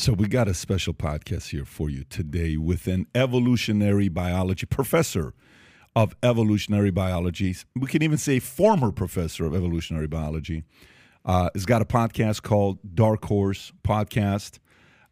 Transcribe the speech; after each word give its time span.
So 0.00 0.14
we 0.14 0.28
got 0.28 0.48
a 0.48 0.54
special 0.54 0.94
podcast 0.94 1.50
here 1.50 1.66
for 1.66 1.90
you 1.90 2.04
today 2.04 2.56
with 2.56 2.86
an 2.86 3.06
evolutionary 3.14 4.08
biology 4.08 4.64
professor 4.64 5.34
of 5.94 6.16
evolutionary 6.22 6.90
biology. 6.90 7.54
We 7.76 7.86
can 7.86 8.02
even 8.02 8.16
say 8.16 8.38
former 8.38 8.92
professor 8.92 9.44
of 9.44 9.54
evolutionary 9.54 10.06
biology. 10.06 10.64
Uh, 11.26 11.50
has 11.52 11.66
got 11.66 11.82
a 11.82 11.84
podcast 11.84 12.40
called 12.40 12.78
Dark 12.94 13.26
Horse 13.26 13.72
Podcast. 13.86 14.58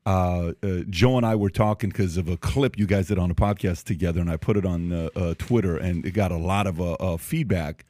Uh, 0.07 0.55
uh, 0.63 0.79
Joe 0.89 1.19
and 1.19 1.27
I 1.27 1.35
were 1.35 1.51
talking 1.51 1.91
because 1.91 2.17
of 2.17 2.27
a 2.27 2.39
clip 2.39 2.79
you 2.79 2.87
guys 2.87 3.09
did 3.09 3.19
on 3.19 3.31
a 3.31 3.35
podcast 3.35 3.85
together, 3.85 4.23
and 4.23 4.31
I 4.31 4.39
put 4.39 4.57
it 4.57 4.65
on 4.65 4.91
uh, 4.91 5.11
uh, 5.15 5.35
Twitter, 5.37 5.77
and 5.77 6.07
it 6.07 6.13
got 6.13 6.33
a 6.33 6.39
lot 6.39 6.67
of 6.67 6.81
uh, 6.81 7.19
feedback. 7.19 7.85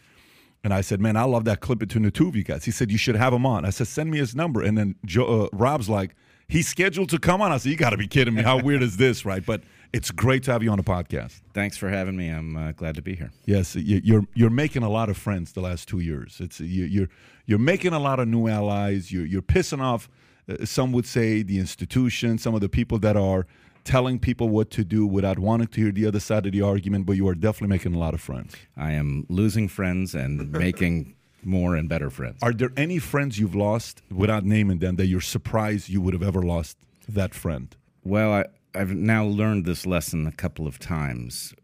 And 0.65 0.75
I 0.75 0.81
said, 0.81 1.01
"Man, 1.01 1.17
I 1.17 1.23
love 1.23 1.45
that 1.45 1.61
clip 1.61 1.79
between 1.79 2.03
the 2.03 2.11
two 2.11 2.27
of 2.27 2.35
you 2.35 2.43
guys." 2.43 2.65
He 2.65 2.73
said, 2.73 2.91
"You 2.91 2.99
should 2.99 3.15
have 3.15 3.33
him 3.33 3.47
on." 3.47 3.65
I 3.65 3.71
said, 3.71 3.87
"Send 3.87 4.11
me 4.11 4.19
his 4.19 4.35
number." 4.35 4.63
And 4.63 4.77
then 4.77 4.97
Joe, 5.05 5.49
Rob's 5.53 5.89
like, 5.89 6.17
"He's 6.49 6.69
scheduled 6.69 7.11
to 7.11 7.19
come 7.19 7.43
on." 7.43 7.53
I 7.53 7.59
said, 7.59 7.71
"You 7.71 7.77
got 7.77 7.91
to 7.91 7.97
be 7.97 8.07
kidding 8.07 8.35
me! 8.35 8.43
How 8.43 8.61
weird 8.63 8.83
is 8.83 8.97
this, 8.97 9.25
right?" 9.25 9.45
But 9.45 9.63
it's 9.93 10.11
great 10.11 10.43
to 10.45 10.53
have 10.53 10.63
you 10.63 10.71
on 10.71 10.77
the 10.77 10.85
podcast. 10.85 11.41
Thanks 11.55 11.77
for 11.77 11.89
having 11.89 12.17
me. 12.17 12.29
I'm 12.29 12.57
uh, 12.57 12.73
glad 12.73 12.95
to 12.97 13.03
be 13.03 13.15
here. 13.15 13.31
Yes, 13.47 13.75
you're 13.77 14.25
you're 14.35 14.51
making 14.51 14.83
a 14.83 14.91
lot 14.91 15.09
of 15.09 15.17
friends 15.17 15.53
the 15.53 15.61
last 15.61 15.89
two 15.89 16.01
years. 16.01 16.39
It's 16.41 16.61
you're 16.61 17.09
you're 17.47 17.59
making 17.59 17.93
a 17.93 17.99
lot 17.99 18.21
of 18.21 18.29
new 18.29 18.49
allies. 18.49 19.11
You're 19.11 19.27
you're 19.27 19.43
pissing 19.43 19.81
off. 19.81 20.09
Uh, 20.49 20.65
some 20.65 20.93
would 20.93 21.07
say 21.07 21.43
the 21.43 21.59
institution, 21.59 22.39
some 22.39 22.55
of 22.55 22.61
the 22.61 22.69
people 22.69 22.99
that 23.01 23.17
are 23.17 23.47
telling 23.85 24.19
people 24.19 24.51
what 24.51 24.71
to 24.71 24.85
do 24.85 25.07
without 25.07 25.39
wanting 25.39 25.67
to 25.69 25.81
hear 25.81 25.91
the 25.91 26.05
other 26.05 26.21
side 26.21 26.45
of 26.45 26.53
the 26.53 26.61
argument. 26.61 27.07
But 27.07 27.17
you 27.17 27.27
are 27.29 27.35
definitely 27.35 27.75
making 27.75 27.95
a 27.95 27.99
lot 27.99 28.13
of 28.13 28.21
friends. 28.21 28.55
I 28.77 28.93
am 28.93 29.25
losing 29.29 29.69
friends 29.69 30.15
and 30.15 30.53
making 30.53 31.15
more 31.43 31.77
and 31.77 31.89
better 31.89 32.11
friends. 32.11 32.39
Are 32.43 32.53
there 32.53 32.73
any 32.77 32.99
friends 32.99 33.39
you've 33.39 33.55
lost 33.55 34.03
without 34.11 34.45
naming 34.45 34.79
them 34.79 34.97
that 34.97 35.07
you're 35.07 35.21
surprised 35.21 35.89
you 35.89 36.01
would 36.01 36.15
have 36.15 36.23
ever 36.23 36.43
lost 36.43 36.79
that 37.09 37.35
friend? 37.35 37.75
Well, 38.05 38.33
I, 38.33 38.45
I've 38.75 38.95
now 38.95 39.25
learned 39.25 39.65
this 39.65 39.87
lesson 39.87 40.27
a 40.27 40.33
couple 40.33 40.67
of 40.67 40.79
times. 40.79 41.55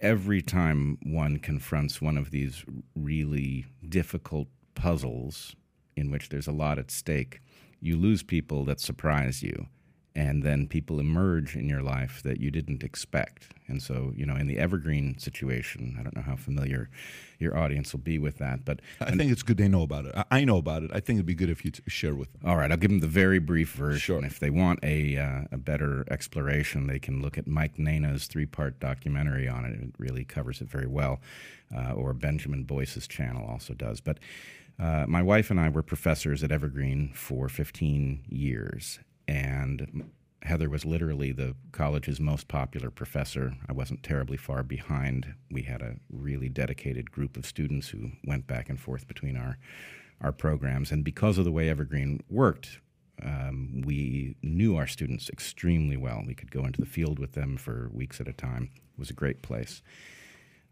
Every 0.00 0.42
time 0.42 0.98
one 1.02 1.38
confronts 1.38 2.02
one 2.02 2.18
of 2.18 2.30
these 2.30 2.64
really 2.94 3.66
difficult 3.88 4.48
puzzles 4.74 5.56
in 5.96 6.10
which 6.10 6.28
there's 6.28 6.46
a 6.46 6.52
lot 6.52 6.78
at 6.78 6.90
stake, 6.90 7.40
you 7.80 7.96
lose 7.96 8.22
people 8.22 8.64
that 8.66 8.80
surprise 8.80 9.42
you 9.42 9.66
and 10.14 10.42
then 10.42 10.66
people 10.66 10.98
emerge 10.98 11.56
in 11.56 11.68
your 11.68 11.82
life 11.82 12.22
that 12.24 12.40
you 12.40 12.50
didn't 12.50 12.82
expect. 12.82 13.48
And 13.68 13.82
so, 13.82 14.12
you 14.14 14.26
know, 14.26 14.36
in 14.36 14.46
the 14.46 14.58
evergreen 14.58 15.18
situation, 15.18 15.96
I 15.98 16.02
don't 16.02 16.16
know 16.16 16.22
how 16.22 16.36
familiar 16.36 16.90
your 17.40 17.56
audience 17.56 17.92
will 17.92 18.00
be 18.00 18.18
with 18.18 18.38
that, 18.38 18.64
but 18.64 18.80
I 19.00 19.12
think 19.12 19.32
it's 19.32 19.42
good 19.42 19.56
they 19.56 19.68
know 19.68 19.82
about 19.82 20.04
it. 20.04 20.14
I 20.30 20.44
know 20.44 20.58
about 20.58 20.82
it. 20.82 20.90
I 20.92 21.00
think 21.00 21.16
it'd 21.16 21.26
be 21.26 21.34
good 21.34 21.50
if 21.50 21.64
you 21.64 21.72
share 21.88 22.14
with 22.14 22.32
them. 22.32 22.48
All 22.48 22.56
right, 22.56 22.70
I'll 22.70 22.76
give 22.76 22.90
them 22.90 23.00
the 23.00 23.06
very 23.06 23.38
brief 23.38 23.72
version. 23.72 23.98
Sure. 23.98 24.24
If 24.24 24.38
they 24.38 24.50
want 24.50 24.80
a 24.82 25.16
uh, 25.16 25.42
a 25.52 25.58
better 25.58 26.04
exploration, 26.10 26.86
they 26.86 26.98
can 26.98 27.22
look 27.22 27.38
at 27.38 27.46
Mike 27.46 27.76
Nayna's 27.76 28.26
three 28.26 28.46
part 28.46 28.78
documentary 28.80 29.48
on 29.48 29.64
it. 29.64 29.80
It 29.80 29.94
really 29.98 30.24
covers 30.24 30.60
it 30.60 30.68
very 30.68 30.86
well, 30.86 31.20
uh, 31.74 31.92
or 31.92 32.12
Benjamin 32.12 32.64
Boyce's 32.64 33.06
channel 33.06 33.46
also 33.48 33.74
does. 33.74 34.00
But 34.00 34.18
uh, 34.78 35.04
my 35.06 35.22
wife 35.22 35.50
and 35.50 35.60
I 35.60 35.68
were 35.68 35.82
professors 35.82 36.42
at 36.42 36.50
Evergreen 36.50 37.12
for 37.14 37.48
15 37.48 38.24
years, 38.28 38.98
and 39.28 40.10
Heather 40.42 40.70
was 40.70 40.84
literally 40.84 41.32
the 41.32 41.54
college's 41.72 42.18
most 42.18 42.48
popular 42.48 42.90
professor. 42.90 43.54
I 43.68 43.72
wasn't 43.72 44.02
terribly 44.02 44.36
far 44.36 44.62
behind. 44.62 45.34
We 45.50 45.62
had 45.62 45.82
a 45.82 45.96
really 46.10 46.48
dedicated 46.48 47.10
group 47.10 47.36
of 47.36 47.44
students 47.44 47.88
who 47.88 48.12
went 48.24 48.46
back 48.46 48.68
and 48.68 48.80
forth 48.80 49.06
between 49.06 49.36
our 49.36 49.58
our 50.22 50.32
programs, 50.32 50.92
and 50.92 51.02
because 51.02 51.38
of 51.38 51.46
the 51.46 51.52
way 51.52 51.70
Evergreen 51.70 52.20
worked, 52.28 52.80
um, 53.22 53.82
we 53.86 54.36
knew 54.42 54.76
our 54.76 54.86
students 54.86 55.30
extremely 55.30 55.96
well. 55.96 56.22
We 56.26 56.34
could 56.34 56.50
go 56.50 56.66
into 56.66 56.80
the 56.80 56.86
field 56.86 57.18
with 57.18 57.32
them 57.32 57.56
for 57.56 57.88
weeks 57.92 58.20
at 58.20 58.28
a 58.28 58.32
time. 58.34 58.70
It 58.74 58.98
was 58.98 59.08
a 59.08 59.14
great 59.14 59.40
place. 59.40 59.80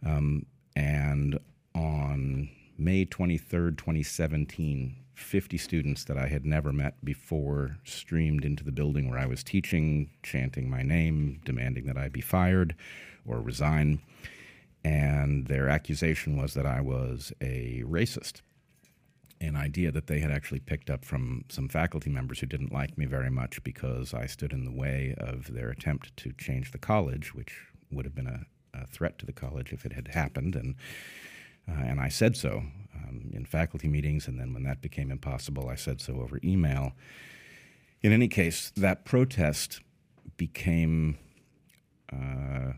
Um, 0.04 0.44
and 0.76 1.38
on 1.74 2.50
May 2.76 3.06
23rd, 3.06 3.78
2017, 3.78 4.96
50 5.18 5.58
students 5.58 6.04
that 6.04 6.16
I 6.16 6.28
had 6.28 6.46
never 6.46 6.72
met 6.72 7.04
before 7.04 7.78
streamed 7.84 8.44
into 8.44 8.64
the 8.64 8.72
building 8.72 9.10
where 9.10 9.18
I 9.18 9.26
was 9.26 9.42
teaching, 9.42 10.10
chanting 10.22 10.70
my 10.70 10.82
name, 10.82 11.40
demanding 11.44 11.86
that 11.86 11.98
I 11.98 12.08
be 12.08 12.20
fired 12.20 12.74
or 13.26 13.40
resign. 13.40 14.00
And 14.84 15.46
their 15.48 15.68
accusation 15.68 16.40
was 16.40 16.54
that 16.54 16.66
I 16.66 16.80
was 16.80 17.32
a 17.40 17.82
racist. 17.84 18.42
An 19.40 19.56
idea 19.56 19.90
that 19.92 20.06
they 20.06 20.20
had 20.20 20.30
actually 20.30 20.60
picked 20.60 20.88
up 20.88 21.04
from 21.04 21.44
some 21.48 21.68
faculty 21.68 22.10
members 22.10 22.40
who 22.40 22.46
didn't 22.46 22.72
like 22.72 22.96
me 22.96 23.04
very 23.04 23.30
much 23.30 23.62
because 23.64 24.14
I 24.14 24.26
stood 24.26 24.52
in 24.52 24.64
the 24.64 24.72
way 24.72 25.14
of 25.18 25.52
their 25.52 25.70
attempt 25.70 26.16
to 26.18 26.32
change 26.38 26.70
the 26.70 26.78
college, 26.78 27.34
which 27.34 27.66
would 27.90 28.04
have 28.04 28.14
been 28.14 28.26
a, 28.26 28.46
a 28.72 28.86
threat 28.86 29.18
to 29.18 29.26
the 29.26 29.32
college 29.32 29.72
if 29.72 29.84
it 29.84 29.92
had 29.92 30.08
happened. 30.08 30.54
And 30.54 30.76
uh, 31.68 31.82
and 31.82 32.00
I 32.00 32.08
said 32.08 32.36
so 32.36 32.62
um, 32.94 33.30
in 33.32 33.44
faculty 33.44 33.88
meetings, 33.88 34.26
and 34.26 34.38
then 34.38 34.54
when 34.54 34.62
that 34.64 34.80
became 34.80 35.10
impossible, 35.10 35.68
I 35.68 35.74
said 35.74 36.00
so 36.00 36.20
over 36.20 36.40
email. 36.42 36.92
In 38.02 38.12
any 38.12 38.28
case, 38.28 38.72
that 38.76 39.04
protest 39.04 39.80
became 40.36 41.18
uh, 42.12 42.72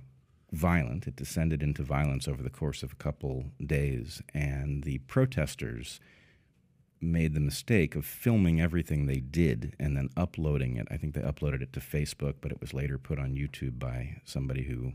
violent. 0.53 1.07
It 1.07 1.17
descended 1.17 1.63
into 1.63 1.83
violence 1.83 2.27
over 2.27 2.43
the 2.43 2.51
course 2.51 2.83
of 2.83 2.93
a 2.93 2.97
couple 2.97 3.47
days, 3.65 4.23
and 4.35 4.83
the 4.85 4.99
protesters 4.99 6.01
made 7.01 7.35
the 7.35 7.41
mistake 7.41 7.97
of 7.97 8.05
filming 8.05 8.61
everything 8.61 9.07
they 9.07 9.21
did 9.21 9.75
and 9.79 9.97
then 9.97 10.11
uploading 10.17 10.77
it. 10.77 10.87
I 10.91 10.97
think 10.97 11.15
they 11.15 11.23
uploaded 11.23 11.63
it 11.63 11.73
to 11.73 11.81
Facebook, 11.81 12.35
but 12.41 12.53
it 12.53 12.61
was 12.61 12.75
later 12.75 12.99
put 12.99 13.19
on 13.19 13.35
YouTube 13.35 13.79
by 13.79 14.21
somebody 14.25 14.65
who 14.65 14.93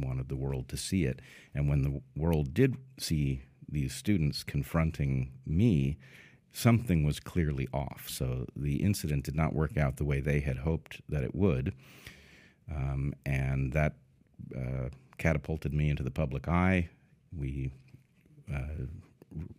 wanted 0.00 0.28
the 0.28 0.36
world 0.36 0.68
to 0.68 0.76
see 0.76 1.04
it. 1.04 1.20
And 1.54 1.68
when 1.68 1.82
the 1.82 2.00
world 2.16 2.54
did 2.54 2.76
see 2.98 3.42
these 3.68 3.94
students 3.94 4.42
confronting 4.42 5.32
me, 5.46 5.98
something 6.52 7.04
was 7.04 7.20
clearly 7.20 7.68
off. 7.72 8.06
So 8.08 8.46
the 8.56 8.82
incident 8.82 9.24
did 9.24 9.36
not 9.36 9.54
work 9.54 9.76
out 9.76 9.96
the 9.96 10.04
way 10.04 10.20
they 10.20 10.40
had 10.40 10.58
hoped 10.58 11.00
that 11.08 11.22
it 11.22 11.34
would. 11.34 11.74
Um, 12.70 13.14
and 13.24 13.72
that 13.72 13.94
uh, 14.56 14.88
catapulted 15.18 15.72
me 15.72 15.90
into 15.90 16.02
the 16.02 16.10
public 16.10 16.48
eye. 16.48 16.88
We 17.36 17.70
uh, 18.52 18.86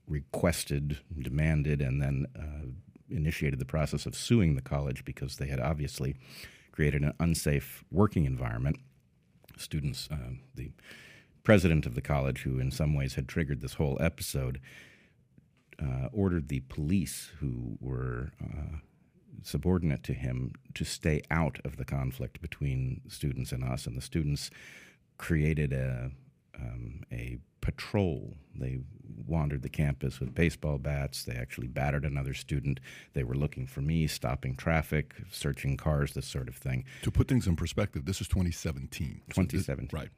requested, 0.07 0.99
demanded, 1.19 1.81
and 1.81 2.01
then 2.01 2.25
uh, 2.35 2.67
initiated 3.09 3.59
the 3.59 3.65
process 3.65 4.05
of 4.05 4.15
suing 4.15 4.55
the 4.55 4.61
college 4.61 5.05
because 5.05 5.37
they 5.37 5.47
had 5.47 5.59
obviously 5.59 6.15
created 6.71 7.03
an 7.03 7.13
unsafe 7.19 7.83
working 7.91 8.25
environment. 8.25 8.77
Students, 9.59 10.07
uh, 10.11 10.31
the 10.55 10.71
president 11.43 11.85
of 11.85 11.95
the 11.95 12.01
college, 12.01 12.41
who 12.41 12.59
in 12.59 12.71
some 12.71 12.93
ways 12.93 13.15
had 13.15 13.27
triggered 13.27 13.61
this 13.61 13.73
whole 13.73 13.97
episode, 13.99 14.59
uh, 15.81 16.07
ordered 16.11 16.47
the 16.47 16.61
police, 16.61 17.31
who 17.39 17.77
were 17.79 18.31
uh, 18.43 18.77
subordinate 19.43 20.03
to 20.03 20.13
him, 20.13 20.53
to 20.73 20.83
stay 20.83 21.21
out 21.29 21.59
of 21.65 21.77
the 21.77 21.85
conflict 21.85 22.41
between 22.41 23.01
students 23.07 23.51
and 23.51 23.63
us. 23.63 23.85
And 23.85 23.97
the 23.97 24.01
students 24.01 24.49
created 25.17 25.73
a 25.73 26.11
um, 26.55 27.03
a 27.11 27.39
patrol. 27.61 28.35
They 28.55 28.79
wandered 29.27 29.61
the 29.61 29.69
campus 29.69 30.19
with 30.19 30.33
baseball 30.33 30.77
bats. 30.77 31.23
They 31.23 31.35
actually 31.35 31.67
battered 31.67 32.05
another 32.05 32.33
student. 32.33 32.79
They 33.13 33.23
were 33.23 33.35
looking 33.35 33.67
for 33.67 33.81
me, 33.81 34.07
stopping 34.07 34.55
traffic, 34.55 35.15
searching 35.31 35.77
cars, 35.77 36.13
this 36.13 36.25
sort 36.25 36.47
of 36.47 36.55
thing. 36.55 36.85
To 37.03 37.11
put 37.11 37.27
things 37.27 37.47
in 37.47 37.55
perspective, 37.55 38.05
this 38.05 38.21
is 38.21 38.27
2017. 38.27 39.21
2017. 39.29 39.61
So 39.63 39.75
this, 39.75 39.93
right. 39.93 40.09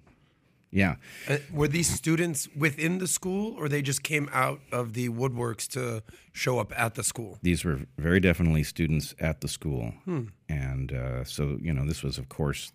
Yeah. 0.71 0.95
Uh, 1.27 1.37
were 1.51 1.67
these 1.67 1.89
students 1.89 2.47
within 2.55 2.99
the 2.99 3.07
school, 3.07 3.55
or 3.57 3.67
they 3.67 3.81
just 3.81 4.03
came 4.03 4.29
out 4.31 4.61
of 4.71 4.93
the 4.93 5.09
woodworks 5.09 5.67
to 5.69 6.01
show 6.31 6.59
up 6.59 6.71
at 6.79 6.95
the 6.95 7.03
school? 7.03 7.37
These 7.41 7.65
were 7.65 7.81
very 7.97 8.21
definitely 8.21 8.63
students 8.63 9.13
at 9.19 9.41
the 9.41 9.49
school, 9.49 9.93
hmm. 10.05 10.27
and 10.47 10.93
uh, 10.93 11.23
so 11.25 11.57
you 11.61 11.73
know 11.73 11.85
this 11.85 12.03
was, 12.03 12.17
of 12.17 12.29
course, 12.29 12.71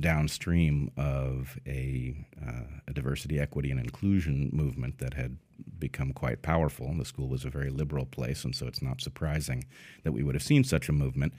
downstream 0.00 0.90
of 0.96 1.58
a, 1.66 2.14
uh, 2.40 2.80
a 2.88 2.92
diversity, 2.92 3.38
equity, 3.38 3.70
and 3.70 3.80
inclusion 3.80 4.50
movement 4.52 4.98
that 4.98 5.14
had 5.14 5.36
become 5.78 6.12
quite 6.12 6.42
powerful. 6.42 6.92
The 6.96 7.04
school 7.04 7.28
was 7.28 7.44
a 7.44 7.50
very 7.50 7.70
liberal 7.70 8.06
place, 8.06 8.44
and 8.44 8.54
so 8.54 8.66
it's 8.66 8.82
not 8.82 9.00
surprising 9.00 9.64
that 10.02 10.12
we 10.12 10.22
would 10.22 10.34
have 10.34 10.42
seen 10.42 10.64
such 10.64 10.88
a 10.88 10.92
movement. 10.92 11.34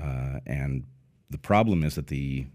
Uh, 0.00 0.40
and 0.46 0.84
the 1.28 1.38
problem 1.38 1.84
is 1.84 1.94
that 1.94 2.08
the 2.08 2.46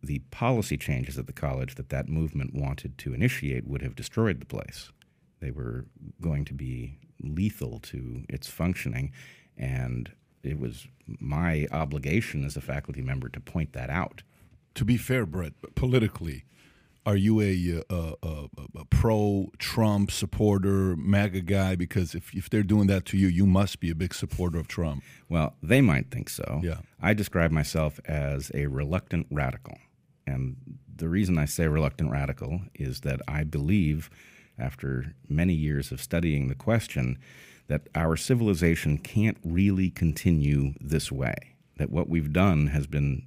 the 0.00 0.20
policy 0.30 0.76
changes 0.76 1.18
at 1.18 1.26
the 1.26 1.32
college 1.32 1.74
that 1.74 1.88
that 1.88 2.08
movement 2.08 2.54
wanted 2.54 2.96
to 2.98 3.12
initiate 3.12 3.66
would 3.66 3.82
have 3.82 3.96
destroyed 3.96 4.38
the 4.38 4.46
place. 4.46 4.92
They 5.40 5.50
were 5.50 5.86
going 6.20 6.44
to 6.46 6.54
be 6.54 6.98
lethal 7.20 7.80
to 7.80 8.24
its 8.28 8.46
functioning, 8.46 9.10
and 9.56 10.12
it 10.44 10.58
was 10.58 10.86
my 11.18 11.66
obligation 11.72 12.44
as 12.44 12.56
a 12.56 12.60
faculty 12.60 13.02
member 13.02 13.28
to 13.28 13.40
point 13.40 13.72
that 13.72 13.90
out. 13.90 14.22
To 14.78 14.84
be 14.84 14.96
fair, 14.96 15.26
Bret, 15.26 15.54
politically, 15.74 16.44
are 17.04 17.16
you 17.16 17.40
a, 17.40 17.80
uh, 17.80 17.82
uh, 17.92 18.12
uh, 18.22 18.46
a, 18.56 18.60
a, 18.60 18.80
a 18.82 18.84
pro 18.84 19.50
Trump 19.58 20.12
supporter, 20.12 20.94
MAGA 20.94 21.40
guy? 21.40 21.74
Because 21.74 22.14
if, 22.14 22.32
if 22.32 22.48
they're 22.48 22.62
doing 22.62 22.86
that 22.86 23.04
to 23.06 23.16
you, 23.16 23.26
you 23.26 23.44
must 23.44 23.80
be 23.80 23.90
a 23.90 23.96
big 23.96 24.14
supporter 24.14 24.56
of 24.56 24.68
Trump. 24.68 25.02
Well, 25.28 25.56
they 25.60 25.80
might 25.80 26.12
think 26.12 26.28
so. 26.28 26.60
Yeah. 26.62 26.82
I 27.02 27.12
describe 27.12 27.50
myself 27.50 27.98
as 28.04 28.52
a 28.54 28.66
reluctant 28.66 29.26
radical. 29.32 29.78
And 30.28 30.54
the 30.94 31.08
reason 31.08 31.38
I 31.38 31.46
say 31.46 31.66
reluctant 31.66 32.12
radical 32.12 32.60
is 32.76 33.00
that 33.00 33.20
I 33.26 33.42
believe, 33.42 34.08
after 34.60 35.16
many 35.28 35.54
years 35.54 35.90
of 35.90 36.00
studying 36.00 36.46
the 36.46 36.54
question, 36.54 37.18
that 37.66 37.88
our 37.96 38.16
civilization 38.16 38.96
can't 38.96 39.38
really 39.42 39.90
continue 39.90 40.74
this 40.80 41.10
way. 41.10 41.34
That 41.78 41.90
what 41.90 42.08
we've 42.08 42.32
done 42.32 42.68
has 42.68 42.86
been 42.86 43.26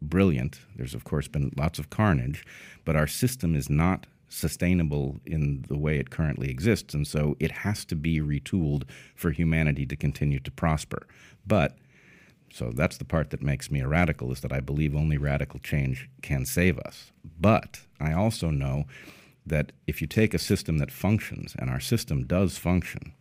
brilliant. 0.00 0.60
There's, 0.76 0.94
of 0.94 1.04
course, 1.04 1.28
been 1.28 1.52
lots 1.56 1.78
of 1.78 1.90
carnage, 1.90 2.44
but 2.84 2.96
our 2.96 3.06
system 3.06 3.54
is 3.54 3.68
not 3.68 4.06
sustainable 4.28 5.20
in 5.24 5.64
the 5.68 5.78
way 5.78 5.98
it 5.98 6.10
currently 6.10 6.50
exists. 6.50 6.94
And 6.94 7.06
so 7.06 7.36
it 7.40 7.50
has 7.50 7.84
to 7.86 7.96
be 7.96 8.20
retooled 8.20 8.84
for 9.14 9.30
humanity 9.30 9.86
to 9.86 9.96
continue 9.96 10.38
to 10.40 10.50
prosper. 10.50 11.06
But 11.46 11.76
so 12.52 12.70
that's 12.74 12.96
the 12.96 13.04
part 13.04 13.30
that 13.30 13.42
makes 13.42 13.70
me 13.70 13.80
a 13.80 13.88
radical 13.88 14.32
is 14.32 14.40
that 14.40 14.52
I 14.52 14.60
believe 14.60 14.94
only 14.94 15.18
radical 15.18 15.60
change 15.60 16.08
can 16.22 16.44
save 16.44 16.78
us. 16.78 17.12
But 17.40 17.80
I 18.00 18.12
also 18.12 18.50
know 18.50 18.84
that 19.46 19.72
if 19.86 20.00
you 20.00 20.06
take 20.06 20.34
a 20.34 20.38
system 20.38 20.78
that 20.78 20.90
functions, 20.90 21.54
and 21.58 21.70
our 21.70 21.80
system 21.80 22.24
does 22.24 22.58
function, 22.58 23.12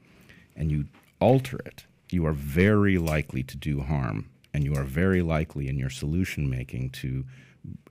and 0.56 0.72
you 0.72 0.86
alter 1.20 1.58
it, 1.66 1.86
you 2.10 2.26
are 2.26 2.34
very 2.34 2.98
likely 2.98 3.44
to 3.44 3.58
do 3.58 3.82
harm 3.82 4.30
and 4.58 4.66
you 4.66 4.74
are 4.74 4.84
very 4.84 5.22
likely 5.22 5.68
in 5.68 5.78
your 5.78 5.92
solution 5.92 6.50
making 6.50 6.90
to 6.90 7.24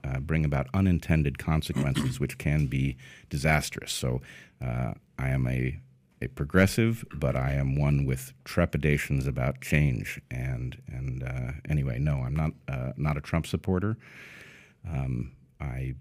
uh, 0.03 0.19
bring 0.19 0.45
about 0.45 0.67
unintended 0.75 1.39
consequences, 1.39 2.19
which 2.21 2.39
can 2.39 2.67
be 2.67 2.97
disastrous. 3.31 3.93
So, 3.93 4.21
uh, 4.61 4.95
I 5.17 5.29
am 5.29 5.47
a 5.47 5.79
a 6.21 6.27
progressive, 6.29 7.05
but 7.15 7.37
I 7.37 7.53
am 7.53 7.77
one 7.77 8.05
with 8.05 8.33
trepidations 8.45 9.29
about 9.29 9.61
change. 9.61 10.21
And 10.29 10.83
and 10.89 11.23
uh, 11.23 11.53
anyway, 11.69 12.01
no, 12.01 12.17
I'm 12.17 12.35
not 12.35 12.51
uh, 12.67 12.93
not 12.97 13.17
a 13.17 13.21
Trump 13.21 13.47
supporter. 13.47 13.97
Um, 14.91 15.37
I 15.61 15.95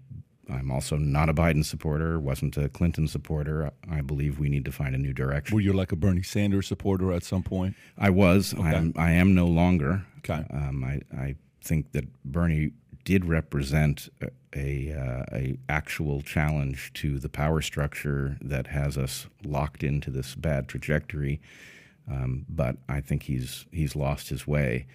I'm 0.48 0.70
also 0.70 0.96
not 0.96 1.28
a 1.28 1.34
Biden 1.34 1.64
supporter. 1.64 2.20
wasn't 2.20 2.56
a 2.56 2.68
Clinton 2.68 3.08
supporter. 3.08 3.72
I 3.90 4.00
believe 4.00 4.38
we 4.38 4.48
need 4.48 4.64
to 4.66 4.72
find 4.72 4.94
a 4.94 4.98
new 4.98 5.12
direction. 5.12 5.54
Were 5.54 5.60
you 5.60 5.72
like 5.72 5.92
a 5.92 5.96
Bernie 5.96 6.22
Sanders 6.22 6.66
supporter 6.68 7.12
at 7.12 7.24
some 7.24 7.42
point? 7.42 7.74
I 7.98 8.10
was. 8.10 8.54
Okay. 8.54 8.62
I 8.62 8.72
am. 8.74 8.92
I 8.96 9.10
am 9.12 9.34
no 9.34 9.46
longer. 9.46 10.06
Okay. 10.18 10.44
Um, 10.50 10.84
I 10.84 11.00
I 11.16 11.36
think 11.62 11.92
that 11.92 12.04
Bernie 12.24 12.72
did 13.04 13.24
represent 13.24 14.08
a 14.20 14.30
a, 14.56 14.92
uh, 14.92 15.24
a, 15.36 15.58
actual 15.68 16.22
challenge 16.22 16.90
to 16.94 17.18
the 17.18 17.28
power 17.28 17.60
structure 17.60 18.38
that 18.40 18.68
has 18.68 18.96
us 18.96 19.26
locked 19.44 19.82
into 19.82 20.10
this 20.10 20.34
bad 20.34 20.66
trajectory. 20.66 21.40
Um, 22.10 22.46
but 22.48 22.76
I 22.88 23.00
think 23.00 23.24
he's 23.24 23.66
he's 23.70 23.96
lost 23.96 24.28
his 24.28 24.46
way, 24.46 24.86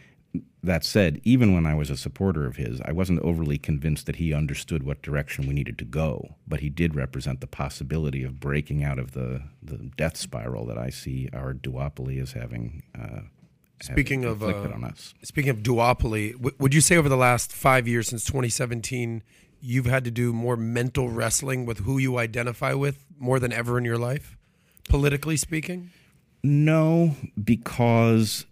that 0.64 0.84
said, 0.86 1.20
even 1.24 1.54
when 1.54 1.66
I 1.66 1.74
was 1.74 1.90
a 1.90 1.98
supporter 1.98 2.46
of 2.46 2.56
his, 2.56 2.80
I 2.82 2.92
wasn't 2.92 3.22
overly 3.22 3.58
convinced 3.58 4.06
that 4.06 4.18
he 4.18 4.34
understood 4.34 4.84
what 4.84 5.02
direction 5.02 5.48
we 5.48 5.54
needed 5.54 5.78
to 5.80 5.86
go. 5.86 6.36
But 6.48 6.60
he 6.60 6.70
did 6.70 6.96
represent 6.96 7.42
the 7.42 7.48
possibility 7.48 8.24
of 8.24 8.40
breaking 8.40 8.84
out 8.84 9.00
of 9.00 9.12
the, 9.12 9.42
the 9.62 9.78
death 9.98 10.18
spiral 10.18 10.66
that 10.68 10.78
I 10.78 10.90
see 10.90 11.30
our 11.34 11.54
duopoly 11.54 12.22
as 12.22 12.34
having. 12.34 12.84
Uh, 12.98 13.22
speaking 13.82 14.24
having 14.24 14.44
of 14.44 14.44
uh, 14.44 14.74
on 14.74 14.84
us. 14.84 15.16
speaking 15.24 15.50
of 15.50 15.58
duopoly, 15.58 16.34
w- 16.34 16.56
would 16.60 16.74
you 16.74 16.82
say 16.82 16.96
over 16.96 17.10
the 17.10 17.18
last 17.18 17.52
five 17.52 17.88
years 17.88 18.08
since 18.08 18.24
2017, 18.26 19.24
you've 19.60 19.88
had 19.88 20.04
to 20.04 20.12
do 20.12 20.32
more 20.32 20.56
mental 20.56 21.10
wrestling 21.10 21.66
with 21.66 21.80
who 21.80 21.98
you 21.98 22.18
identify 22.18 22.74
with 22.74 23.06
more 23.18 23.40
than 23.40 23.52
ever 23.52 23.78
in 23.78 23.86
your 23.86 23.98
life, 23.98 24.38
politically 24.88 25.38
speaking? 25.38 25.90
No, 26.44 27.16
because 27.42 28.46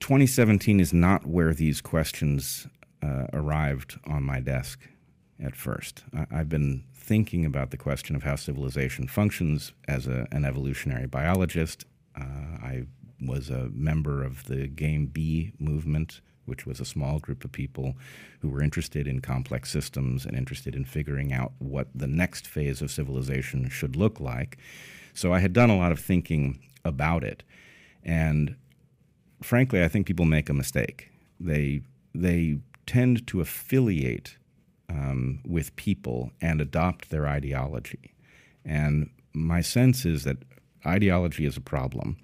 2017 0.00 0.80
is 0.80 0.92
not 0.92 1.26
where 1.26 1.52
these 1.52 1.80
questions 1.80 2.66
uh, 3.02 3.26
arrived 3.32 3.98
on 4.06 4.22
my 4.22 4.40
desk 4.40 4.80
at 5.42 5.56
first. 5.56 6.04
I, 6.14 6.36
have 6.36 6.48
been 6.48 6.84
thinking 6.94 7.44
about 7.44 7.70
the 7.70 7.76
question 7.76 8.16
of 8.16 8.22
how 8.22 8.36
civilization 8.36 9.08
functions 9.08 9.72
as 9.88 10.06
a, 10.06 10.26
an 10.30 10.44
evolutionary 10.44 11.06
biologist. 11.06 11.84
Uh, 12.18 12.58
I 12.62 12.84
was 13.20 13.50
a 13.50 13.68
member 13.72 14.22
of 14.22 14.44
the 14.44 14.68
Game 14.68 15.06
B 15.06 15.52
movement, 15.58 16.20
which 16.46 16.66
was 16.66 16.80
a 16.80 16.84
small 16.84 17.18
group 17.18 17.44
of 17.44 17.52
people 17.52 17.96
who 18.40 18.48
were 18.48 18.62
interested 18.62 19.08
in 19.08 19.20
complex 19.20 19.70
systems 19.70 20.24
and 20.24 20.36
interested 20.36 20.74
in 20.74 20.84
figuring 20.84 21.32
out 21.32 21.52
what 21.58 21.88
the 21.94 22.06
next 22.06 22.46
phase 22.46 22.80
of 22.80 22.90
civilization 22.90 23.68
should 23.68 23.96
look 23.96 24.20
like. 24.20 24.58
So 25.14 25.32
I 25.32 25.40
had 25.40 25.52
done 25.52 25.70
a 25.70 25.76
lot 25.76 25.92
of 25.92 26.00
thinking 26.00 26.60
about 26.84 27.24
it. 27.24 27.42
And 28.02 28.56
frankly, 29.44 29.82
I 29.82 29.88
think 29.88 30.06
people 30.06 30.24
make 30.24 30.48
a 30.48 30.54
mistake. 30.54 31.10
They 31.38 31.82
they 32.14 32.58
tend 32.86 33.26
to 33.28 33.40
affiliate 33.40 34.36
um, 34.88 35.40
with 35.46 35.74
people 35.76 36.30
and 36.40 36.60
adopt 36.60 37.10
their 37.10 37.26
ideology. 37.26 38.14
And 38.64 39.10
my 39.32 39.60
sense 39.60 40.04
is 40.04 40.24
that 40.24 40.38
ideology 40.86 41.46
is 41.46 41.56
a 41.56 41.60
problem, 41.60 42.16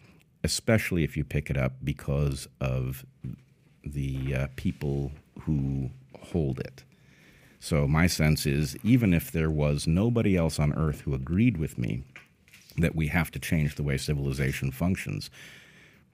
especially 0.45 1.03
if 1.03 1.17
you 1.17 1.25
pick 1.25 1.51
it 1.51 1.57
up 1.57 1.73
because 1.83 2.47
of 2.61 3.05
the 3.85 4.35
uh, 4.35 4.47
people 4.57 5.13
who 5.43 5.91
hold 6.21 6.61
it. 6.61 6.85
So 7.59 7.87
my 7.87 8.07
sense 8.07 8.47
is 8.47 8.77
even 8.83 9.13
if 9.13 9.31
there 9.33 9.51
was 9.51 9.87
nobody 9.87 10.37
else 10.37 10.59
on 10.59 10.73
earth 10.75 11.03
who 11.03 11.15
agreed 11.15 11.57
with 11.57 11.77
me 11.77 12.05
that 12.79 12.95
we 12.95 13.09
have 13.09 13.31
to 13.33 13.39
change 13.39 13.75
the 13.75 13.83
way 13.83 13.97
civilization 13.97 14.71
functions, 14.71 15.31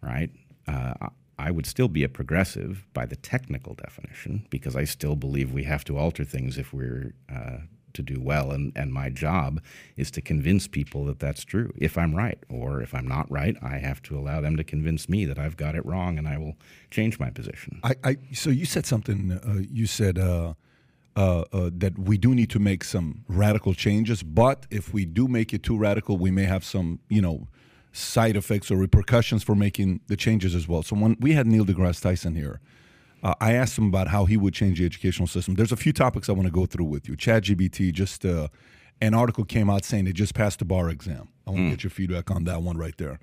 right? 0.00 0.31
Uh, 0.68 1.08
I 1.38 1.50
would 1.50 1.66
still 1.66 1.88
be 1.88 2.02
a 2.02 2.08
progressive 2.08 2.86
by 2.94 3.06
the 3.06 3.16
technical 3.16 3.74
definition 3.74 4.46
because 4.50 4.74
I 4.74 4.84
still 4.84 5.16
believe 5.16 5.52
we 5.52 5.64
have 5.64 5.84
to 5.84 5.98
alter 5.98 6.24
things 6.24 6.56
if 6.56 6.72
we're 6.72 7.12
uh, 7.30 7.58
to 7.96 8.02
do 8.02 8.20
well. 8.20 8.52
And, 8.52 8.72
and 8.76 8.92
my 8.92 9.10
job 9.10 9.60
is 9.96 10.10
to 10.12 10.20
convince 10.20 10.69
people 10.69 11.05
that 11.06 11.19
that's 11.19 11.44
true 11.44 11.72
if 11.76 11.98
I'm 11.98 12.14
right. 12.14 12.38
Or 12.48 12.81
if 12.81 12.94
I'm 12.94 13.08
not 13.08 13.31
right, 13.31 13.56
I 13.62 13.79
have 13.79 14.02
to 14.05 14.19
allow 14.19 14.41
them 14.41 14.56
to 14.56 14.64
convince 14.64 15.08
me 15.08 15.24
that 15.26 15.38
I've 15.38 15.56
got 15.56 15.74
it 15.74 15.84
wrong 15.84 16.19
and 16.19 16.29
I 16.29 16.38
will 16.38 16.56
change 16.91 17.19
my 17.19 17.31
position. 17.31 17.81
I, 17.82 17.94
I 18.05 18.17
so 18.32 18.50
you 18.50 18.64
said 18.64 18.86
something, 18.86 19.32
uh, 19.32 19.62
you 19.70 19.86
said, 19.86 20.19
uh, 20.19 20.55
uh, 21.17 21.44
uh, 21.50 21.70
that 21.72 21.98
we 21.98 22.19
do 22.19 22.34
need 22.34 22.50
to 22.50 22.58
make 22.58 22.84
some 22.84 23.24
radical 23.26 23.72
changes, 23.72 24.22
but 24.22 24.67
if 24.70 24.93
we 24.93 25.06
do 25.06 25.26
make 25.26 25.55
it 25.55 25.62
too 25.62 25.79
radical, 25.79 26.19
we 26.19 26.31
may 26.31 26.44
have 26.44 26.62
some, 26.62 27.00
you 27.08 27.22
know, 27.22 27.48
side 27.96 28.36
effects 28.36 28.70
or 28.70 28.76
repercussions 28.76 29.43
for 29.43 29.55
making 29.55 30.00
the 30.08 30.17
changes 30.17 30.55
as 30.55 30.69
well. 30.69 30.82
So 30.82 30.96
when 30.96 31.17
we 31.20 31.32
had 31.32 31.46
Neil 31.46 31.65
deGrasse 31.65 32.03
Tyson 32.03 32.34
here, 32.34 32.60
uh, 33.22 33.34
I 33.41 33.55
asked 33.55 33.79
him 33.79 33.88
about 33.88 34.08
how 34.08 34.26
he 34.26 34.36
would 34.36 34.55
change 34.55 34.79
the 34.79 34.84
educational 34.84 35.26
system. 35.26 35.55
There's 35.55 35.72
a 35.72 35.76
few 35.76 35.93
topics 35.93 36.29
I 36.29 36.32
want 36.32 36.46
to 36.46 36.53
go 36.53 36.67
through 36.67 36.84
with 36.84 37.08
you. 37.08 37.17
ChatGPT, 37.17 37.93
just 37.93 38.24
uh, 38.24 38.48
an 39.00 39.15
article 39.15 39.44
came 39.44 39.70
out 39.70 39.84
saying 39.84 40.06
it 40.06 40.12
just 40.12 40.34
passed 40.34 40.58
the 40.58 40.65
bar 40.65 40.91
exam. 40.91 41.29
I 41.46 41.50
want 41.50 41.62
to 41.62 41.67
mm. 41.67 41.70
get 41.70 41.84
your 41.84 41.91
feedback 41.91 42.31
on 42.31 42.44
that 42.44 42.62
one 42.62 42.76
right 42.76 42.96
there. 42.98 43.19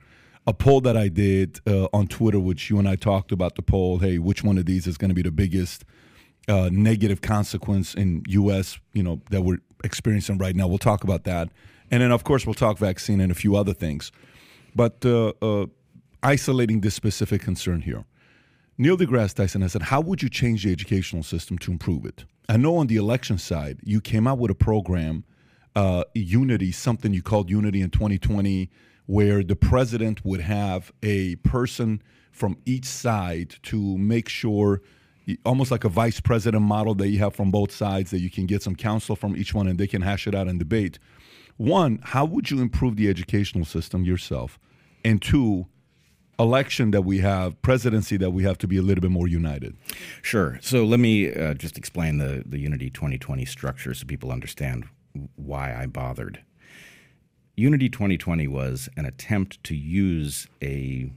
A 0.46 0.54
poll 0.54 0.82
that 0.82 0.98
I 0.98 1.08
did 1.08 1.60
uh, 1.68 1.88
on 1.94 2.08
Twitter, 2.08 2.40
which 2.40 2.70
you 2.70 2.80
and 2.80 2.90
I 2.90 2.96
talked 2.96 3.32
about 3.32 3.56
the 3.56 3.62
poll. 3.62 4.00
Hey, 4.00 4.18
which 4.18 4.44
one 4.44 4.58
of 4.58 4.66
these 4.66 4.88
is 4.88 4.98
going 4.98 5.10
to 5.10 5.16
be 5.16 5.22
the 5.22 5.32
biggest 5.32 5.86
uh, 6.50 6.70
negative 6.72 7.22
consequence 7.22 7.94
in 7.94 8.24
U.S. 8.28 8.78
You 8.92 9.04
know 9.04 9.22
that 9.30 9.44
we're 9.44 9.60
experiencing 9.84 10.38
right 10.40 10.56
now? 10.56 10.68
We'll 10.68 10.80
talk 10.80 11.04
about 11.06 11.24
that, 11.24 11.50
and 11.92 12.02
then 12.02 12.12
of 12.12 12.26
course 12.26 12.46
we'll 12.46 12.56
talk 12.56 12.78
vaccine 12.78 13.22
and 13.22 13.32
a 13.32 13.36
few 13.36 13.56
other 13.56 13.74
things. 13.74 14.12
But 14.76 15.06
uh, 15.06 15.34
uh, 15.42 15.68
isolating 16.22 16.82
this 16.82 16.96
specific 16.96 17.42
concern 17.42 17.82
here, 17.82 18.06
Neil 18.78 18.98
deGrasse 18.98 19.36
Tyson 19.36 19.62
has 19.62 19.74
said, 19.74 19.84
How 19.84 20.02
would 20.02 20.24
you 20.24 20.30
change 20.30 20.64
the 20.64 20.72
educational 20.72 21.24
system 21.24 21.58
to 21.60 21.72
improve 21.72 22.06
it? 22.06 22.26
I 22.50 22.58
know 22.58 22.78
on 22.78 22.88
the 22.88 22.98
election 22.98 23.38
side, 23.38 23.80
you 23.84 24.02
came 24.02 24.28
out 24.28 24.40
with 24.40 24.52
a 24.52 24.56
program, 24.56 25.24
uh, 25.76 26.04
Unity, 26.14 26.72
something 26.72 27.14
you 27.14 27.22
called 27.22 27.50
Unity 27.50 27.82
in 27.82 27.90
2020, 27.90 28.70
where 29.06 29.44
the 29.44 29.56
president 29.56 30.26
would 30.26 30.42
have 30.42 30.92
a 31.04 31.36
person 31.38 32.02
from 32.32 32.58
each 32.66 32.86
side 32.86 33.56
to 33.64 33.98
make 33.98 34.28
sure 34.28 34.82
almost 35.46 35.72
like 35.72 35.84
a 35.84 35.90
vice 35.90 36.20
president 36.20 36.64
model 36.64 36.96
that 36.96 37.08
you 37.08 37.20
have 37.20 37.34
from 37.34 37.52
both 37.52 37.72
sides 37.72 38.12
that 38.12 38.20
you 38.20 38.30
can 38.30 38.46
get 38.46 38.62
some 38.62 38.76
counsel 38.76 39.16
from 39.16 39.38
each 39.38 39.54
one 39.54 39.68
and 39.68 39.80
they 39.80 39.88
can 39.88 40.02
hash 40.02 40.28
it 40.28 40.36
out 40.36 40.48
and 40.48 40.60
debate 40.60 41.00
one, 41.64 42.00
how 42.04 42.26
would 42.26 42.52
you 42.52 42.62
improve 42.62 42.98
the 42.98 43.10
educational 43.10 43.64
system 43.64 44.04
yourself? 44.04 44.60
And 45.06 45.22
two, 45.22 45.68
election 46.38 46.92
that 46.92 47.04
we 47.04 47.20
have, 47.20 47.62
presidency 47.62 48.18
that 48.18 48.32
we 48.32 48.44
have 48.44 48.58
to 48.60 48.68
be 48.68 48.76
a 48.78 48.82
little 48.82 49.02
bit 49.02 49.12
more 49.12 49.30
united? 49.30 49.78
Sure. 50.22 50.60
So 50.62 50.84
let 50.84 51.00
me 51.00 51.34
uh, 51.34 51.54
just 51.54 51.78
explain 51.78 52.18
the, 52.18 52.44
the 52.46 52.60
Unity 52.60 52.90
2020 52.90 53.46
structure 53.46 53.94
so 53.94 54.06
people 54.06 54.32
understand 54.32 54.86
why 55.36 55.74
I 55.74 55.86
bothered. 55.86 56.44
Unity 57.56 57.88
2020 57.88 58.48
was 58.48 58.90
an 58.98 59.06
attempt 59.06 59.64
to 59.64 59.76
use 59.76 60.48
a 60.62 61.12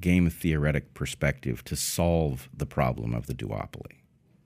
game 0.00 0.28
theoretic 0.28 0.94
perspective 0.94 1.62
to 1.64 1.76
solve 1.76 2.48
the 2.56 2.66
problem 2.66 3.14
of 3.14 3.26
the 3.26 3.34
duopoly. 3.34 3.97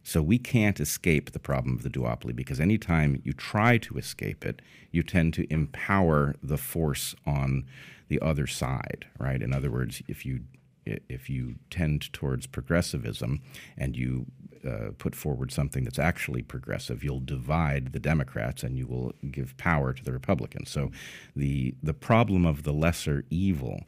So 0.02 0.22
we 0.22 0.38
can't 0.38 0.80
escape 0.80 1.30
the 1.30 1.38
problem 1.38 1.76
of 1.76 1.82
the 1.82 1.90
duopoly 1.90 2.34
because 2.34 2.60
anytime 2.60 3.20
you 3.24 3.32
try 3.32 3.78
to 3.78 3.98
escape 3.98 4.44
it, 4.44 4.60
you 4.90 5.02
tend 5.02 5.34
to 5.34 5.52
empower 5.52 6.34
the 6.42 6.58
force 6.58 7.14
on 7.26 7.64
the 8.08 8.20
other 8.20 8.46
side, 8.46 9.06
right? 9.18 9.40
In 9.40 9.54
other 9.54 9.70
words, 9.70 10.02
if 10.08 10.26
you 10.26 10.40
if 10.84 11.30
you 11.30 11.54
tend 11.70 12.12
towards 12.12 12.46
progressivism 12.48 13.40
and 13.78 13.96
you 13.96 14.26
uh, 14.68 14.90
put 14.98 15.14
forward 15.14 15.52
something 15.52 15.84
that's 15.84 15.98
actually 15.98 16.42
progressive, 16.42 17.04
you'll 17.04 17.20
divide 17.20 17.92
the 17.92 18.00
Democrats 18.00 18.62
and 18.62 18.76
you 18.76 18.86
will 18.86 19.12
give 19.30 19.56
power 19.56 19.92
to 19.92 20.02
the 20.04 20.12
Republicans. 20.12 20.70
So 20.70 20.90
the 21.36 21.74
the 21.82 21.94
problem 21.94 22.44
of 22.44 22.64
the 22.64 22.72
lesser 22.72 23.24
evil 23.30 23.82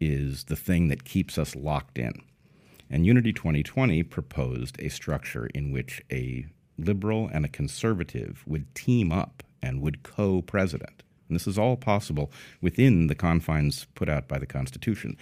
is 0.00 0.44
the 0.44 0.56
thing 0.56 0.88
that 0.88 1.04
keeps 1.04 1.38
us 1.38 1.56
locked 1.56 1.98
in. 1.98 2.12
And 2.88 3.04
Unity 3.04 3.32
2020 3.32 4.02
proposed 4.04 4.80
a 4.80 4.88
structure 4.88 5.46
in 5.46 5.72
which 5.72 6.02
a 6.10 6.46
liberal 6.78 7.28
and 7.32 7.44
a 7.44 7.48
conservative 7.48 8.44
would 8.46 8.74
team 8.74 9.10
up 9.10 9.42
and 9.62 9.80
would 9.80 10.02
co 10.02 10.42
president. 10.42 11.02
And 11.28 11.34
this 11.34 11.46
is 11.46 11.58
all 11.58 11.76
possible 11.76 12.30
within 12.60 13.08
the 13.08 13.14
confines 13.14 13.86
put 13.94 14.08
out 14.08 14.28
by 14.28 14.38
the 14.38 14.46
Constitution. 14.46 15.16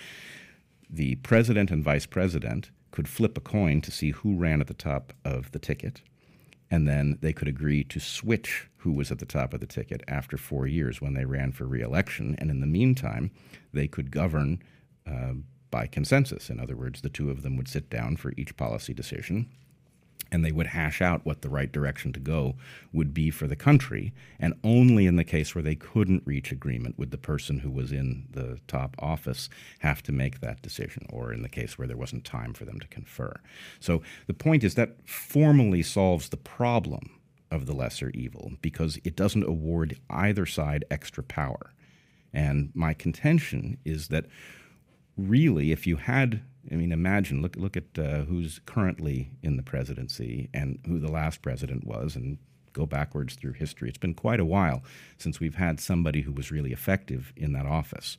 The 0.91 1.17
president 1.17 1.71
and 1.71 1.83
vice 1.83 2.07
president 2.07 2.71
could 2.91 3.09
flip 3.09 3.37
a 3.37 3.41
coin 3.41 3.81
to 3.81 3.91
see 3.91 4.11
who 4.11 4.37
ran 4.37 4.61
at 4.61 4.67
the 4.67 4.75
top 4.75 5.13
of 5.25 5.51
the 5.53 5.59
ticket, 5.59 6.03
and 6.71 6.87
then 6.87 7.19
they 7.21 7.33
could 7.33 7.49
agree 7.49 7.83
to 7.85 7.99
switch 7.99 8.69
who 8.79 8.93
was 8.93 9.11
at 9.11 9.19
the 9.19 9.27
top 9.27 9.55
of 9.55 9.61
the 9.61 9.67
ticket 9.67 10.03
after 10.07 10.37
four 10.37 10.67
years 10.67 11.01
when 11.01 11.15
they 11.15 11.25
ran 11.25 11.51
for 11.51 11.65
reelection. 11.65 12.37
And 12.39 12.51
in 12.51 12.61
the 12.61 12.67
meantime, 12.67 13.31
they 13.73 13.89
could 13.89 14.11
govern 14.11 14.63
uh, 15.07 15.35
by 15.75 15.89
consensus. 15.89 16.51
In 16.51 16.61
other 16.61 16.77
words, 16.77 17.01
the 17.01 17.09
two 17.09 17.33
of 17.33 17.43
them 17.43 17.57
would 17.57 17.67
sit 17.67 17.91
down 17.91 18.15
for 18.15 18.33
each 18.37 18.57
policy 18.57 18.95
decision 18.95 19.49
and 20.31 20.45
they 20.45 20.53
would 20.53 20.69
hash 20.69 21.03
out 21.03 21.27
what 21.27 21.43
the 21.43 21.49
right 21.49 21.73
direction 21.73 22.13
to 22.13 22.21
go 22.21 22.55
would 22.93 23.13
be 23.13 23.29
for 23.29 23.49
the 23.49 23.57
country. 23.57 24.15
And 24.39 24.55
only 24.63 25.05
in 25.07 25.17
the 25.17 25.25
case 25.25 25.53
where 25.53 25.65
they 25.65 25.75
couldn't 25.75 26.23
reach 26.25 26.53
agreement 26.53 26.97
would 26.97 27.11
the 27.11 27.19
person 27.19 27.59
who 27.59 27.73
was 27.73 27.91
in 27.91 28.29
the 28.31 28.61
top 28.69 28.95
office 29.01 29.51
have 29.81 30.01
to 30.05 30.13
make 30.13 30.39
that 30.39 30.63
decision, 30.63 31.09
or 31.11 31.33
in 31.33 31.43
the 31.43 31.49
case 31.49 31.77
where 31.77 31.89
there 31.89 31.97
wasn't 31.97 32.25
time 32.25 32.55
for 32.55 32.65
them 32.65 32.79
to 32.79 32.87
confer. 32.87 33.35
So 33.81 34.01
the 34.29 34.33
point 34.33 34.63
is 34.63 34.77
that 34.77 34.97
formally 35.05 35.83
solves 35.83 36.29
the 36.29 36.37
problem 36.37 37.19
of 37.51 37.67
the 37.67 37.75
lesser 37.75 38.11
evil 38.11 38.53
because 38.63 39.01
it 39.03 39.17
doesn't 39.17 39.43
award 39.43 39.99
either 40.09 40.47
side 40.47 40.85
extra 40.89 41.25
power. 41.25 41.73
And 42.33 42.71
my 42.75 42.95
contention 42.95 43.79
is 43.85 44.07
that 44.09 44.27
really, 45.17 45.73
if 45.73 45.87
you 45.87 45.97
had, 45.97 46.43
I 46.71 46.75
mean, 46.75 46.93
imagine, 46.93 47.43
look, 47.43 47.57
look 47.57 47.77
at 47.77 47.99
uh, 47.99 48.25
who's 48.25 48.61
currently 48.67 49.31
in 49.43 49.57
the 49.57 49.63
presidency 49.63 50.49
and 50.53 50.79
who 50.87 50.99
the 50.99 51.11
last 51.11 51.43
president 51.43 51.85
was, 51.87 52.17
and 52.17 52.39
go 52.73 52.85
backwards 52.87 53.37
through 53.37 53.53
history. 53.53 53.89
It's 53.89 53.99
been 53.99 54.15
quite 54.15 54.41
a 54.41 54.45
while 54.45 54.83
since 55.17 55.41
we've 55.41 55.55
had 55.55 55.81
somebody 55.81 56.23
who 56.23 56.33
was 56.33 56.51
really 56.51 56.73
effective 56.73 57.33
in 57.37 57.53
that 57.53 57.67
office. 57.67 58.19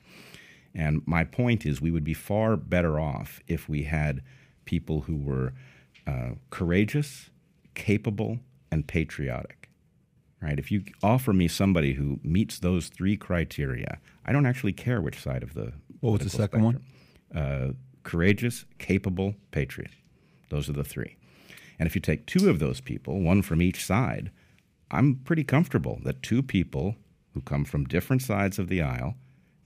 And 0.74 1.02
my 1.06 1.24
point 1.24 1.66
is, 1.66 1.80
we 1.80 1.92
would 1.92 2.04
be 2.04 2.14
far 2.14 2.58
better 2.58 3.00
off 3.00 3.40
if 3.48 3.70
we 3.70 3.84
had 3.84 4.22
people 4.66 5.02
who 5.02 5.16
were 5.16 5.54
uh, 6.08 6.32
courageous, 6.50 7.30
capable, 7.76 8.40
and 8.72 8.88
patriotic. 8.88 9.70
Right? 10.42 10.60
If 10.60 10.72
you 10.72 10.84
offer 11.02 11.34
me 11.34 11.48
somebody 11.48 11.94
who 11.94 12.20
meets 12.24 12.60
those 12.60 12.90
three 12.90 13.18
criteria, 13.18 14.00
I 14.26 14.32
don't 14.32 14.46
actually 14.46 14.74
care 14.74 15.02
which 15.02 15.20
side 15.20 15.44
of 15.44 15.54
the 15.54 15.74
what 16.02 16.12
was 16.12 16.22
the 16.22 16.30
second 16.30 16.62
spectrum. 16.62 16.64
one? 16.64 16.82
Uh, 17.36 17.74
courageous, 18.04 18.66
capable, 18.78 19.36
patriot. 19.52 19.92
Those 20.50 20.70
are 20.70 20.74
the 20.74 20.84
three. 20.84 21.18
And 21.80 21.88
if 21.88 21.96
you 21.96 22.02
take 22.02 22.26
two 22.26 22.50
of 22.50 22.60
those 22.60 22.80
people, 22.80 23.20
one 23.22 23.42
from 23.42 23.62
each 23.62 23.84
side, 23.84 24.32
I'm 24.92 25.16
pretty 25.16 25.44
comfortable 25.44 26.00
that 26.04 26.22
two 26.22 26.42
people 26.42 26.96
who 27.34 27.42
come 27.42 27.66
from 27.66 27.86
different 27.86 28.22
sides 28.22 28.60
of 28.60 28.70
the 28.70 28.82
aisle 28.82 29.16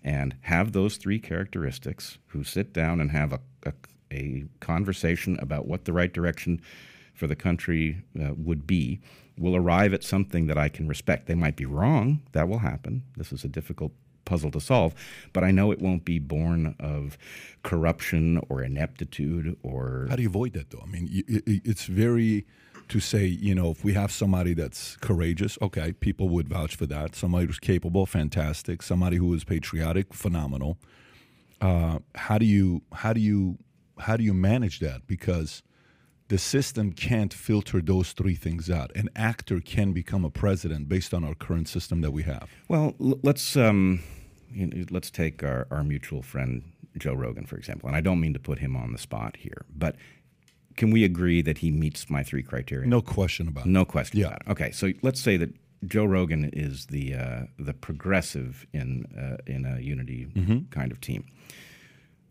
and 0.04 0.36
have 0.42 0.72
those 0.72 0.98
three 0.98 1.20
characteristics, 1.20 2.18
who 2.28 2.44
sit 2.44 2.74
down 2.74 3.02
and 3.02 3.12
have 3.12 3.34
a, 3.34 3.40
a, 3.66 3.74
a 4.12 4.46
conversation 4.60 5.38
about 5.42 5.68
what 5.68 5.86
the 5.86 5.94
right 5.94 6.14
direction 6.14 6.62
for 7.14 7.28
the 7.28 7.36
country 7.36 8.02
uh, 8.20 8.34
would 8.38 8.66
be, 8.66 9.02
will 9.38 9.56
arrive 9.56 9.94
at 9.94 10.04
something 10.04 10.48
that 10.48 10.58
I 10.58 10.70
can 10.70 10.88
respect. 10.88 11.28
They 11.28 11.36
might 11.36 11.58
be 11.58 11.66
wrong. 11.66 12.22
That 12.32 12.48
will 12.48 12.60
happen. 12.60 13.04
This 13.18 13.34
is 13.34 13.44
a 13.44 13.50
difficult 13.50 13.92
puzzle 14.30 14.52
to 14.52 14.62
solve, 14.62 14.94
but 15.34 15.44
I 15.44 15.52
know 15.52 15.72
it 15.72 15.82
won't 15.82 16.06
be 16.06 16.20
born 16.20 16.76
of 16.80 17.18
corruption 17.64 18.40
or 18.50 18.62
ineptitude 18.62 19.58
or. 19.64 20.08
How 20.10 20.16
do 20.16 20.22
you 20.22 20.30
avoid 20.30 20.54
that, 20.54 20.70
though? 20.70 20.84
I 20.84 20.86
mean, 20.86 21.08
it's 21.12 21.86
very 21.86 22.46
to 22.90 23.00
say, 23.00 23.26
you 23.26 23.54
know, 23.54 23.70
if 23.72 23.84
we 23.84 23.94
have 23.94 24.12
somebody 24.12 24.54
that's 24.54 24.98
courageous, 24.98 25.58
okay, 25.62 25.94
people 25.94 26.28
would 26.30 26.50
vouch 26.50 26.76
for 26.76 26.88
that. 26.88 27.16
Somebody 27.16 27.46
who's 27.46 27.60
capable, 27.60 28.06
fantastic. 28.06 28.82
Somebody 28.82 29.18
who 29.18 29.34
is 29.34 29.44
patriotic, 29.44 30.14
phenomenal. 30.14 30.78
Uh, 31.62 32.00
how 32.16 32.38
do 32.38 32.46
you 32.46 32.82
how 32.94 33.14
do 33.14 33.20
you 33.20 33.58
how 34.00 34.18
do 34.18 34.24
you 34.24 34.34
manage 34.34 34.80
that? 34.80 35.06
Because 35.08 35.62
the 36.30 36.38
system 36.38 36.92
can't 36.92 37.34
filter 37.34 37.82
those 37.82 38.14
three 38.14 38.36
things 38.36 38.70
out. 38.70 38.96
An 38.96 39.10
actor 39.16 39.60
can 39.60 39.94
become 39.94 40.24
a 40.24 40.30
president 40.30 40.88
based 40.88 41.14
on 41.14 41.24
our 41.24 41.36
current 41.36 41.68
system 41.68 42.02
that 42.02 42.12
we 42.12 42.24
have. 42.24 42.50
Well, 42.68 42.96
let's 43.00 43.58
um, 43.58 44.02
you 44.52 44.68
know, 44.68 44.86
let's 44.90 45.12
take 45.12 45.44
our, 45.44 45.68
our 45.72 45.84
mutual 45.84 46.22
friend 46.22 46.64
Joe 46.98 47.14
Rogan, 47.14 47.46
for 47.46 47.58
example. 47.58 47.88
And 47.88 47.96
I 47.96 48.02
don't 48.02 48.20
mean 48.20 48.34
to 48.34 48.40
put 48.40 48.60
him 48.60 48.76
on 48.76 48.92
the 48.92 48.98
spot 48.98 49.38
here, 49.38 49.66
but 49.76 49.96
can 50.76 50.92
we 50.92 51.04
agree 51.04 51.42
that 51.42 51.60
he 51.60 51.72
meets 51.72 52.10
my 52.10 52.24
three 52.24 52.44
criteria? 52.44 52.88
No 52.88 53.02
question 53.02 53.48
about 53.48 53.66
it. 53.66 53.70
No 53.70 53.86
question 53.86 54.20
yeah. 54.20 54.28
about 54.28 54.42
it. 54.42 54.52
Okay, 54.52 54.72
so 54.72 54.94
let's 55.02 55.20
say 55.20 55.38
that 55.38 55.54
Joe 55.86 56.06
Rogan 56.06 56.50
is 56.54 56.88
the 56.88 57.16
uh, 57.16 57.42
the 57.58 57.74
progressive 57.74 58.66
in 58.74 59.06
uh, 59.18 59.38
in 59.46 59.66
a 59.66 59.80
unity 59.80 60.28
mm-hmm. 60.34 60.70
kind 60.70 60.92
of 60.92 61.00
team. 61.02 61.26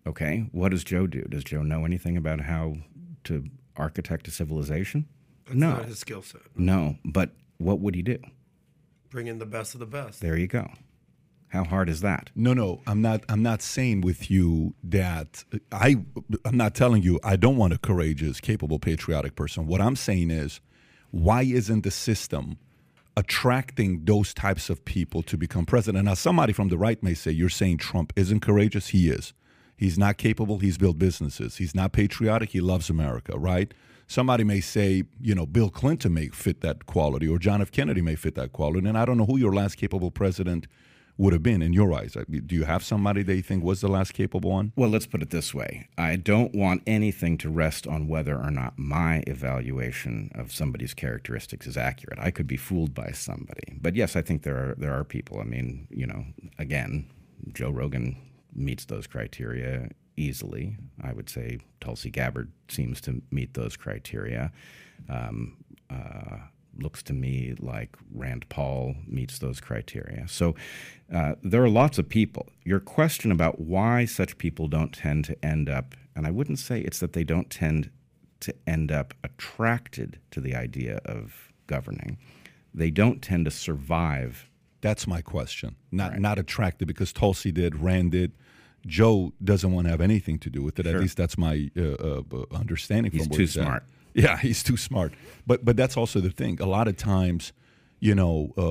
Okay, 0.06 0.48
what 0.52 0.70
does 0.70 0.84
Joe 0.84 1.06
do? 1.06 1.22
Does 1.22 1.44
Joe 1.44 1.62
know 1.62 1.84
anything 1.84 2.16
about 2.16 2.40
how 2.40 2.76
to 3.24 3.44
architect 3.76 4.28
a 4.28 4.30
civilization? 4.30 5.06
That's 5.46 5.56
no, 5.56 5.70
not 5.72 5.84
his 5.86 5.98
skill 5.98 6.22
set. 6.22 6.42
No, 6.56 6.96
but 7.04 7.30
what 7.58 7.80
would 7.80 7.94
he 7.94 8.02
do? 8.02 8.18
Bring 9.10 9.26
in 9.26 9.38
the 9.38 9.46
best 9.46 9.74
of 9.74 9.80
the 9.80 9.86
best. 9.86 10.20
There 10.20 10.36
you 10.36 10.46
go. 10.46 10.70
How 11.50 11.64
hard 11.64 11.88
is 11.88 12.02
that? 12.02 12.30
No, 12.34 12.52
no, 12.52 12.82
I'm 12.86 13.00
not. 13.00 13.24
I'm 13.28 13.42
not 13.42 13.62
saying 13.62 14.02
with 14.02 14.30
you 14.30 14.74
that 14.84 15.44
uh, 15.52 15.58
I. 15.72 15.96
I'm 16.44 16.56
not 16.56 16.74
telling 16.74 17.02
you 17.02 17.18
I 17.24 17.36
don't 17.36 17.56
want 17.56 17.72
a 17.72 17.78
courageous, 17.78 18.40
capable, 18.40 18.78
patriotic 18.78 19.34
person. 19.34 19.66
What 19.66 19.80
I'm 19.80 19.96
saying 19.96 20.30
is, 20.30 20.60
why 21.10 21.42
isn't 21.42 21.84
the 21.84 21.90
system 21.90 22.58
attracting 23.16 24.04
those 24.04 24.34
types 24.34 24.68
of 24.68 24.84
people 24.84 25.22
to 25.22 25.38
become 25.38 25.64
president? 25.64 26.04
Now, 26.04 26.14
somebody 26.14 26.52
from 26.52 26.68
the 26.68 26.78
right 26.78 27.02
may 27.02 27.14
say 27.14 27.30
you're 27.30 27.48
saying 27.48 27.78
Trump 27.78 28.12
isn't 28.14 28.40
courageous. 28.40 28.88
He 28.88 29.08
is. 29.08 29.32
He's 29.76 29.96
not 29.96 30.18
capable. 30.18 30.58
He's 30.58 30.76
built 30.76 30.98
businesses. 30.98 31.56
He's 31.56 31.74
not 31.74 31.92
patriotic. 31.92 32.50
He 32.50 32.60
loves 32.60 32.90
America. 32.90 33.38
Right. 33.38 33.72
Somebody 34.06 34.42
may 34.44 34.60
say, 34.60 35.04
you 35.20 35.34
know, 35.34 35.46
Bill 35.46 35.70
Clinton 35.70 36.14
may 36.14 36.28
fit 36.28 36.60
that 36.62 36.86
quality, 36.86 37.28
or 37.28 37.38
John 37.38 37.60
F. 37.62 37.70
Kennedy 37.70 38.00
may 38.00 38.16
fit 38.16 38.34
that 38.36 38.52
quality, 38.52 38.88
and 38.88 38.98
I 38.98 39.04
don't 39.04 39.18
know 39.18 39.26
who 39.26 39.38
your 39.38 39.54
last 39.54 39.76
capable 39.76 40.10
president 40.10 40.66
would 41.18 41.32
have 41.32 41.42
been 41.42 41.60
in 41.60 41.72
your 41.72 41.92
eyes? 41.92 42.16
Do 42.30 42.54
you 42.54 42.64
have 42.64 42.84
somebody 42.84 43.22
that 43.24 43.34
you 43.34 43.42
think 43.42 43.64
was 43.64 43.80
the 43.80 43.88
last 43.88 44.14
capable 44.14 44.50
one? 44.50 44.72
Well, 44.76 44.88
let's 44.88 45.06
put 45.06 45.20
it 45.20 45.30
this 45.30 45.52
way 45.52 45.88
I 45.98 46.16
don't 46.16 46.54
want 46.54 46.82
anything 46.86 47.36
to 47.38 47.50
rest 47.50 47.86
on 47.86 48.08
whether 48.08 48.36
or 48.36 48.50
not 48.50 48.78
my 48.78 49.24
evaluation 49.26 50.30
of 50.34 50.52
somebody's 50.52 50.94
characteristics 50.94 51.66
is 51.66 51.76
accurate. 51.76 52.18
I 52.20 52.30
could 52.30 52.46
be 52.46 52.56
fooled 52.56 52.94
by 52.94 53.10
somebody. 53.10 53.76
But 53.80 53.96
yes, 53.96 54.16
I 54.16 54.22
think 54.22 54.44
there 54.44 54.56
are, 54.56 54.74
there 54.78 54.94
are 54.94 55.04
people. 55.04 55.40
I 55.40 55.44
mean, 55.44 55.88
you 55.90 56.06
know, 56.06 56.24
again, 56.58 57.10
Joe 57.52 57.70
Rogan 57.70 58.16
meets 58.54 58.84
those 58.84 59.06
criteria 59.06 59.88
easily. 60.16 60.76
I 61.02 61.12
would 61.12 61.28
say 61.28 61.58
Tulsi 61.80 62.10
Gabbard 62.10 62.50
seems 62.68 63.00
to 63.02 63.22
meet 63.30 63.54
those 63.54 63.76
criteria. 63.76 64.52
Um, 65.08 65.56
uh, 65.90 66.38
looks 66.78 67.02
to 67.04 67.12
me 67.12 67.54
like 67.58 67.96
Rand 68.14 68.48
Paul 68.48 68.94
meets 69.06 69.38
those 69.38 69.60
criteria. 69.60 70.26
So 70.28 70.54
uh, 71.12 71.34
there 71.42 71.62
are 71.62 71.68
lots 71.68 71.98
of 71.98 72.08
people. 72.08 72.46
Your 72.64 72.80
question 72.80 73.32
about 73.32 73.60
why 73.60 74.04
such 74.04 74.38
people 74.38 74.68
don't 74.68 74.92
tend 74.92 75.24
to 75.26 75.44
end 75.44 75.68
up, 75.68 75.94
and 76.14 76.26
I 76.26 76.30
wouldn't 76.30 76.58
say 76.58 76.80
it's 76.80 77.00
that 77.00 77.12
they 77.12 77.24
don't 77.24 77.50
tend 77.50 77.90
to 78.40 78.54
end 78.66 78.92
up 78.92 79.14
attracted 79.24 80.18
to 80.30 80.40
the 80.40 80.54
idea 80.54 81.00
of 81.04 81.52
governing, 81.66 82.18
they 82.74 82.90
don't 82.90 83.20
tend 83.22 83.44
to 83.46 83.50
survive. 83.50 84.48
That's 84.80 85.06
my 85.06 85.20
question. 85.20 85.76
Not 85.90 86.12
right. 86.12 86.20
not 86.20 86.38
attracted 86.38 86.86
because 86.86 87.12
Tulsi 87.12 87.50
did, 87.50 87.76
Rand 87.76 88.12
did, 88.12 88.32
Joe 88.86 89.32
doesn't 89.42 89.72
want 89.72 89.86
to 89.86 89.90
have 89.90 90.00
anything 90.00 90.38
to 90.40 90.50
do 90.50 90.62
with 90.62 90.78
it. 90.78 90.86
At 90.86 91.00
least 91.00 91.16
that's 91.16 91.36
my 91.36 91.70
uh, 91.76 91.82
uh, 91.82 92.22
understanding. 92.52 93.10
He's 93.10 93.22
from 93.22 93.30
what 93.30 93.36
too 93.36 93.42
he 93.42 93.48
said. 93.48 93.80
Yeah, 94.18 94.36
he's 94.46 94.62
too 94.62 94.76
smart. 94.76 95.14
But 95.46 95.64
but 95.64 95.76
that's 95.76 95.96
also 95.96 96.20
the 96.20 96.30
thing. 96.30 96.60
A 96.60 96.66
lot 96.66 96.88
of 96.88 96.96
times, 96.96 97.52
you 98.00 98.14
know, 98.14 98.52
uh, 98.56 98.70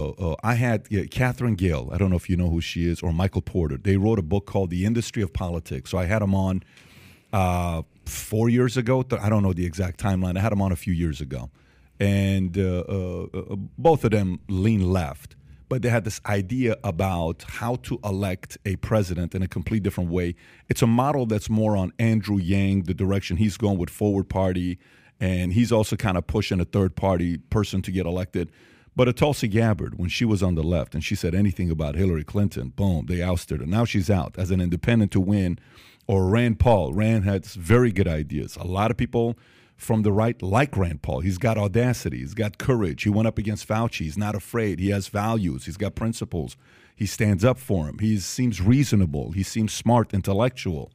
Uh, 0.00 0.10
uh, 0.10 0.36
I 0.42 0.54
had 0.54 0.88
Katherine 1.10 1.56
Gehl. 1.56 1.92
I 1.92 1.98
don't 1.98 2.10
know 2.10 2.16
if 2.16 2.28
you 2.30 2.36
know 2.36 2.50
who 2.50 2.60
she 2.60 2.88
is, 2.88 3.00
or 3.02 3.12
Michael 3.12 3.42
Porter. 3.42 3.76
They 3.76 3.96
wrote 3.96 4.18
a 4.18 4.22
book 4.22 4.46
called 4.46 4.70
The 4.70 4.84
Industry 4.84 5.22
of 5.22 5.32
Politics. 5.32 5.90
So 5.90 5.98
I 5.98 6.04
had 6.04 6.22
them 6.22 6.34
on 6.34 6.62
uh, 7.32 7.82
four 8.04 8.48
years 8.48 8.76
ago. 8.76 9.04
I 9.20 9.28
don't 9.28 9.42
know 9.42 9.52
the 9.52 9.66
exact 9.66 10.00
timeline. 10.00 10.36
I 10.36 10.40
had 10.40 10.52
them 10.52 10.62
on 10.62 10.72
a 10.72 10.76
few 10.76 10.92
years 10.92 11.20
ago, 11.20 11.50
and 12.00 12.56
uh, 12.56 12.84
uh, 12.88 13.26
uh, 13.34 13.56
both 13.76 14.04
of 14.04 14.10
them 14.10 14.40
lean 14.48 14.92
left. 14.92 15.36
But 15.68 15.82
they 15.82 15.90
had 15.90 16.04
this 16.04 16.18
idea 16.24 16.76
about 16.82 17.44
how 17.46 17.76
to 17.76 17.98
elect 18.02 18.56
a 18.64 18.76
president 18.76 19.34
in 19.34 19.42
a 19.42 19.48
complete 19.48 19.82
different 19.82 20.10
way. 20.10 20.34
It's 20.70 20.80
a 20.80 20.86
model 20.86 21.26
that's 21.26 21.50
more 21.50 21.76
on 21.76 21.92
Andrew 21.98 22.38
Yang, 22.38 22.84
the 22.84 22.94
direction 22.94 23.36
he's 23.36 23.58
going 23.58 23.76
with 23.76 23.90
Forward 23.90 24.30
Party, 24.30 24.78
and 25.20 25.52
he's 25.52 25.70
also 25.70 25.94
kind 25.96 26.16
of 26.16 26.26
pushing 26.26 26.58
a 26.58 26.64
third 26.64 26.96
party 26.96 27.36
person 27.36 27.82
to 27.82 27.90
get 27.90 28.06
elected. 28.06 28.50
But 28.98 29.06
a 29.06 29.12
Tulsi 29.12 29.46
Gabbard, 29.46 29.96
when 29.96 30.08
she 30.08 30.24
was 30.24 30.42
on 30.42 30.56
the 30.56 30.64
left 30.64 30.92
and 30.92 31.04
she 31.04 31.14
said 31.14 31.32
anything 31.32 31.70
about 31.70 31.94
Hillary 31.94 32.24
Clinton, 32.24 32.70
boom, 32.70 33.06
they 33.06 33.22
ousted 33.22 33.60
her. 33.60 33.66
Now 33.66 33.84
she's 33.84 34.10
out 34.10 34.34
as 34.36 34.50
an 34.50 34.60
independent 34.60 35.12
to 35.12 35.20
win. 35.20 35.60
Or 36.08 36.26
Rand 36.26 36.58
Paul. 36.58 36.92
Rand 36.92 37.24
has 37.24 37.54
very 37.54 37.92
good 37.92 38.08
ideas. 38.08 38.56
A 38.56 38.66
lot 38.66 38.90
of 38.90 38.96
people 38.96 39.38
from 39.76 40.02
the 40.02 40.10
right 40.10 40.42
like 40.42 40.76
Rand 40.76 41.02
Paul. 41.02 41.20
He's 41.20 41.38
got 41.38 41.56
audacity. 41.56 42.18
He's 42.18 42.34
got 42.34 42.58
courage. 42.58 43.04
He 43.04 43.08
went 43.08 43.28
up 43.28 43.38
against 43.38 43.68
Fauci. 43.68 44.00
He's 44.00 44.18
not 44.18 44.34
afraid. 44.34 44.80
He 44.80 44.90
has 44.90 45.06
values. 45.06 45.66
He's 45.66 45.76
got 45.76 45.94
principles. 45.94 46.56
He 46.96 47.06
stands 47.06 47.44
up 47.44 47.58
for 47.58 47.86
him. 47.88 48.00
He 48.00 48.18
seems 48.18 48.60
reasonable. 48.60 49.30
He 49.30 49.44
seems 49.44 49.72
smart, 49.72 50.12
intellectual. 50.12 50.90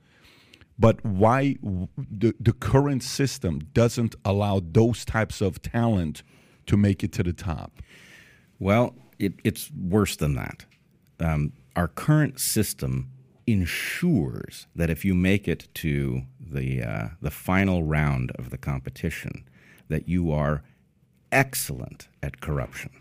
But 0.78 1.06
why 1.06 1.56
the, 1.96 2.36
the 2.38 2.52
current 2.52 3.02
system 3.02 3.70
doesn't 3.72 4.14
allow 4.26 4.60
those 4.62 5.06
types 5.06 5.40
of 5.40 5.62
talent 5.62 6.22
to 6.67 6.77
make 6.77 7.03
it 7.03 7.12
to 7.13 7.24
the 7.24 7.34
top? 7.34 7.82
Well, 8.60 8.96
it, 9.20 9.34
it's 9.43 9.72
worse 9.72 10.15
than 10.15 10.36
that. 10.36 10.65
Um, 11.20 11.53
our 11.75 11.88
current 11.88 12.39
system 12.39 13.10
ensures 13.48 14.67
that 14.75 14.89
if 14.89 15.03
you 15.03 15.13
make 15.13 15.48
it 15.48 15.67
to 15.74 16.24
the 16.39 16.84
uh, 16.84 17.08
the 17.22 17.32
final 17.32 17.84
round 17.84 18.32
of 18.36 18.50
the 18.50 18.58
competition, 18.58 19.48
that 19.89 20.08
you 20.08 20.32
are 20.32 20.63
excellent 21.32 22.08
at 22.22 22.41
corruption, 22.41 22.91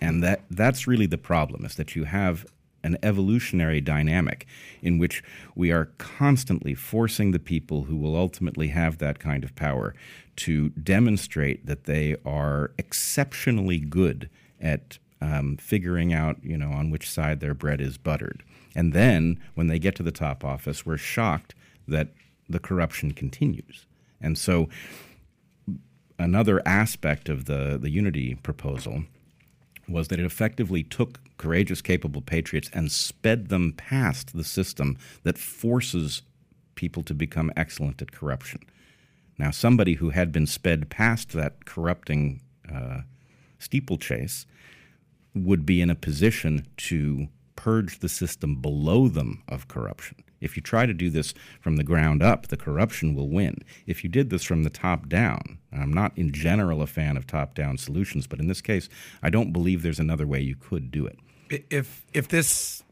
and 0.00 0.22
that 0.22 0.42
that's 0.50 0.86
really 0.86 1.06
the 1.06 1.18
problem 1.18 1.64
is 1.64 1.74
that 1.76 1.96
you 1.96 2.04
have 2.04 2.46
an 2.84 2.98
evolutionary 3.02 3.80
dynamic 3.80 4.46
in 4.82 4.98
which 4.98 5.22
we 5.54 5.70
are 5.70 5.86
constantly 5.98 6.74
forcing 6.74 7.30
the 7.30 7.38
people 7.38 7.84
who 7.84 7.96
will 7.96 8.16
ultimately 8.16 8.68
have 8.68 8.98
that 8.98 9.18
kind 9.18 9.44
of 9.44 9.54
power 9.54 9.94
to 10.36 10.70
demonstrate 10.70 11.66
that 11.66 11.84
they 11.84 12.16
are 12.24 12.72
exceptionally 12.78 13.78
good 13.78 14.30
at 14.60 14.98
um, 15.20 15.56
figuring 15.56 16.12
out, 16.12 16.36
you 16.42 16.56
know, 16.56 16.70
on 16.70 16.90
which 16.90 17.08
side 17.08 17.40
their 17.40 17.54
bread 17.54 17.80
is 17.80 17.98
buttered. 17.98 18.42
And 18.74 18.92
then 18.92 19.38
when 19.54 19.66
they 19.68 19.78
get 19.78 19.94
to 19.96 20.02
the 20.02 20.10
top 20.10 20.44
office, 20.44 20.84
we're 20.84 20.96
shocked 20.96 21.54
that 21.86 22.08
the 22.48 22.58
corruption 22.58 23.12
continues. 23.12 23.86
And 24.20 24.36
so 24.38 24.68
another 26.18 26.62
aspect 26.66 27.28
of 27.28 27.44
the, 27.44 27.78
the 27.80 27.90
unity 27.90 28.34
proposal 28.36 29.04
was 29.88 30.08
that 30.08 30.18
it 30.18 30.24
effectively 30.24 30.82
took 30.82 31.20
courageous, 31.36 31.82
capable 31.82 32.22
patriots 32.22 32.70
and 32.72 32.90
sped 32.90 33.48
them 33.48 33.72
past 33.76 34.34
the 34.34 34.44
system 34.44 34.96
that 35.24 35.38
forces 35.38 36.22
people 36.74 37.02
to 37.02 37.14
become 37.14 37.52
excellent 37.56 38.00
at 38.00 38.12
corruption. 38.12 38.60
Now, 39.42 39.50
somebody 39.50 39.94
who 39.94 40.10
had 40.10 40.30
been 40.30 40.46
sped 40.46 40.88
past 40.88 41.32
that 41.32 41.64
corrupting 41.64 42.42
uh, 42.72 43.00
steeplechase 43.58 44.46
would 45.34 45.66
be 45.66 45.80
in 45.80 45.90
a 45.90 45.96
position 45.96 46.68
to 46.76 47.26
purge 47.56 47.98
the 47.98 48.08
system 48.08 48.54
below 48.54 49.08
them 49.08 49.42
of 49.48 49.66
corruption. 49.66 50.22
If 50.40 50.54
you 50.54 50.62
try 50.62 50.86
to 50.86 50.94
do 50.94 51.10
this 51.10 51.34
from 51.60 51.74
the 51.74 51.82
ground 51.82 52.22
up, 52.22 52.46
the 52.46 52.56
corruption 52.56 53.16
will 53.16 53.28
win. 53.28 53.58
If 53.84 54.04
you 54.04 54.10
did 54.10 54.30
this 54.30 54.44
from 54.44 54.62
the 54.62 54.70
top 54.70 55.08
down, 55.08 55.58
I'm 55.72 55.92
not 55.92 56.16
in 56.16 56.30
general 56.30 56.80
a 56.80 56.86
fan 56.86 57.16
of 57.16 57.26
top 57.26 57.56
down 57.56 57.78
solutions, 57.78 58.28
but 58.28 58.38
in 58.38 58.46
this 58.46 58.60
case, 58.60 58.88
I 59.24 59.30
don't 59.30 59.52
believe 59.52 59.82
there's 59.82 59.98
another 59.98 60.26
way 60.26 60.40
you 60.40 60.54
could 60.54 60.92
do 60.92 61.04
it. 61.04 61.18
if 61.68 62.06
if 62.14 62.28
this 62.28 62.84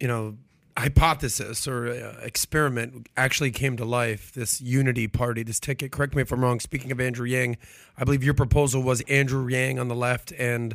you 0.00 0.08
know 0.08 0.36
hypothesis 0.76 1.68
or 1.68 1.88
uh, 1.88 2.16
experiment 2.24 3.06
actually 3.16 3.50
came 3.50 3.76
to 3.76 3.84
life 3.84 4.32
this 4.32 4.60
unity 4.60 5.06
party 5.06 5.42
this 5.42 5.60
ticket. 5.60 5.92
Correct 5.92 6.14
me 6.14 6.22
if 6.22 6.32
i'm 6.32 6.42
wrong 6.42 6.60
speaking 6.60 6.90
of 6.90 6.98
andrew 7.00 7.26
yang 7.26 7.56
i 7.98 8.04
believe 8.04 8.24
your 8.24 8.34
proposal 8.34 8.82
was 8.82 9.02
andrew 9.02 9.46
yang 9.48 9.78
on 9.78 9.88
the 9.88 9.94
left 9.94 10.32
and 10.38 10.74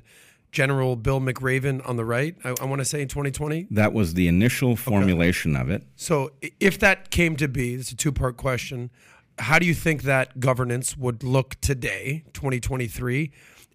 general 0.51 0.95
bill 0.95 1.19
mcraven 1.19 1.81
on 1.87 1.95
the 1.97 2.05
right 2.05 2.35
i, 2.43 2.53
I 2.61 2.65
want 2.65 2.79
to 2.79 2.85
say 2.85 3.01
in 3.01 3.07
2020 3.07 3.67
That 3.71 3.91
was 3.91 4.13
the 4.13 4.27
initial 4.27 4.75
formulation 4.75 5.55
of 5.55 5.69
it. 5.71 5.83
so 5.95 6.31
if 6.59 6.77
that 6.79 7.09
came 7.09 7.35
to 7.37 7.47
be 7.47 7.73
it's 7.73 7.91
a 7.91 7.95
two-part 7.95 8.37
question 8.37 8.91
how 9.39 9.57
do 9.57 9.65
you 9.65 9.73
think 9.73 10.03
that 10.03 10.39
governance 10.39 10.95
would 10.95 11.23
look 11.23 11.59
today 11.59 12.23
2023 12.33 13.31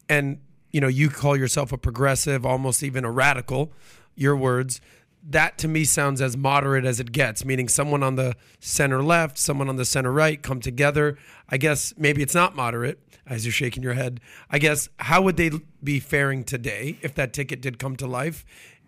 and 0.09 0.39
you 0.71 0.81
know 0.81 0.89
you 0.89 1.11
call 1.11 1.37
yourself 1.37 1.73
a 1.73 1.79
progressive 1.79 2.47
almost 2.47 2.83
even 2.85 3.05
a 3.05 3.11
radical 3.11 3.73
your 4.15 4.37
words 4.37 4.81
that 5.25 5.57
to 5.59 5.69
me 5.69 5.85
sounds 5.85 6.21
as 6.21 6.37
moderate 6.37 6.85
as 6.85 6.99
it 6.99 7.13
gets 7.13 7.45
meaning 7.45 7.69
someone 7.69 8.03
on 8.03 8.17
the 8.17 8.35
center 8.61 9.03
left 9.03 9.39
someone 9.39 9.69
on 9.69 9.77
the 9.77 9.85
center 9.85 10.13
right 10.13 10.43
come 10.43 10.61
together 10.61 11.17
i 11.49 11.57
guess 11.57 11.95
maybe 11.97 12.23
it's 12.23 12.35
not 12.35 12.57
moderate 12.57 12.99
as 13.27 13.45
you're 13.47 13.53
shaking 13.53 13.83
your 13.83 13.95
head 13.95 14.21
i 14.51 14.59
guess 14.59 14.89
how 14.99 15.23
would 15.23 15.37
they 15.37 15.51
be 15.83 16.01
faring 16.01 16.43
today 16.43 16.99
if 17.03 17.15
that 17.15 17.33
ticket 17.33 17.61
did 17.61 17.79
come 17.79 17.95
to 17.97 18.07
life 18.07 18.45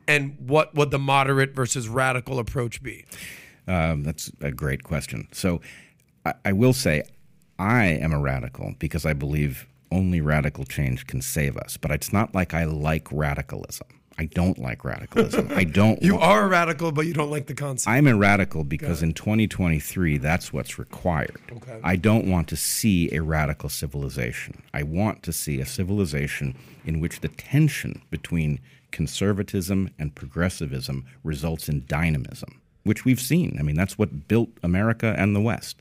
and 0.09 0.37
what 0.39 0.75
would 0.75 0.91
the 0.91 0.99
moderate 0.99 1.55
versus 1.55 1.89
radical 1.89 2.39
approach 2.39 2.83
be 2.83 3.05
Um, 3.67 4.03
that's 4.03 4.31
a 4.41 4.53
great 4.53 4.83
question. 4.83 5.27
So 5.33 5.61
I, 6.27 6.35
I 6.45 6.53
will 6.53 6.75
say 6.75 7.05
I 7.59 7.85
am 7.87 8.13
a 8.13 8.19
radical 8.19 8.75
because 8.79 9.07
I 9.07 9.15
believe 9.15 9.67
only 9.91 10.21
radical 10.21 10.65
change 10.65 11.07
can 11.07 11.23
save 11.23 11.57
us. 11.57 11.79
But 11.79 11.91
it's 11.91 12.13
not 12.13 12.35
like 12.35 12.53
I 12.53 12.65
like 12.65 13.11
radicalism. 13.11 13.87
I 14.17 14.27
don't 14.27 14.59
like 14.59 14.85
radicalism. 14.85 15.51
I 15.55 15.65
don't. 15.65 16.01
You 16.03 16.15
wa- 16.15 16.21
are 16.23 16.45
a 16.45 16.49
radical, 16.49 16.93
but 16.93 17.07
you 17.07 17.13
don't 17.15 17.31
like 17.31 17.47
the 17.47 17.55
concept. 17.55 17.91
I'm 17.93 18.07
a 18.07 18.15
radical 18.17 18.63
because 18.63 19.03
in 19.03 19.13
2023, 19.13 20.19
that's 20.19 20.53
what's 20.53 20.79
required. 20.79 21.41
Okay. 21.57 21.81
I 21.83 21.97
don't 21.97 22.27
want 22.31 22.47
to 22.49 22.57
see 22.57 23.13
a 23.13 23.21
radical 23.23 23.69
civilization. 23.69 24.63
I 24.73 24.83
want 24.85 25.23
to 25.25 25.33
see 25.33 25.61
a 25.61 25.67
civilization 25.67 26.55
in 26.85 27.01
which 27.01 27.21
the 27.21 27.29
tension 27.29 28.03
between 28.11 28.61
conservatism 28.93 29.91
and 29.99 30.15
progressivism 30.15 31.05
results 31.25 31.69
in 31.69 31.85
dynamism, 31.87 32.61
which 32.85 33.05
we've 33.05 33.21
seen. 33.21 33.57
I 33.59 33.63
mean, 33.63 33.77
that's 33.77 33.99
what 33.99 34.29
built 34.29 34.51
America 34.63 35.15
and 35.19 35.35
the 35.35 35.41
West. 35.41 35.77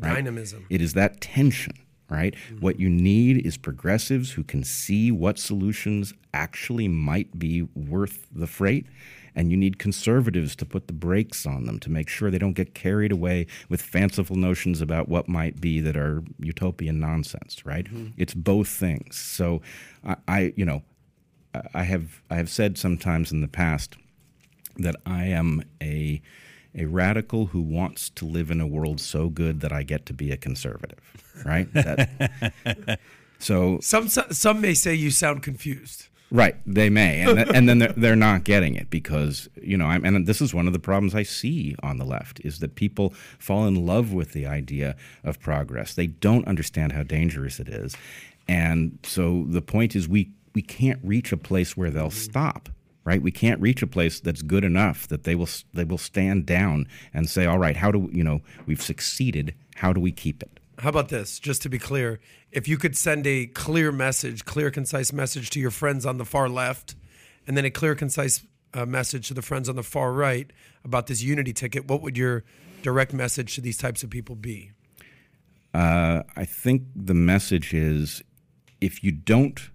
right? 0.00 0.14
Dynamism. 0.14 0.66
It 0.70 0.80
is 0.80 0.92
that 0.94 1.20
tension, 1.20 1.72
right? 2.08 2.34
Mm-hmm. 2.34 2.60
What 2.60 2.80
you 2.80 2.88
need 2.88 3.46
is 3.46 3.56
progressives 3.56 4.32
who 4.32 4.44
can 4.44 4.64
see 4.64 5.10
what 5.10 5.38
solutions 5.38 6.14
actually 6.32 6.88
might 6.88 7.38
be 7.38 7.62
worth 7.74 8.26
the 8.32 8.46
freight. 8.46 8.86
And 9.34 9.52
you 9.52 9.56
need 9.56 9.78
conservatives 9.78 10.56
to 10.56 10.66
put 10.66 10.88
the 10.88 10.92
brakes 10.92 11.46
on 11.46 11.64
them 11.64 11.78
to 11.80 11.90
make 11.90 12.08
sure 12.08 12.28
they 12.28 12.38
don't 12.38 12.54
get 12.54 12.74
carried 12.74 13.12
away 13.12 13.46
with 13.68 13.80
fanciful 13.80 14.34
notions 14.34 14.80
about 14.80 15.08
what 15.08 15.28
might 15.28 15.60
be 15.60 15.80
that 15.80 15.96
are 15.96 16.24
utopian 16.40 16.98
nonsense, 16.98 17.64
right? 17.64 17.84
Mm-hmm. 17.84 18.08
It's 18.16 18.34
both 18.34 18.66
things. 18.66 19.16
So 19.16 19.62
I, 20.04 20.16
I, 20.26 20.52
you 20.56 20.64
know, 20.64 20.82
I 21.72 21.84
have 21.84 22.22
I 22.30 22.36
have 22.36 22.48
said 22.48 22.78
sometimes 22.78 23.32
in 23.32 23.40
the 23.40 23.48
past 23.48 23.96
that 24.76 24.96
I 25.06 25.26
am 25.26 25.62
a 25.82 26.20
a 26.78 26.86
radical 26.86 27.46
who 27.46 27.60
wants 27.60 28.10
to 28.10 28.24
live 28.24 28.50
in 28.50 28.60
a 28.60 28.66
world 28.66 29.00
so 29.00 29.28
good 29.28 29.60
that 29.60 29.72
I 29.72 29.82
get 29.82 30.06
to 30.06 30.12
be 30.12 30.30
a 30.30 30.36
conservative, 30.36 31.00
right? 31.44 31.72
That, 31.72 33.00
so 33.38 33.78
Some 33.80 34.08
some 34.08 34.60
may 34.60 34.74
say 34.74 34.94
you 34.94 35.10
sound 35.10 35.42
confused. 35.42 36.08
Right, 36.30 36.56
they 36.66 36.90
may, 36.90 37.20
and, 37.20 37.36
th- 37.36 37.48
and 37.54 37.66
then 37.66 37.78
they're, 37.78 37.92
they're 37.96 38.16
not 38.16 38.44
getting 38.44 38.74
it 38.74 38.90
because 38.90 39.48
you 39.62 39.78
know, 39.78 39.86
I'm, 39.86 40.04
and 40.04 40.26
this 40.26 40.42
is 40.42 40.52
one 40.52 40.66
of 40.66 40.74
the 40.74 40.78
problems 40.78 41.14
I 41.14 41.22
see 41.22 41.74
on 41.82 41.96
the 41.96 42.04
left 42.04 42.38
is 42.44 42.58
that 42.58 42.74
people 42.74 43.14
fall 43.38 43.66
in 43.66 43.86
love 43.86 44.12
with 44.12 44.32
the 44.32 44.46
idea 44.46 44.94
of 45.24 45.40
progress. 45.40 45.94
They 45.94 46.08
don't 46.08 46.46
understand 46.46 46.92
how 46.92 47.02
dangerous 47.02 47.58
it 47.58 47.68
is, 47.68 47.96
and 48.46 48.98
so 49.04 49.46
the 49.48 49.62
point 49.62 49.96
is 49.96 50.06
we 50.06 50.30
we 50.54 50.60
can't 50.60 51.00
reach 51.02 51.32
a 51.32 51.38
place 51.38 51.78
where 51.78 51.90
they'll 51.90 52.10
stop. 52.10 52.68
Right, 53.08 53.22
we 53.22 53.30
can't 53.30 53.58
reach 53.58 53.80
a 53.80 53.86
place 53.86 54.20
that's 54.20 54.42
good 54.42 54.64
enough 54.64 55.08
that 55.08 55.24
they 55.24 55.34
will 55.34 55.48
they 55.72 55.84
will 55.84 55.96
stand 55.96 56.44
down 56.44 56.86
and 57.14 57.26
say, 57.26 57.46
"All 57.46 57.58
right, 57.58 57.74
how 57.74 57.90
do 57.90 58.10
you 58.12 58.22
know 58.22 58.42
we've 58.66 58.82
succeeded? 58.82 59.54
How 59.76 59.94
do 59.94 59.98
we 59.98 60.12
keep 60.12 60.42
it?" 60.42 60.60
How 60.78 60.90
about 60.90 61.08
this? 61.08 61.38
Just 61.38 61.62
to 61.62 61.70
be 61.70 61.78
clear, 61.78 62.20
if 62.52 62.68
you 62.68 62.76
could 62.76 62.94
send 62.98 63.26
a 63.26 63.46
clear 63.46 63.90
message, 63.90 64.44
clear, 64.44 64.70
concise 64.70 65.10
message 65.10 65.48
to 65.50 65.58
your 65.58 65.70
friends 65.70 66.04
on 66.04 66.18
the 66.18 66.26
far 66.26 66.50
left, 66.50 66.96
and 67.46 67.56
then 67.56 67.64
a 67.64 67.70
clear, 67.70 67.94
concise 67.94 68.44
uh, 68.74 68.84
message 68.84 69.28
to 69.28 69.34
the 69.34 69.40
friends 69.40 69.70
on 69.70 69.76
the 69.76 69.82
far 69.82 70.12
right 70.12 70.52
about 70.84 71.06
this 71.06 71.22
unity 71.22 71.54
ticket, 71.54 71.88
what 71.88 72.02
would 72.02 72.18
your 72.18 72.44
direct 72.82 73.14
message 73.14 73.54
to 73.54 73.62
these 73.62 73.78
types 73.78 74.02
of 74.02 74.10
people 74.10 74.34
be? 74.34 74.72
Uh, 75.72 76.24
I 76.36 76.44
think 76.44 76.82
the 76.94 77.14
message 77.14 77.72
is 77.72 78.22
if 78.82 79.02
you 79.02 79.12
don't 79.12 79.70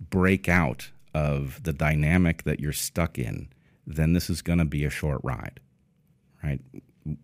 break 0.00 0.48
out 0.48 0.90
of 1.14 1.62
the 1.62 1.72
dynamic 1.72 2.44
that 2.44 2.60
you're 2.60 2.72
stuck 2.72 3.18
in, 3.18 3.48
then 3.86 4.12
this 4.12 4.30
is 4.30 4.42
going 4.42 4.58
to 4.58 4.64
be 4.64 4.84
a 4.84 4.90
short 4.90 5.20
ride, 5.22 5.60
right? 6.42 6.60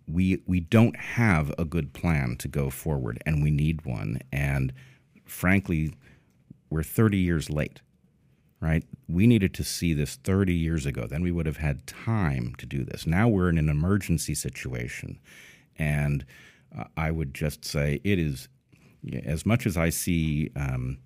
we 0.06 0.42
we 0.46 0.60
don't 0.60 0.96
have 0.96 1.52
a 1.58 1.64
good 1.64 1.92
plan 1.92 2.36
to 2.36 2.48
go 2.48 2.70
forward, 2.70 3.22
and 3.24 3.42
we 3.42 3.50
need 3.50 3.84
one. 3.84 4.20
And 4.32 4.72
frankly, 5.24 5.94
we're 6.70 6.82
30 6.82 7.18
years 7.18 7.50
late. 7.50 7.80
Right? 8.60 8.82
We 9.06 9.28
needed 9.28 9.54
to 9.54 9.62
see 9.62 9.94
this 9.94 10.16
30 10.16 10.52
years 10.52 10.84
ago. 10.84 11.06
Then 11.06 11.22
we 11.22 11.30
would 11.30 11.46
have 11.46 11.58
had 11.58 11.86
time 11.86 12.56
to 12.58 12.66
do 12.66 12.82
this. 12.82 13.06
Now 13.06 13.28
we're 13.28 13.48
in 13.48 13.56
an 13.56 13.68
emergency 13.68 14.34
situation, 14.34 15.20
and 15.76 16.26
uh, 16.76 16.84
I 16.96 17.12
would 17.12 17.34
just 17.34 17.64
say 17.64 18.00
it 18.02 18.18
is 18.18 18.48
as 19.24 19.46
much 19.46 19.64
as 19.64 19.76
I 19.76 19.90
see. 19.90 20.50
Um, 20.56 20.98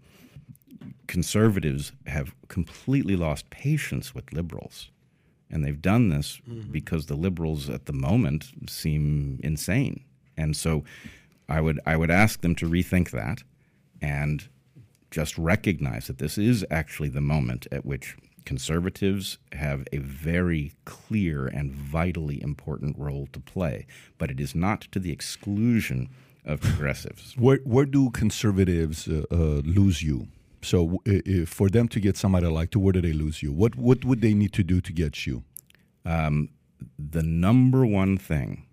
conservatives 1.12 1.92
have 2.07 2.35
completely 2.48 3.16
lost 3.16 3.51
patience 3.51 4.14
with 4.14 4.33
liberals 4.33 4.90
and 5.51 5.62
they've 5.62 5.83
done 5.83 6.09
this 6.09 6.40
mm-hmm. 6.48 6.72
because 6.72 7.05
the 7.05 7.14
liberals 7.14 7.68
at 7.68 7.85
the 7.85 7.92
moment 7.92 8.51
seem 8.66 9.38
insane. 9.44 10.03
And 10.38 10.57
so 10.57 10.85
I 11.51 11.61
would 11.61 11.79
I 11.85 11.98
would 11.98 12.11
ask 12.11 12.40
them 12.40 12.55
to 12.57 12.66
rethink 12.68 13.11
that 13.11 13.42
and 14.01 14.48
just 15.11 15.37
recognize 15.37 16.07
that 16.07 16.16
this 16.16 16.38
is 16.38 16.64
actually 16.70 17.11
the 17.11 17.20
moment 17.20 17.66
at 17.70 17.85
which 17.85 18.16
conservatives 18.46 19.37
have 19.53 19.87
a 19.92 19.98
very 19.98 20.72
clear 20.87 21.46
and 21.46 21.70
vitally 21.75 22.42
important 22.42 22.98
role 22.98 23.29
to 23.35 23.38
play, 23.38 23.87
but 24.16 24.31
it 24.31 24.40
is 24.40 24.55
not 24.55 24.81
to 24.92 24.98
the 24.98 25.12
exclusion 25.12 26.09
of 26.46 26.62
progressives. 26.62 27.37
Where 27.37 27.61
where 27.64 27.85
do 27.85 28.09
conservatives 28.11 29.07
uh, 29.07 29.25
uh, 29.31 29.61
lose 29.62 30.03
you? 30.03 30.29
So, 30.62 31.01
for 31.46 31.68
them 31.68 31.88
to 31.88 32.01
get 32.01 32.16
somebody 32.16 32.46
like 32.46 32.75
you, 32.75 32.81
where 32.81 32.92
do 32.92 33.01
they 33.01 33.12
lose 33.12 33.42
you? 33.42 33.53
What 33.53 33.75
what 33.75 34.05
would 34.05 34.20
they 34.20 34.35
need 34.35 34.53
to 34.55 34.62
do 34.62 34.81
to 34.81 34.92
get 34.92 35.27
you? 35.27 35.42
Um, 36.05 36.51
the 36.98 37.22
number 37.22 37.85
one 37.85 38.16
thing 38.16 38.66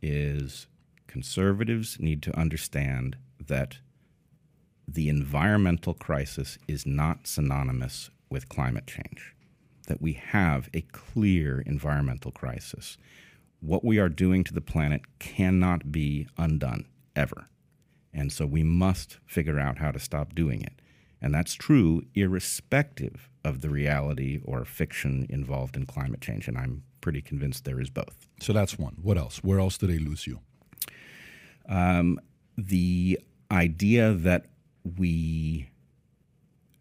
is 0.00 0.66
conservatives 1.06 1.98
need 2.00 2.22
to 2.22 2.36
understand 2.38 3.16
that 3.38 3.78
the 4.86 5.08
environmental 5.08 5.94
crisis 5.94 6.58
is 6.66 6.84
not 6.86 7.26
synonymous 7.26 8.10
with 8.28 8.48
climate 8.48 8.86
change. 8.86 9.34
That 9.86 10.02
we 10.02 10.14
have 10.14 10.68
a 10.74 10.82
clear 10.82 11.60
environmental 11.60 12.30
crisis. 12.30 12.98
What 13.60 13.84
we 13.84 13.98
are 13.98 14.08
doing 14.08 14.42
to 14.44 14.54
the 14.54 14.60
planet 14.60 15.02
cannot 15.18 15.92
be 15.92 16.26
undone 16.36 16.86
ever. 17.14 17.46
And 18.12 18.32
so 18.32 18.44
we 18.46 18.62
must 18.62 19.18
figure 19.26 19.58
out 19.58 19.78
how 19.78 19.92
to 19.92 19.98
stop 19.98 20.34
doing 20.34 20.62
it. 20.62 20.81
And 21.22 21.32
that's 21.32 21.54
true 21.54 22.02
irrespective 22.14 23.30
of 23.44 23.60
the 23.60 23.70
reality 23.70 24.40
or 24.44 24.64
fiction 24.64 25.26
involved 25.30 25.76
in 25.76 25.86
climate 25.86 26.20
change. 26.20 26.48
And 26.48 26.58
I'm 26.58 26.82
pretty 27.00 27.22
convinced 27.22 27.64
there 27.64 27.80
is 27.80 27.90
both. 27.90 28.26
So 28.40 28.52
that's 28.52 28.78
one. 28.78 28.96
What 29.00 29.16
else? 29.16 29.38
Where 29.38 29.60
else 29.60 29.78
do 29.78 29.86
they 29.86 29.98
lose 29.98 30.26
you? 30.26 30.40
Um, 31.68 32.20
the 32.58 33.20
idea 33.50 34.12
that 34.12 34.46
we 34.98 35.70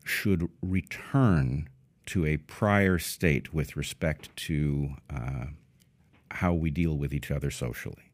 should 0.04 0.50
return 0.62 1.70
to 2.08 2.26
a 2.26 2.38
prior 2.38 2.98
state 2.98 3.54
with 3.54 3.78
respect 3.78 4.36
to 4.36 4.96
uh, 5.10 5.46
how 6.32 6.54
we 6.54 6.72
deal 6.72 6.98
with 6.98 7.14
each 7.14 7.30
other 7.30 7.52
socially. 7.52 8.12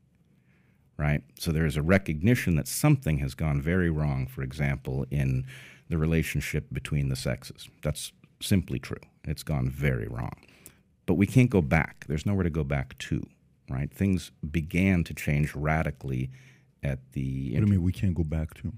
Right? 0.98 1.22
So 1.40 1.52
there 1.52 1.66
is 1.66 1.78
a 1.78 1.82
recognition 1.82 2.56
that 2.56 2.68
something 2.68 3.20
has 3.20 3.34
gone 3.34 3.62
very 3.62 3.90
wrong, 3.90 4.26
for 4.28 4.42
example, 4.42 5.06
in 5.12 5.46
the 5.90 5.98
relationship 5.98 6.66
between 6.72 7.10
the 7.10 7.16
sexes. 7.16 7.70
That's 7.84 8.12
simply 8.42 8.80
true. 8.80 9.02
It's 9.24 9.44
gone 9.44 9.70
very 9.70 10.08
wrong. 10.08 10.36
But 11.06 11.16
we 11.16 11.26
can't 11.26 11.50
go 11.50 11.62
back. 11.62 12.06
There's 12.08 12.26
nowhere 12.26 12.44
to 12.44 12.50
go 12.50 12.64
back 12.64 12.98
to, 13.00 13.26
right? 13.70 13.92
Things 13.92 14.32
began 14.52 15.04
to 15.06 15.14
change 15.14 15.56
radically 15.56 16.30
at 16.84 17.00
the. 17.14 17.52
What 17.54 17.60
do 17.60 17.66
you 17.66 17.72
mean 17.72 17.84
we 17.84 17.94
can't 17.94 18.14
go 18.14 18.24
back 18.24 18.54
to? 18.56 18.74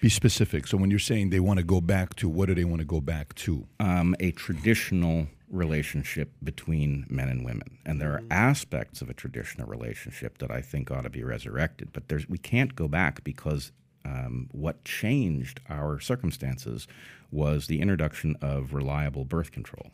Be 0.00 0.10
specific. 0.10 0.66
So 0.66 0.76
when 0.76 0.90
you're 0.90 0.98
saying 0.98 1.30
they 1.30 1.40
want 1.40 1.58
to 1.58 1.64
go 1.64 1.80
back 1.80 2.14
to, 2.16 2.28
what 2.28 2.46
do 2.46 2.54
they 2.54 2.64
want 2.64 2.80
to 2.80 2.86
go 2.86 3.00
back 3.00 3.34
to? 3.36 3.66
Um, 3.80 4.14
a 4.20 4.32
traditional 4.32 5.28
relationship 5.50 6.30
between 6.42 7.06
men 7.08 7.28
and 7.28 7.44
women. 7.44 7.78
And 7.86 8.00
there 8.00 8.12
are 8.12 8.18
mm-hmm. 8.18 8.32
aspects 8.32 9.00
of 9.00 9.08
a 9.08 9.14
traditional 9.14 9.66
relationship 9.66 10.38
that 10.38 10.50
I 10.50 10.60
think 10.60 10.90
ought 10.90 11.02
to 11.02 11.10
be 11.10 11.22
resurrected. 11.22 11.90
But 11.92 12.08
there's, 12.08 12.28
we 12.28 12.38
can't 12.38 12.74
go 12.74 12.88
back 12.88 13.24
because 13.24 13.72
um, 14.04 14.48
what 14.52 14.84
changed 14.84 15.60
our 15.68 15.98
circumstances 15.98 16.86
was 17.30 17.66
the 17.66 17.80
introduction 17.80 18.36
of 18.40 18.74
reliable 18.74 19.24
birth 19.24 19.50
control. 19.50 19.90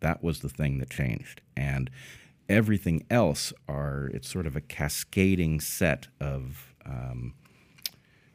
That 0.00 0.22
was 0.22 0.40
the 0.40 0.48
thing 0.48 0.78
that 0.78 0.90
changed. 0.90 1.40
And 1.56 1.90
everything 2.48 3.04
else 3.10 3.52
are, 3.68 4.10
it's 4.12 4.28
sort 4.28 4.46
of 4.46 4.54
a 4.54 4.60
cascading 4.60 5.60
set 5.60 6.08
of 6.20 6.74
um, 6.84 7.34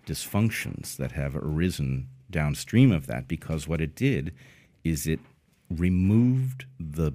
dysfunctions 0.05 0.97
that 0.97 1.13
have 1.13 1.35
arisen 1.35 2.07
downstream 2.29 2.91
of 2.91 3.07
that 3.07 3.27
because 3.27 3.67
what 3.67 3.81
it 3.81 3.95
did 3.95 4.33
is 4.83 5.07
it 5.07 5.19
removed 5.69 6.65
the 6.79 7.13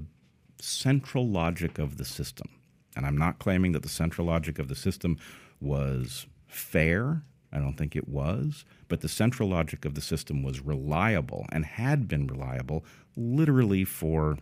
central 0.60 1.28
logic 1.28 1.78
of 1.78 1.96
the 1.96 2.04
system. 2.04 2.48
And 2.94 3.04
I'm 3.04 3.18
not 3.18 3.38
claiming 3.38 3.72
that 3.72 3.82
the 3.82 3.88
central 3.88 4.26
logic 4.26 4.58
of 4.58 4.68
the 4.68 4.74
system 4.74 5.18
was 5.60 6.26
fair 6.46 7.22
I 7.56 7.58
don't 7.58 7.76
think 7.76 7.96
it 7.96 8.06
was. 8.06 8.66
But 8.86 9.00
the 9.00 9.08
central 9.08 9.48
logic 9.48 9.86
of 9.86 9.94
the 9.94 10.02
system 10.02 10.42
was 10.42 10.60
reliable 10.60 11.46
and 11.50 11.64
had 11.64 12.06
been 12.06 12.26
reliable 12.26 12.84
literally 13.16 13.82
for, 13.84 14.36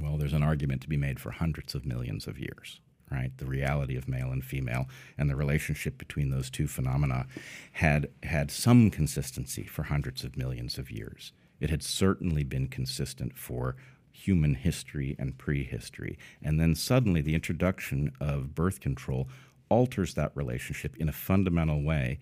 well, 0.00 0.16
there's 0.16 0.32
an 0.32 0.42
argument 0.42 0.80
to 0.82 0.88
be 0.88 0.96
made 0.96 1.20
for 1.20 1.32
hundreds 1.32 1.74
of 1.74 1.84
millions 1.84 2.26
of 2.26 2.38
years, 2.38 2.80
right? 3.12 3.30
The 3.36 3.44
reality 3.44 3.94
of 3.94 4.08
male 4.08 4.32
and 4.32 4.42
female 4.42 4.86
and 5.18 5.28
the 5.28 5.36
relationship 5.36 5.98
between 5.98 6.30
those 6.30 6.48
two 6.48 6.66
phenomena 6.66 7.26
had 7.72 8.08
had 8.22 8.50
some 8.50 8.90
consistency 8.90 9.64
for 9.64 9.84
hundreds 9.84 10.24
of 10.24 10.38
millions 10.38 10.78
of 10.78 10.90
years. 10.90 11.32
It 11.60 11.68
had 11.68 11.82
certainly 11.82 12.42
been 12.42 12.68
consistent 12.68 13.36
for 13.36 13.76
human 14.12 14.54
history 14.54 15.14
and 15.18 15.36
prehistory. 15.36 16.18
And 16.42 16.58
then 16.58 16.74
suddenly 16.74 17.20
the 17.20 17.34
introduction 17.34 18.12
of 18.18 18.54
birth 18.54 18.80
control 18.80 19.28
alters 19.68 20.14
that 20.14 20.32
relationship 20.34 20.96
in 20.96 21.08
a 21.08 21.12
fundamental 21.12 21.82
way. 21.82 22.18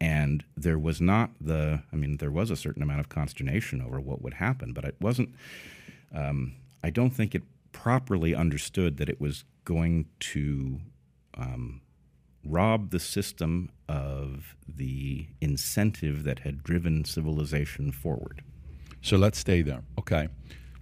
And 0.00 0.44
there 0.56 0.78
was 0.78 1.00
not 1.00 1.30
the, 1.40 1.82
I 1.92 1.96
mean, 1.96 2.18
there 2.18 2.30
was 2.30 2.50
a 2.50 2.56
certain 2.56 2.82
amount 2.82 3.00
of 3.00 3.08
consternation 3.08 3.82
over 3.82 4.00
what 4.00 4.22
would 4.22 4.34
happen, 4.34 4.72
but 4.72 4.84
it 4.84 4.94
wasn't, 5.00 5.34
um, 6.14 6.54
I 6.84 6.90
don't 6.90 7.10
think 7.10 7.34
it 7.34 7.42
properly 7.72 8.34
understood 8.34 8.96
that 8.98 9.08
it 9.08 9.20
was 9.20 9.44
going 9.64 10.06
to 10.20 10.80
um, 11.36 11.80
rob 12.44 12.90
the 12.90 13.00
system 13.00 13.70
of 13.88 14.56
the 14.68 15.26
incentive 15.40 16.24
that 16.24 16.40
had 16.40 16.62
driven 16.62 17.04
civilization 17.04 17.90
forward. 17.92 18.42
So 19.02 19.16
let's 19.16 19.38
stay 19.38 19.62
there. 19.62 19.82
Okay. 19.98 20.28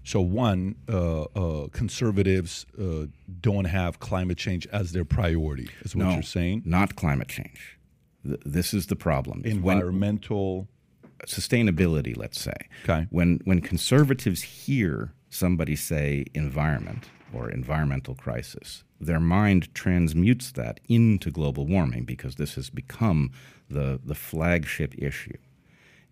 So, 0.06 0.20
one, 0.20 0.76
uh, 0.88 1.22
uh, 1.22 1.66
conservatives 1.72 2.64
uh, 2.80 3.06
don't 3.40 3.64
have 3.64 3.98
climate 3.98 4.38
change 4.38 4.64
as 4.68 4.92
their 4.92 5.04
priority, 5.04 5.68
is 5.80 5.96
what 5.96 6.04
no, 6.04 6.12
you're 6.12 6.22
saying? 6.22 6.62
Not 6.64 6.94
climate 6.94 7.26
change. 7.26 7.76
Th- 8.24 8.38
this 8.46 8.72
is 8.72 8.86
the 8.86 8.94
problem. 8.94 9.42
Environmental 9.44 10.58
when, 10.58 11.26
sustainability, 11.26 12.16
let's 12.16 12.40
say. 12.40 12.54
Okay. 12.84 13.08
When 13.10 13.40
when 13.46 13.60
conservatives 13.60 14.42
hear 14.42 15.12
somebody 15.28 15.74
say 15.74 16.26
environment 16.34 17.06
or 17.34 17.50
environmental 17.50 18.14
crisis, 18.14 18.84
their 19.00 19.18
mind 19.18 19.74
transmutes 19.74 20.52
that 20.52 20.78
into 20.88 21.32
global 21.32 21.66
warming 21.66 22.04
because 22.04 22.36
this 22.36 22.54
has 22.54 22.70
become 22.70 23.32
the 23.68 23.98
the 24.04 24.14
flagship 24.14 24.94
issue. 24.96 25.38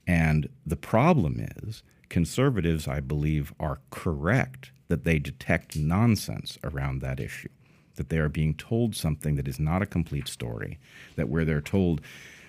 And 0.05 0.49
the 0.67 0.77
problem 0.77 1.39
is 1.63 1.85
conservatives, 2.15 2.87
I 2.87 3.01
believe, 3.01 3.53
are 3.59 3.81
correct 3.91 4.71
that 4.87 5.03
they 5.03 5.19
detect 5.19 5.75
nonsense 5.75 6.57
around 6.63 7.01
that 7.01 7.19
issue, 7.19 7.49
that 7.97 8.09
they 8.09 8.19
are 8.19 8.29
being 8.29 8.55
told 8.55 8.95
something 8.95 9.35
that 9.35 9.49
is 9.49 9.59
not 9.59 9.83
a 9.83 9.87
complete 9.87 10.29
story, 10.29 10.79
that 11.17 11.29
where 11.29 11.45
they're 11.45 11.61
told, 11.61 12.01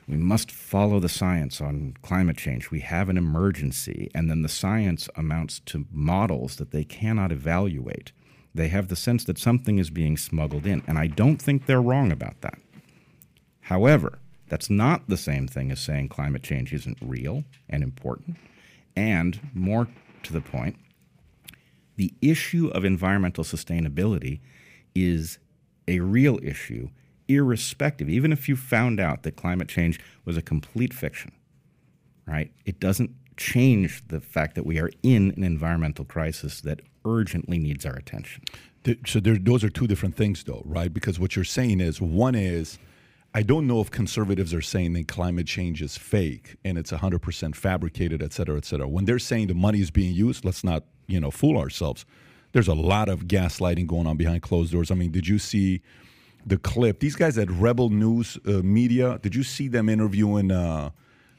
we 0.07 0.17
must 0.17 0.51
follow 0.51 0.99
the 0.99 1.09
science 1.09 1.61
on 1.61 1.95
climate 2.03 2.37
change. 2.37 2.69
We 2.69 2.81
have 2.81 3.09
an 3.09 3.17
emergency. 3.17 4.11
And 4.13 4.29
then 4.29 4.43
the 4.43 4.49
science 4.49 5.09
amounts 5.15 5.61
to 5.61 5.87
models 5.91 6.57
that 6.57 6.69
they 6.69 6.83
cannot 6.83 7.31
evaluate. 7.31 8.11
They 8.53 8.67
have 8.67 8.89
the 8.89 8.95
sense 8.95 9.23
that 9.23 9.39
something 9.39 9.79
is 9.79 9.89
being 9.89 10.15
smuggled 10.15 10.67
in. 10.67 10.83
And 10.85 10.99
I 10.99 11.07
don't 11.07 11.41
think 11.41 11.65
they're 11.65 11.81
wrong 11.81 12.11
about 12.11 12.39
that. 12.41 12.59
However, 13.61 14.19
that's 14.47 14.69
not 14.69 15.09
the 15.09 15.17
same 15.17 15.47
thing 15.47 15.71
as 15.71 15.79
saying 15.79 16.09
climate 16.09 16.43
change 16.43 16.71
isn't 16.71 16.99
real 17.01 17.45
and 17.67 17.81
important. 17.81 18.37
And 18.95 19.39
more 19.53 19.87
to 20.23 20.33
the 20.33 20.41
point, 20.41 20.77
the 21.95 22.13
issue 22.21 22.67
of 22.67 22.83
environmental 22.85 23.43
sustainability 23.43 24.39
is 24.93 25.39
a 25.87 25.99
real 25.99 26.39
issue, 26.41 26.89
irrespective, 27.27 28.09
even 28.09 28.31
if 28.31 28.49
you 28.49 28.55
found 28.55 28.99
out 28.99 29.23
that 29.23 29.35
climate 29.35 29.67
change 29.67 29.99
was 30.25 30.37
a 30.37 30.41
complete 30.41 30.93
fiction, 30.93 31.31
right? 32.25 32.51
It 32.65 32.79
doesn't 32.79 33.11
change 33.37 34.07
the 34.07 34.21
fact 34.21 34.55
that 34.55 34.65
we 34.65 34.79
are 34.79 34.89
in 35.03 35.31
an 35.35 35.43
environmental 35.43 36.05
crisis 36.05 36.61
that 36.61 36.81
urgently 37.05 37.57
needs 37.57 37.85
our 37.85 37.95
attention. 37.95 38.43
So 39.05 39.19
there, 39.19 39.37
those 39.37 39.63
are 39.63 39.69
two 39.69 39.87
different 39.87 40.15
things, 40.15 40.43
though, 40.43 40.61
right? 40.65 40.93
Because 40.93 41.19
what 41.19 41.35
you're 41.35 41.45
saying 41.45 41.81
is 41.81 41.99
one 42.01 42.35
is 42.35 42.77
I 43.35 43.43
don't 43.43 43.67
know 43.67 43.81
if 43.81 43.91
conservatives 43.91 44.53
are 44.53 44.61
saying 44.61 44.93
that 44.93 45.09
climate 45.09 45.45
change 45.45 45.81
is 45.81 45.97
fake 45.97 46.55
and 46.63 46.77
it's 46.77 46.91
100% 46.91 47.53
fabricated, 47.53 48.23
et 48.23 48.31
cetera, 48.31 48.55
et 48.55 48.63
cetera. 48.63 48.87
When 48.87 49.03
they're 49.03 49.19
saying 49.19 49.47
the 49.47 49.53
money 49.53 49.81
is 49.81 49.91
being 49.91 50.15
used, 50.15 50.45
let's 50.45 50.63
not, 50.63 50.85
you 51.07 51.19
know, 51.19 51.31
fool 51.31 51.57
ourselves. 51.57 52.05
There's 52.53 52.69
a 52.69 52.73
lot 52.73 53.09
of 53.09 53.25
gaslighting 53.25 53.87
going 53.87 54.07
on 54.07 54.15
behind 54.15 54.41
closed 54.41 54.71
doors. 54.71 54.89
I 54.89 54.95
mean, 54.95 55.11
did 55.11 55.27
you 55.27 55.37
see 55.37 55.81
the 56.45 56.57
clip? 56.57 57.01
These 57.01 57.17
guys 57.17 57.37
at 57.37 57.51
Rebel 57.51 57.89
News 57.89 58.37
uh, 58.47 58.61
Media, 58.63 59.19
did 59.21 59.35
you 59.35 59.43
see 59.43 59.67
them 59.67 59.89
interviewing 59.89 60.49
uh, 60.49 60.91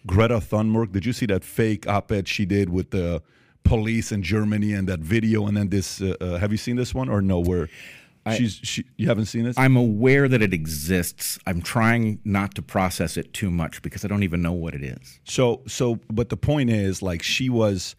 Greta 0.06 0.36
Thunberg? 0.36 0.92
Did 0.92 1.06
you 1.06 1.14
see 1.14 1.24
that 1.24 1.44
fake 1.44 1.88
op-ed 1.88 2.28
she 2.28 2.44
did 2.44 2.68
with 2.68 2.90
the 2.90 3.22
police 3.64 4.12
in 4.12 4.22
Germany 4.22 4.74
and 4.74 4.86
that 4.86 5.00
video? 5.00 5.46
And 5.46 5.56
then 5.56 5.70
this, 5.70 6.02
uh, 6.02 6.14
uh 6.20 6.36
have 6.36 6.52
you 6.52 6.58
seen 6.58 6.76
this 6.76 6.92
one 6.92 7.08
or 7.08 7.22
no? 7.22 7.40
Where 7.40 7.70
She's 8.34 8.60
she, 8.62 8.84
you 8.96 9.08
haven't 9.08 9.26
seen 9.26 9.44
this? 9.44 9.56
I'm 9.56 9.76
aware 9.76 10.28
that 10.28 10.42
it 10.42 10.52
exists. 10.52 11.38
I'm 11.46 11.62
trying 11.62 12.20
not 12.24 12.54
to 12.56 12.62
process 12.62 13.16
it 13.16 13.32
too 13.32 13.50
much 13.50 13.82
because 13.82 14.04
I 14.04 14.08
don't 14.08 14.22
even 14.22 14.42
know 14.42 14.52
what 14.52 14.74
it 14.74 14.82
is. 14.82 15.20
So 15.24 15.62
so 15.66 16.00
but 16.10 16.28
the 16.28 16.36
point 16.36 16.70
is 16.70 17.02
like 17.02 17.22
she 17.22 17.48
was 17.48 17.94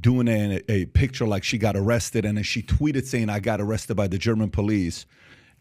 doing 0.00 0.28
a, 0.28 0.60
a 0.68 0.86
picture 0.86 1.26
like 1.26 1.44
she 1.44 1.58
got 1.58 1.76
arrested 1.76 2.24
and 2.24 2.36
then 2.36 2.44
she 2.44 2.62
tweeted 2.62 3.04
saying 3.04 3.30
I 3.30 3.40
got 3.40 3.60
arrested 3.60 3.96
by 3.96 4.06
the 4.06 4.18
German 4.18 4.50
police. 4.50 5.06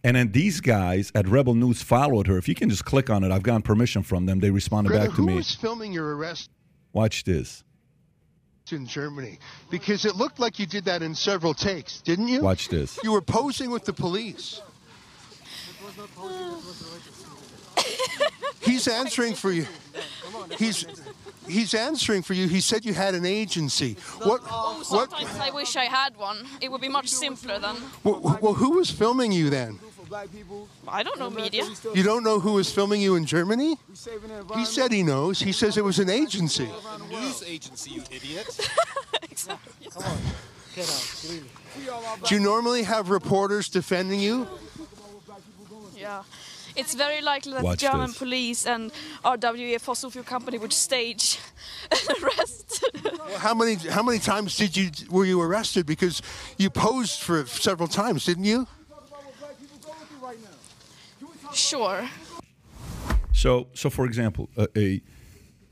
And 0.03 0.17
then 0.17 0.31
these 0.33 0.59
guys 0.59 1.11
at 1.15 1.27
Rebel 1.27 1.55
News 1.55 1.81
followed 1.81 2.27
her. 2.27 2.37
If 2.37 2.49
you 2.49 2.55
can 2.55 2.69
just 2.69 2.83
click 2.83 3.09
on 3.09 3.23
it, 3.23 3.31
I've 3.31 3.43
gotten 3.43 3.61
permission 3.61 4.03
from 4.03 4.25
them. 4.25 4.41
They 4.41 4.49
responded 4.49 4.89
Greta, 4.89 5.05
back 5.05 5.15
to 5.15 5.21
who 5.21 5.25
me. 5.25 5.31
Who 5.33 5.37
was 5.37 5.55
filming 5.55 5.93
your 5.93 6.17
arrest? 6.17 6.49
Watch 6.91 7.23
this 7.23 7.63
in 8.71 8.85
Germany 8.85 9.39
because 9.69 10.05
it 10.05 10.15
looked 10.15 10.39
like 10.39 10.59
you 10.59 10.65
did 10.65 10.85
that 10.85 11.01
in 11.01 11.13
several 11.13 11.53
takes, 11.53 12.01
didn't 12.01 12.27
you? 12.27 12.41
Watch 12.41 12.69
this. 12.69 12.99
You 13.03 13.11
were 13.11 13.21
posing 13.21 13.69
with 13.69 13.85
the 13.85 13.93
police. 13.93 14.61
He's 18.61 18.87
answering 18.87 19.33
for 19.33 19.51
you. 19.51 19.65
He's 20.57 20.85
he's 21.47 21.73
answering 21.73 22.21
for 22.21 22.33
you. 22.33 22.47
He 22.47 22.61
said 22.61 22.85
you 22.85 22.93
had 22.93 23.15
an 23.15 23.25
agency. 23.25 23.97
What? 24.23 24.41
Oh, 24.49 24.81
sometimes 24.83 25.37
what? 25.37 25.41
I 25.41 25.51
wish 25.51 25.75
I 25.75 25.85
had 25.85 26.15
one. 26.15 26.47
It 26.61 26.71
would 26.71 26.81
be 26.81 26.89
much 26.89 27.09
simpler 27.09 27.59
then. 27.59 27.75
Well, 28.03 28.39
well, 28.41 28.53
who 28.53 28.71
was 28.71 28.89
filming 28.89 29.31
you 29.31 29.49
then? 29.49 29.79
I 30.87 31.03
don't 31.03 31.19
know 31.19 31.29
media. 31.29 31.65
You 31.93 32.03
don't 32.03 32.23
know 32.23 32.39
who 32.39 32.53
was 32.53 32.71
filming 32.71 33.01
you 33.01 33.15
in 33.15 33.25
Germany? 33.25 33.77
He 34.55 34.65
said 34.65 34.91
he 34.91 35.03
knows. 35.03 35.39
He 35.39 35.51
says 35.51 35.77
it 35.77 35.83
was 35.83 35.99
an 35.99 36.09
agency. 36.09 36.69
News 37.09 37.43
agency, 37.43 37.91
you 37.91 38.03
idiot. 38.11 38.47
exactly. 39.31 39.89
Come 39.91 40.03
on, 40.03 40.17
get 40.75 40.89
out. 40.89 42.27
Do 42.27 42.35
you 42.35 42.41
normally 42.41 42.83
have 42.83 43.09
reporters 43.09 43.69
defending 43.69 44.19
you? 44.19 44.47
Yeah. 45.95 46.23
It's 46.75 46.95
very 46.95 47.21
likely 47.21 47.53
that 47.53 47.63
Watch 47.63 47.79
German 47.79 48.07
this. 48.07 48.17
police 48.17 48.65
and 48.65 48.91
RWE 49.23 49.79
fossil 49.79 50.09
fuel 50.09 50.23
company 50.25 50.57
would 50.57 50.73
stage 50.73 51.39
an 51.91 52.15
arrest. 52.23 52.83
how 53.37 53.53
many 53.53 53.75
how 53.75 54.01
many 54.01 54.17
times 54.19 54.57
did 54.57 54.75
you 54.75 54.89
were 55.09 55.25
you 55.25 55.39
arrested 55.39 55.85
because 55.85 56.21
you 56.57 56.69
posed 56.71 57.21
for 57.21 57.45
several 57.45 57.87
times, 57.87 58.25
didn't 58.25 58.45
you? 58.45 58.67
Sure. 61.53 62.09
So, 63.31 63.67
so 63.73 63.89
for 63.89 64.05
example, 64.05 64.49
a, 64.57 64.67
a 64.77 65.01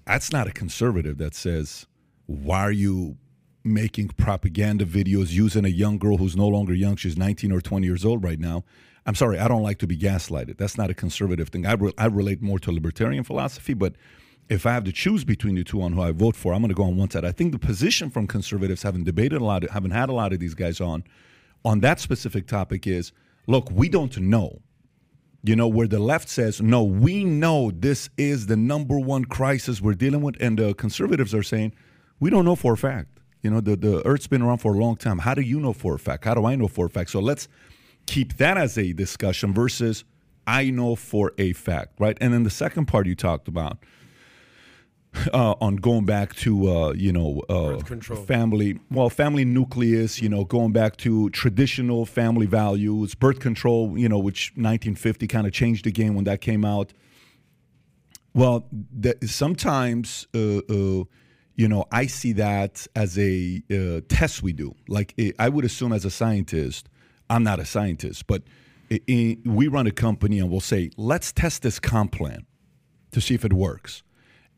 that's 0.05 0.31
not 0.31 0.47
a 0.47 0.51
conservative 0.51 1.17
that 1.19 1.33
says, 1.33 1.85
"Why 2.25 2.61
are 2.61 2.71
you 2.71 3.17
making 3.63 4.09
propaganda 4.09 4.85
videos 4.85 5.31
using 5.31 5.65
a 5.65 5.69
young 5.69 5.97
girl 5.97 6.17
who's 6.17 6.35
no 6.35 6.47
longer 6.47 6.73
young? 6.73 6.95
She's 6.95 7.17
19 7.17 7.51
or 7.51 7.61
20 7.61 7.85
years 7.85 8.05
old 8.05 8.23
right 8.23 8.39
now." 8.39 8.63
I'm 9.05 9.15
sorry, 9.15 9.39
I 9.39 9.47
don't 9.47 9.63
like 9.63 9.79
to 9.79 9.87
be 9.87 9.97
gaslighted. 9.97 10.57
That's 10.57 10.77
not 10.77 10.91
a 10.91 10.93
conservative 10.93 11.49
thing. 11.49 11.65
I, 11.65 11.73
re- 11.73 11.93
I 11.97 12.05
relate 12.05 12.41
more 12.41 12.59
to 12.59 12.71
libertarian 12.71 13.23
philosophy, 13.23 13.73
but 13.73 13.95
if 14.47 14.65
I 14.65 14.73
have 14.73 14.83
to 14.83 14.91
choose 14.91 15.23
between 15.23 15.55
the 15.55 15.63
two 15.63 15.81
on 15.81 15.93
who 15.93 16.01
I 16.01 16.11
vote 16.11 16.35
for, 16.35 16.53
I'm 16.53 16.61
going 16.61 16.69
to 16.69 16.75
go 16.75 16.83
on 16.83 16.97
one 16.97 17.09
side. 17.09 17.25
I 17.25 17.31
think 17.31 17.51
the 17.51 17.59
position 17.59 18.11
from 18.11 18.27
conservatives, 18.27 18.83
having 18.83 19.03
debated 19.03 19.41
a 19.41 19.43
lot, 19.43 19.67
haven't 19.69 19.91
had 19.91 20.09
a 20.09 20.13
lot 20.13 20.33
of 20.33 20.39
these 20.39 20.53
guys 20.53 20.79
on, 20.79 21.03
on 21.65 21.79
that 21.79 21.99
specific 21.99 22.47
topic 22.47 22.85
is, 22.85 23.11
look, 23.47 23.71
we 23.71 23.89
don't 23.89 24.15
know 24.19 24.61
you 25.43 25.55
know, 25.55 25.67
where 25.67 25.87
the 25.87 25.99
left 25.99 26.29
says, 26.29 26.61
no, 26.61 26.83
we 26.83 27.25
know 27.25 27.71
this 27.71 28.09
is 28.17 28.45
the 28.45 28.55
number 28.55 28.99
one 28.99 29.25
crisis 29.25 29.81
we're 29.81 29.93
dealing 29.93 30.21
with. 30.21 30.35
And 30.39 30.59
the 30.59 30.73
conservatives 30.75 31.33
are 31.33 31.43
saying, 31.43 31.73
we 32.19 32.29
don't 32.29 32.45
know 32.45 32.55
for 32.55 32.73
a 32.73 32.77
fact. 32.77 33.19
You 33.41 33.49
know, 33.49 33.59
the, 33.59 33.75
the 33.75 34.05
earth's 34.05 34.27
been 34.27 34.43
around 34.43 34.59
for 34.59 34.75
a 34.75 34.77
long 34.77 34.95
time. 34.95 35.19
How 35.19 35.33
do 35.33 35.41
you 35.41 35.59
know 35.59 35.73
for 35.73 35.95
a 35.95 35.99
fact? 35.99 36.25
How 36.25 36.35
do 36.35 36.45
I 36.45 36.55
know 36.55 36.67
for 36.67 36.85
a 36.85 36.89
fact? 36.89 37.09
So 37.09 37.19
let's 37.19 37.47
keep 38.05 38.37
that 38.37 38.57
as 38.57 38.77
a 38.77 38.93
discussion 38.93 39.53
versus 39.53 40.03
I 40.45 40.69
know 40.69 40.95
for 40.95 41.33
a 41.39 41.53
fact, 41.53 41.99
right? 41.99 42.17
And 42.21 42.33
then 42.33 42.43
the 42.43 42.51
second 42.51 42.85
part 42.85 43.07
you 43.07 43.15
talked 43.15 43.47
about, 43.47 43.79
uh, 45.33 45.55
on 45.59 45.75
going 45.75 46.05
back 46.05 46.33
to 46.35 46.69
uh, 46.69 46.93
you 46.93 47.11
know 47.11 47.41
uh, 47.49 47.77
family 48.25 48.79
well 48.89 49.09
family 49.09 49.43
nucleus 49.43 50.21
you 50.21 50.29
know 50.29 50.45
going 50.45 50.71
back 50.71 50.95
to 50.95 51.29
traditional 51.31 52.05
family 52.05 52.45
values 52.45 53.13
birth 53.13 53.39
control 53.39 53.97
you 53.97 54.07
know 54.07 54.17
which 54.17 54.51
1950 54.51 55.27
kind 55.27 55.45
of 55.45 55.53
changed 55.53 55.85
the 55.85 55.91
game 55.91 56.15
when 56.15 56.23
that 56.25 56.39
came 56.39 56.63
out. 56.63 56.93
Well 58.33 58.69
sometimes 59.25 60.27
uh, 60.33 60.59
uh, 60.59 61.03
you 61.55 61.67
know 61.67 61.85
i 61.91 62.05
see 62.05 62.31
that 62.33 62.87
as 62.95 63.19
a 63.19 63.61
uh, 63.69 64.01
test 64.07 64.41
we 64.41 64.53
do. 64.53 64.73
Like 64.87 65.13
i 65.37 65.49
would 65.49 65.65
assume 65.65 65.91
as 65.91 66.05
a 66.05 66.11
scientist 66.11 66.87
i'm 67.29 67.43
not 67.43 67.59
a 67.59 67.65
scientist 67.65 68.27
but 68.27 68.43
we 68.89 69.67
run 69.67 69.87
a 69.87 69.91
company 69.91 70.39
and 70.39 70.49
we'll 70.49 70.61
say 70.61 70.89
let's 70.95 71.33
test 71.33 71.63
this 71.63 71.79
comp 71.79 72.13
plan 72.13 72.45
to 73.11 73.19
see 73.19 73.35
if 73.35 73.43
it 73.43 73.51
works 73.51 74.03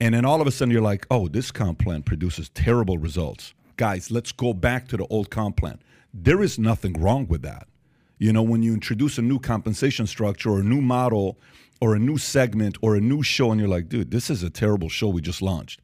and 0.04 0.14
then 0.14 0.26
all 0.26 0.42
of 0.42 0.48
a 0.48 0.52
sudden 0.52 0.70
you're 0.70 0.82
like, 0.82 1.08
oh, 1.10 1.30
this 1.30 1.50
comp 1.50 1.80
plan 1.80 2.04
produces 2.04 2.50
terrible 2.50 2.98
results. 2.98 3.54
Guys, 3.78 4.12
let's 4.12 4.34
go 4.34 4.54
back 4.54 4.90
to 4.90 4.98
the 4.98 5.08
old 5.08 5.30
comp 5.30 5.56
plan. 5.56 5.80
There 6.14 6.44
is 6.44 6.60
nothing 6.60 6.92
wrong 7.00 7.26
with 7.26 7.42
that. 7.44 7.70
You 8.18 8.34
know, 8.34 8.44
when 8.44 8.64
you 8.64 8.74
introduce 8.74 9.18
a 9.18 9.22
new 9.22 9.40
compensation 9.40 10.06
structure 10.06 10.50
or 10.50 10.60
a 10.60 10.64
new 10.64 10.82
model 10.82 11.40
or 11.80 11.96
a 11.96 12.00
new 12.00 12.18
segment 12.18 12.78
or 12.82 12.98
a 12.98 13.00
new 13.00 13.24
show, 13.24 13.52
and 13.52 13.62
you're 13.62 13.70
like, 13.70 13.88
dude, 13.88 14.12
this 14.12 14.30
is 14.30 14.44
a 14.44 14.50
terrible 14.50 14.90
show 14.90 15.08
we 15.08 15.22
just 15.22 15.42
launched. 15.42 15.80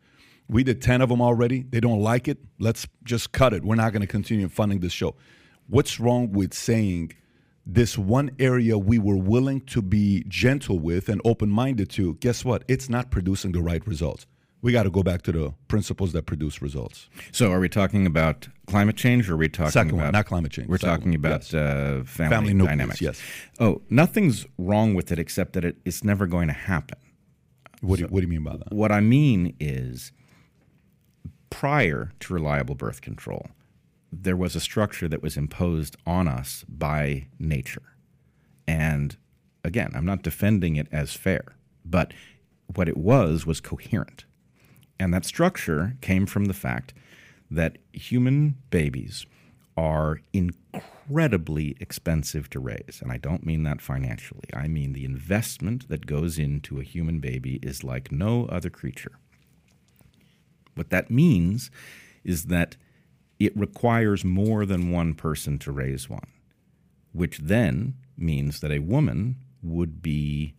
We 0.49 0.65
did 0.65 0.81
10 0.81 0.99
of 0.99 1.07
them 1.07 1.21
already. 1.21 1.61
They 1.69 1.79
don't 1.79 2.01
like 2.01 2.27
it. 2.27 2.39
Let's 2.59 2.87
just 3.05 3.31
cut 3.31 3.53
it. 3.53 3.63
We're 3.63 3.75
not 3.75 3.93
going 3.93 4.01
to 4.01 4.07
continue 4.07 4.49
funding 4.49 4.81
this 4.81 4.91
show. 4.91 5.15
What's 5.67 5.97
wrong 5.97 6.33
with 6.33 6.53
saying, 6.53 7.13
this 7.73 7.97
one 7.97 8.31
area 8.39 8.77
we 8.77 8.97
were 8.97 9.15
willing 9.17 9.61
to 9.61 9.81
be 9.81 10.23
gentle 10.27 10.79
with 10.79 11.07
and 11.07 11.21
open 11.23 11.49
minded 11.49 11.89
to, 11.91 12.15
guess 12.15 12.43
what? 12.43 12.63
It's 12.67 12.89
not 12.89 13.11
producing 13.11 13.51
the 13.51 13.61
right 13.61 13.85
results. 13.85 14.25
We 14.61 14.73
got 14.73 14.83
to 14.83 14.89
go 14.89 15.03
back 15.03 15.21
to 15.21 15.31
the 15.31 15.53
principles 15.69 16.11
that 16.13 16.25
produce 16.25 16.61
results. 16.61 17.07
So, 17.31 17.49
are 17.51 17.61
we 17.61 17.69
talking 17.69 18.05
about 18.05 18.49
climate 18.67 18.97
change, 18.97 19.29
or 19.29 19.35
are 19.35 19.37
we 19.37 19.47
talking 19.47 19.71
Second 19.71 19.91
about 19.93 20.03
one, 20.05 20.11
not 20.11 20.25
climate 20.25 20.51
change? 20.51 20.67
We're 20.67 20.77
Second 20.79 20.95
talking 20.97 21.11
one, 21.11 21.19
about 21.19 21.41
yes. 21.43 21.53
uh, 21.53 22.03
family, 22.05 22.35
Family 22.35 22.53
nucleus, 22.53 22.71
dynamics. 22.71 23.01
yes. 23.01 23.21
Oh, 23.61 23.81
nothing's 23.89 24.45
wrong 24.57 24.95
with 24.95 25.13
it 25.13 25.19
except 25.19 25.53
that 25.53 25.63
it, 25.63 25.77
it's 25.85 26.03
never 26.03 26.27
going 26.27 26.47
to 26.47 26.53
happen. 26.53 26.97
What 27.79 27.97
do, 27.97 28.01
you, 28.01 28.07
what 28.09 28.19
do 28.19 28.23
you 28.23 28.27
mean 28.33 28.43
by 28.43 28.57
that? 28.57 28.73
What 28.73 28.91
I 28.91 28.99
mean 28.99 29.55
is, 29.61 30.11
prior 31.49 32.11
to 32.19 32.33
reliable 32.33 32.75
birth 32.75 32.99
control, 32.99 33.47
there 34.11 34.35
was 34.35 34.55
a 34.55 34.59
structure 34.59 35.07
that 35.07 35.21
was 35.21 35.37
imposed 35.37 35.95
on 36.05 36.27
us 36.27 36.65
by 36.67 37.27
nature. 37.37 37.93
And 38.67 39.17
again, 39.63 39.91
I'm 39.95 40.05
not 40.05 40.23
defending 40.23 40.75
it 40.75 40.87
as 40.91 41.13
fair, 41.13 41.55
but 41.85 42.13
what 42.75 42.87
it 42.87 42.97
was 42.97 43.45
was 43.45 43.61
coherent. 43.61 44.25
And 44.99 45.13
that 45.13 45.25
structure 45.25 45.97
came 46.01 46.25
from 46.25 46.45
the 46.45 46.53
fact 46.53 46.93
that 47.49 47.77
human 47.93 48.55
babies 48.69 49.25
are 49.77 50.19
incredibly 50.33 51.75
expensive 51.79 52.49
to 52.49 52.59
raise. 52.59 52.99
And 53.01 53.11
I 53.11 53.17
don't 53.17 53.45
mean 53.45 53.63
that 53.63 53.81
financially. 53.81 54.49
I 54.53 54.67
mean 54.67 54.93
the 54.93 55.05
investment 55.05 55.87
that 55.87 56.05
goes 56.05 56.37
into 56.37 56.79
a 56.79 56.83
human 56.83 57.19
baby 57.19 57.59
is 57.63 57.83
like 57.83 58.11
no 58.11 58.45
other 58.47 58.69
creature. 58.69 59.13
What 60.75 60.89
that 60.89 61.09
means 61.09 61.71
is 62.23 62.45
that 62.45 62.75
it 63.39 63.55
requires 63.57 64.25
more 64.25 64.65
than 64.65 64.91
one 64.91 65.13
person 65.13 65.57
to 65.59 65.71
raise 65.71 66.09
one, 66.09 66.27
which 67.13 67.39
then 67.39 67.95
means 68.17 68.59
that 68.59 68.71
a 68.71 68.79
woman 68.79 69.37
would 69.63 70.01
be 70.01 70.53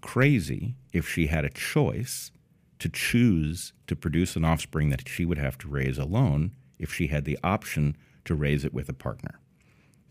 crazy 0.00 0.74
if 0.92 1.08
she 1.08 1.28
had 1.28 1.44
a 1.44 1.50
choice 1.50 2.30
to 2.78 2.88
choose 2.88 3.72
to 3.86 3.96
produce 3.96 4.36
an 4.36 4.44
offspring 4.44 4.90
that 4.90 5.08
she 5.08 5.24
would 5.24 5.38
have 5.38 5.56
to 5.58 5.68
raise 5.68 5.98
alone 5.98 6.52
if 6.78 6.92
she 6.92 7.06
had 7.06 7.24
the 7.24 7.38
option 7.42 7.96
to 8.24 8.34
raise 8.34 8.64
it 8.64 8.74
with 8.74 8.88
a 8.88 8.92
partner. 8.92 9.40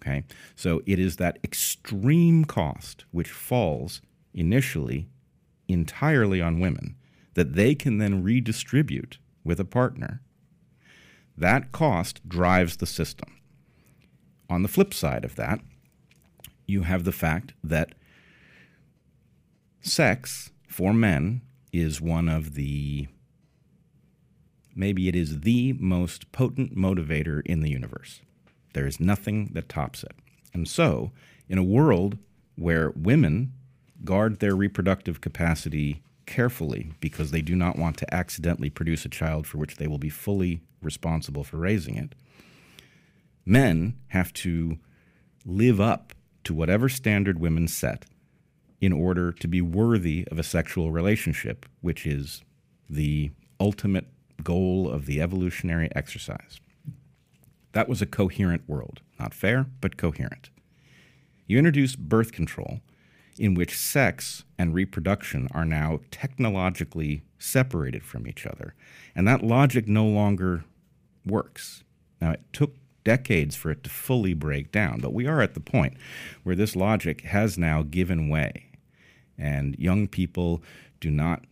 Okay? 0.01 0.23
So 0.55 0.81
it 0.85 0.99
is 0.99 1.17
that 1.17 1.39
extreme 1.43 2.45
cost 2.45 3.05
which 3.11 3.31
falls 3.31 4.01
initially 4.33 5.07
entirely 5.67 6.41
on 6.41 6.59
women 6.59 6.95
that 7.33 7.53
they 7.53 7.75
can 7.75 7.97
then 7.97 8.23
redistribute 8.23 9.17
with 9.43 9.59
a 9.59 9.65
partner. 9.65 10.21
That 11.37 11.71
cost 11.71 12.27
drives 12.27 12.77
the 12.77 12.85
system. 12.85 13.37
On 14.49 14.61
the 14.61 14.69
flip 14.69 14.93
side 14.93 15.25
of 15.25 15.35
that, 15.35 15.59
you 16.65 16.83
have 16.83 17.03
the 17.03 17.11
fact 17.11 17.53
that 17.63 17.93
sex 19.81 20.51
for 20.67 20.93
men 20.93 21.41
is 21.71 22.01
one 22.01 22.29
of 22.29 22.55
the 22.55 23.07
maybe 24.75 25.07
it 25.07 25.15
is 25.15 25.41
the 25.41 25.73
most 25.73 26.31
potent 26.31 26.75
motivator 26.75 27.41
in 27.45 27.61
the 27.61 27.69
universe. 27.69 28.21
There 28.73 28.85
is 28.85 28.99
nothing 28.99 29.51
that 29.53 29.69
tops 29.69 30.03
it. 30.03 30.11
And 30.53 30.67
so, 30.67 31.11
in 31.47 31.57
a 31.57 31.63
world 31.63 32.17
where 32.55 32.91
women 32.91 33.53
guard 34.03 34.39
their 34.39 34.55
reproductive 34.55 35.21
capacity 35.21 36.01
carefully 36.25 36.91
because 36.99 37.31
they 37.31 37.41
do 37.41 37.55
not 37.55 37.77
want 37.77 37.97
to 37.97 38.13
accidentally 38.13 38.69
produce 38.69 39.05
a 39.05 39.09
child 39.09 39.47
for 39.47 39.57
which 39.57 39.77
they 39.77 39.87
will 39.87 39.97
be 39.97 40.09
fully 40.09 40.61
responsible 40.81 41.43
for 41.43 41.57
raising 41.57 41.95
it, 41.95 42.15
men 43.45 43.95
have 44.07 44.33
to 44.33 44.77
live 45.45 45.79
up 45.79 46.13
to 46.43 46.53
whatever 46.53 46.89
standard 46.89 47.39
women 47.39 47.67
set 47.67 48.05
in 48.81 48.91
order 48.91 49.31
to 49.31 49.47
be 49.47 49.61
worthy 49.61 50.27
of 50.29 50.39
a 50.39 50.43
sexual 50.43 50.91
relationship, 50.91 51.65
which 51.81 52.05
is 52.05 52.43
the 52.89 53.31
ultimate 53.59 54.07
goal 54.43 54.89
of 54.89 55.05
the 55.05 55.21
evolutionary 55.21 55.89
exercise. 55.95 56.59
That 57.71 57.89
was 57.89 58.01
a 58.01 58.05
coherent 58.05 58.63
world. 58.67 59.01
Not 59.19 59.33
fair, 59.33 59.67
but 59.81 59.97
coherent. 59.97 60.49
You 61.47 61.57
introduce 61.57 61.95
birth 61.95 62.31
control, 62.31 62.81
in 63.37 63.53
which 63.53 63.77
sex 63.77 64.43
and 64.57 64.73
reproduction 64.73 65.47
are 65.51 65.65
now 65.65 65.99
technologically 66.11 67.23
separated 67.37 68.03
from 68.03 68.27
each 68.27 68.45
other, 68.45 68.73
and 69.15 69.27
that 69.27 69.43
logic 69.43 69.87
no 69.87 70.05
longer 70.05 70.63
works. 71.25 71.83
Now, 72.21 72.31
it 72.31 72.41
took 72.53 72.75
decades 73.03 73.55
for 73.55 73.71
it 73.71 73.83
to 73.83 73.89
fully 73.89 74.33
break 74.33 74.71
down, 74.71 74.99
but 74.99 75.13
we 75.13 75.27
are 75.27 75.41
at 75.41 75.53
the 75.53 75.59
point 75.59 75.95
where 76.43 76.55
this 76.55 76.75
logic 76.75 77.21
has 77.21 77.57
now 77.57 77.83
given 77.83 78.29
way, 78.29 78.71
and 79.37 79.77
young 79.77 80.07
people 80.07 80.63
do 80.99 81.11
not 81.11 81.43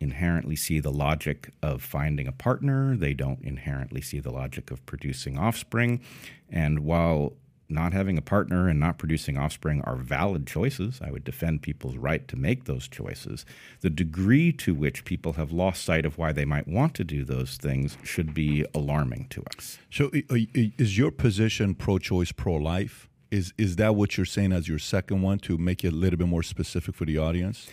inherently 0.00 0.56
see 0.56 0.80
the 0.80 0.92
logic 0.92 1.50
of 1.62 1.82
finding 1.82 2.26
a 2.26 2.32
partner. 2.32 2.96
They 2.96 3.12
don't 3.12 3.42
inherently 3.42 4.00
see 4.00 4.18
the 4.18 4.30
logic 4.30 4.70
of 4.70 4.84
producing 4.86 5.38
offspring. 5.38 6.00
And 6.48 6.80
while 6.80 7.34
not 7.70 7.92
having 7.92 8.18
a 8.18 8.22
partner 8.22 8.68
and 8.68 8.80
not 8.80 8.98
producing 8.98 9.38
offspring 9.38 9.80
are 9.82 9.96
valid 9.96 10.46
choices, 10.46 11.00
I 11.02 11.10
would 11.10 11.24
defend 11.24 11.62
people's 11.62 11.96
right 11.96 12.26
to 12.28 12.36
make 12.36 12.64
those 12.64 12.88
choices. 12.88 13.44
The 13.80 13.90
degree 13.90 14.52
to 14.54 14.74
which 14.74 15.04
people 15.04 15.34
have 15.34 15.52
lost 15.52 15.84
sight 15.84 16.04
of 16.04 16.18
why 16.18 16.32
they 16.32 16.44
might 16.44 16.68
want 16.68 16.94
to 16.94 17.04
do 17.04 17.24
those 17.24 17.56
things 17.56 17.96
should 18.02 18.34
be 18.34 18.64
alarming 18.74 19.28
to 19.30 19.42
us. 19.56 19.78
So, 19.90 20.10
is 20.12 20.98
your 20.98 21.10
position 21.10 21.74
pro 21.74 21.98
choice, 21.98 22.32
pro 22.32 22.54
life? 22.54 23.08
Is, 23.30 23.52
is 23.56 23.76
that 23.76 23.94
what 23.94 24.16
you're 24.16 24.26
saying 24.26 24.52
as 24.52 24.68
your 24.68 24.80
second 24.80 25.22
one 25.22 25.38
to 25.40 25.56
make 25.56 25.84
it 25.84 25.92
a 25.92 25.96
little 25.96 26.18
bit 26.18 26.26
more 26.26 26.42
specific 26.42 26.96
for 26.96 27.04
the 27.04 27.18
audience? 27.18 27.68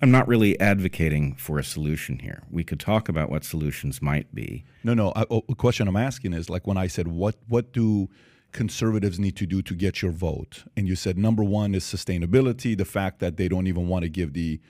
I'm 0.00 0.10
not 0.10 0.26
really 0.26 0.58
advocating 0.60 1.34
for 1.36 1.58
a 1.58 1.64
solution 1.64 2.18
here. 2.18 2.42
We 2.50 2.64
could 2.64 2.80
talk 2.80 3.08
about 3.08 3.30
what 3.30 3.44
solutions 3.44 4.02
might 4.02 4.34
be. 4.34 4.64
No, 4.82 4.92
no. 4.92 5.12
I, 5.14 5.24
oh, 5.30 5.44
the 5.48 5.54
question 5.54 5.88
I'm 5.88 5.96
asking 5.96 6.32
is 6.32 6.50
like 6.50 6.66
when 6.66 6.76
I 6.76 6.88
said, 6.88 7.08
what 7.08 7.36
what 7.48 7.72
do 7.72 8.08
conservatives 8.54 9.18
need 9.18 9.36
to 9.36 9.46
do 9.46 9.60
to 9.60 9.74
get 9.74 10.00
your 10.00 10.12
vote? 10.12 10.64
And 10.76 10.88
you 10.88 10.96
said 10.96 11.18
number 11.18 11.44
one 11.44 11.74
is 11.74 11.84
sustainability, 11.84 12.76
the 12.76 12.86
fact 12.86 13.18
that 13.18 13.36
they 13.36 13.48
don't 13.48 13.66
even 13.66 13.88
want 13.88 14.04
to 14.04 14.08
give 14.08 14.32
the, 14.32 14.60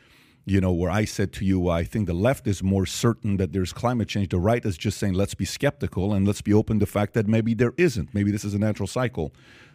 you 0.45 0.61
know, 0.61 0.73
where 0.73 0.91
I 0.91 1.05
said 1.05 1.33
to 1.35 1.45
you, 1.45 1.69
I 1.69 1.85
think 1.85 2.09
the 2.09 2.15
left 2.15 2.49
is 2.49 2.63
more 2.63 2.87
certain 2.87 3.37
that 3.37 3.53
there's 3.53 3.73
climate 3.73 4.09
change. 4.09 4.31
The 4.31 4.41
right 4.41 4.65
is 4.65 4.77
just 4.77 4.99
saying 4.99 5.15
let's 5.15 5.35
be 5.35 5.45
skeptical 5.45 6.13
and 6.13 6.27
let's 6.27 6.43
be 6.43 6.53
open 6.53 6.81
to 6.81 6.87
the 6.87 6.91
fact 6.91 7.15
that 7.15 7.29
maybe 7.29 7.55
there 7.55 7.75
isn't. 7.77 8.13
Maybe 8.13 8.33
this 8.33 8.45
is 8.45 8.55
a 8.55 8.59
natural 8.59 8.89
cycle. 8.89 9.33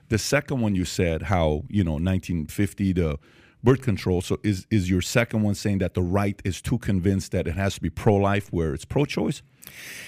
The 0.10 0.18
second 0.18 0.60
one 0.60 0.76
you 0.76 0.86
said 0.86 1.24
how 1.24 1.64
you 1.70 1.84
know 1.84 1.94
1950 1.94 2.94
to 2.96 3.20
birth 3.64 3.82
control. 3.82 4.22
So 4.22 4.40
is 4.44 4.66
is 4.72 4.90
your 4.90 5.02
second 5.02 5.44
one 5.44 5.56
saying 5.56 5.80
that 5.80 5.94
the 5.94 6.02
right 6.02 6.42
is 6.44 6.62
too 6.62 6.78
convinced 6.78 7.32
that 7.32 7.48
it 7.48 7.56
has 7.56 7.76
to 7.76 7.82
be 7.82 7.90
pro 7.90 8.16
life 8.16 8.52
where 8.52 8.74
it's 8.74 8.86
pro 8.86 9.06
choice? 9.06 9.42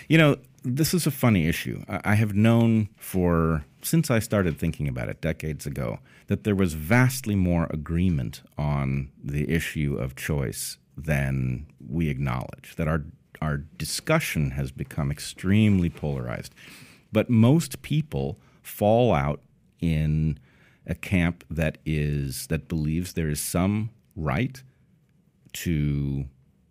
You 0.08 0.18
know, 0.18 0.38
this 0.64 0.94
is 0.94 1.08
a 1.08 1.12
funny 1.12 1.48
issue. 1.48 1.84
I 1.88 2.16
have 2.16 2.34
known 2.34 2.90
for 2.98 3.66
since 3.84 4.12
I 4.12 4.20
started 4.20 4.58
thinking 4.58 4.88
about 4.88 5.10
it 5.10 5.22
decades 5.22 5.66
ago 5.66 6.00
that 6.28 6.44
there 6.44 6.56
was 6.56 6.74
vastly 6.74 7.36
more 7.36 7.68
agreement 7.70 8.42
on 8.58 9.12
the 9.24 9.50
issue 9.50 9.98
of 10.00 10.16
choice 10.16 10.78
than 10.98 11.68
we 11.86 12.10
acknowledge. 12.10 12.76
That 12.78 12.88
our 12.88 13.04
our 13.42 13.58
discussion 13.58 14.52
has 14.52 14.72
become 14.72 15.12
extremely 15.12 15.90
polarized. 15.90 16.54
But 17.12 17.30
most 17.30 17.82
people 17.82 18.40
fall 18.62 19.14
out 19.14 19.42
in 19.80 20.38
a 20.86 20.96
camp 20.96 21.44
that 21.50 21.80
is 21.86 22.48
that 22.48 22.68
believes 22.68 23.14
there 23.14 23.30
is 23.30 23.42
some 23.42 23.90
right 24.16 24.62
to 25.54 26.26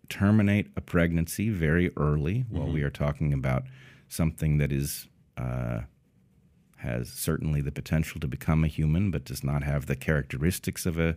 terminate 0.09 0.67
a 0.75 0.81
pregnancy 0.81 1.49
very 1.49 1.91
early 1.97 2.39
mm-hmm. 2.39 2.57
while 2.57 2.71
we 2.71 2.81
are 2.81 2.89
talking 2.89 3.33
about 3.33 3.63
something 4.07 4.57
that 4.57 4.71
is 4.71 5.07
uh, 5.37 5.81
has 6.81 7.09
certainly 7.09 7.61
the 7.61 7.71
potential 7.71 8.19
to 8.19 8.27
become 8.27 8.63
a 8.63 8.67
human 8.67 9.11
but 9.11 9.25
does 9.25 9.43
not 9.43 9.63
have 9.63 9.85
the 9.85 9.95
characteristics 9.95 10.85
of 10.85 10.99
a, 10.99 11.15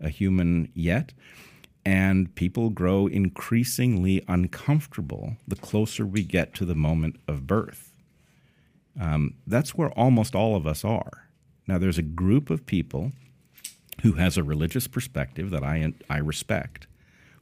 a 0.00 0.08
human 0.08 0.70
yet. 0.74 1.12
And 1.84 2.34
people 2.34 2.70
grow 2.70 3.06
increasingly 3.06 4.24
uncomfortable 4.26 5.36
the 5.46 5.56
closer 5.56 6.04
we 6.04 6.24
get 6.24 6.52
to 6.54 6.64
the 6.64 6.74
moment 6.74 7.16
of 7.28 7.46
birth. 7.46 7.92
Um, 9.00 9.34
that's 9.46 9.74
where 9.74 9.90
almost 9.90 10.34
all 10.34 10.56
of 10.56 10.66
us 10.66 10.84
are. 10.84 11.28
Now, 11.68 11.78
there's 11.78 11.98
a 11.98 12.02
group 12.02 12.50
of 12.50 12.66
people 12.66 13.12
who 14.02 14.12
has 14.12 14.36
a 14.36 14.42
religious 14.42 14.86
perspective 14.86 15.50
that 15.50 15.62
I, 15.62 15.92
I 16.08 16.18
respect, 16.18 16.86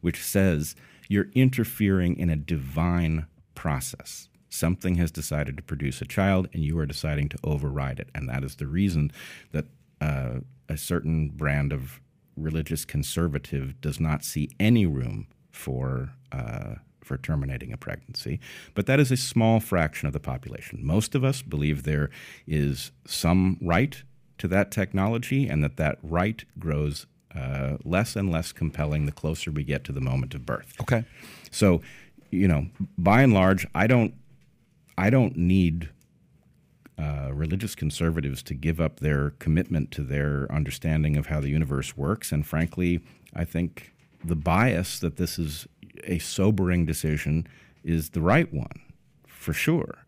which 0.00 0.22
says 0.22 0.77
you're 1.09 1.29
interfering 1.35 2.18
in 2.18 2.31
a 2.31 2.37
divine 2.37 3.27
process. 3.55 4.29
Something 4.55 4.95
has 4.97 5.11
decided 5.11 5.57
to 5.57 5.62
produce 5.62 6.01
a 6.01 6.05
child, 6.07 6.49
and 6.53 6.62
you 6.62 6.79
are 6.79 6.87
deciding 6.87 7.29
to 7.31 7.38
override 7.43 7.99
it. 7.99 8.09
And 8.14 8.29
that 8.29 8.45
is 8.45 8.57
the 8.57 8.67
reason 8.67 9.11
that 9.51 9.67
uh, 10.01 10.40
a 10.69 10.77
certain 10.77 11.29
brand 11.29 11.73
of 11.73 12.01
religious 12.37 12.85
conservative 12.85 13.81
does 13.81 13.99
not 13.99 14.25
see 14.25 14.49
any 14.61 14.87
room 14.87 15.27
for 15.51 16.11
uh, 16.33 16.75
for 17.03 17.19
terminating 17.19 17.73
a 17.73 17.77
pregnancy, 17.77 18.40
but 18.75 18.87
that 18.87 18.99
is 18.99 19.11
a 19.12 19.17
small 19.17 19.61
fraction 19.61 20.07
of 20.07 20.12
the 20.12 20.21
population. 20.21 20.81
Most 20.83 21.14
of 21.14 21.23
us 21.23 21.43
believe 21.43 21.83
there 21.83 22.09
is 22.47 22.93
some 23.07 23.59
right 23.61 24.03
to 24.38 24.49
that 24.49 24.71
technology 24.71 25.47
and 25.49 25.62
that 25.62 25.77
that 25.77 25.99
right 26.03 26.45
grows 26.59 27.07
uh, 27.35 27.77
less 27.85 28.17
and 28.17 28.31
less 28.31 28.53
compelling 28.53 29.07
the 29.07 29.12
closer 29.12 29.50
we 29.50 29.65
get 29.65 29.85
to 29.85 29.92
the 29.92 30.00
moment 30.00 30.35
of 30.35 30.46
birth. 30.46 30.75
Okay. 30.81 31.05
So, 31.50 31.83
you 32.31 32.48
know, 32.48 32.67
by 32.96 33.23
and 33.23 33.35
large, 33.35 33.67
I 33.75 33.87
don't, 33.87 34.15
I 34.97 35.11
don't 35.11 35.37
need 35.37 35.90
uh, 36.99 37.31
religious 37.33 37.75
conservatives 37.75 38.42
to 38.45 38.55
give 38.55 38.81
up 38.81 39.01
their 39.01 39.31
commitment 39.38 39.90
to 39.92 40.03
their 40.03 40.51
understanding 40.53 41.17
of 41.17 41.27
how 41.27 41.40
the 41.40 41.49
universe 41.49 41.97
works. 41.97 42.31
And 42.31 42.47
frankly, 42.47 43.01
I 43.35 43.45
think 43.45 43.92
the 44.25 44.37
bias 44.37 44.99
that 45.01 45.17
this 45.17 45.38
is 45.38 45.67
a 46.05 46.19
sobering 46.19 46.87
decision 46.87 47.47
is 47.83 48.11
the 48.11 48.21
right 48.21 48.53
one, 48.53 48.81
for 49.27 49.53
sure. 49.53 50.05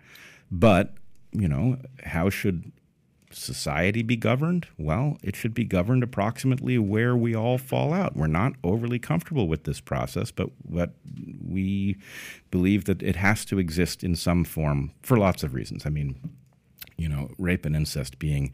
But, 0.51 0.95
you 1.33 1.49
know, 1.49 1.79
how 2.05 2.31
should 2.31 2.71
society 3.37 4.03
be 4.03 4.17
governed? 4.17 4.67
Well, 4.79 5.19
it 5.23 5.37
should 5.37 5.55
be 5.55 5.65
governed 5.65 6.03
approximately 6.03 6.79
where 6.79 7.17
we 7.17 7.35
all 7.35 7.59
fall 7.59 7.93
out. 7.93 8.17
We're 8.17 8.27
not 8.27 8.55
overly 8.65 8.99
comfortable 8.99 9.49
with 9.49 9.65
this 9.65 9.81
process, 9.81 10.31
but 10.31 10.51
but 10.65 10.95
we 11.47 11.97
believe 12.51 12.85
that 12.87 13.03
it 13.03 13.17
has 13.17 13.45
to 13.47 13.59
exist 13.59 14.03
in 14.03 14.17
some 14.17 14.45
form 14.45 14.93
for 15.03 15.17
lots 15.17 15.43
of 15.43 15.55
reasons. 15.55 15.87
I 15.87 15.91
mean, 15.91 16.17
you 16.97 17.09
know, 17.09 17.31
rape 17.39 17.65
and 17.67 17.77
incest 17.77 18.19
being 18.19 18.53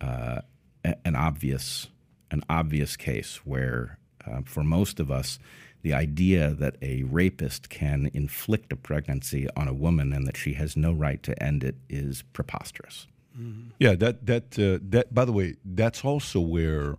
uh, 0.00 0.42
an 0.84 1.16
obvious 1.16 1.88
an 2.30 2.42
obvious 2.48 2.96
case 2.96 3.40
where, 3.44 3.98
uh, 4.26 4.40
for 4.44 4.64
most 4.64 4.98
of 4.98 5.10
us, 5.10 5.38
the 5.82 5.92
idea 5.92 6.54
that 6.54 6.76
a 6.80 7.02
rapist 7.02 7.68
can 7.68 8.10
inflict 8.14 8.72
a 8.72 8.76
pregnancy 8.76 9.48
on 9.56 9.68
a 9.68 9.74
woman 9.74 10.12
and 10.12 10.26
that 10.26 10.36
she 10.36 10.54
has 10.54 10.76
no 10.76 10.92
right 10.92 11.22
to 11.24 11.40
end 11.42 11.62
it 11.62 11.76
is 11.90 12.22
preposterous. 12.32 13.06
Mm-hmm. 13.38 13.70
Yeah, 13.78 13.94
that 13.96 14.26
that 14.26 14.58
uh, 14.58 14.78
that. 14.90 15.14
By 15.14 15.24
the 15.24 15.32
way, 15.32 15.54
that's 15.64 16.04
also 16.04 16.40
where 16.40 16.96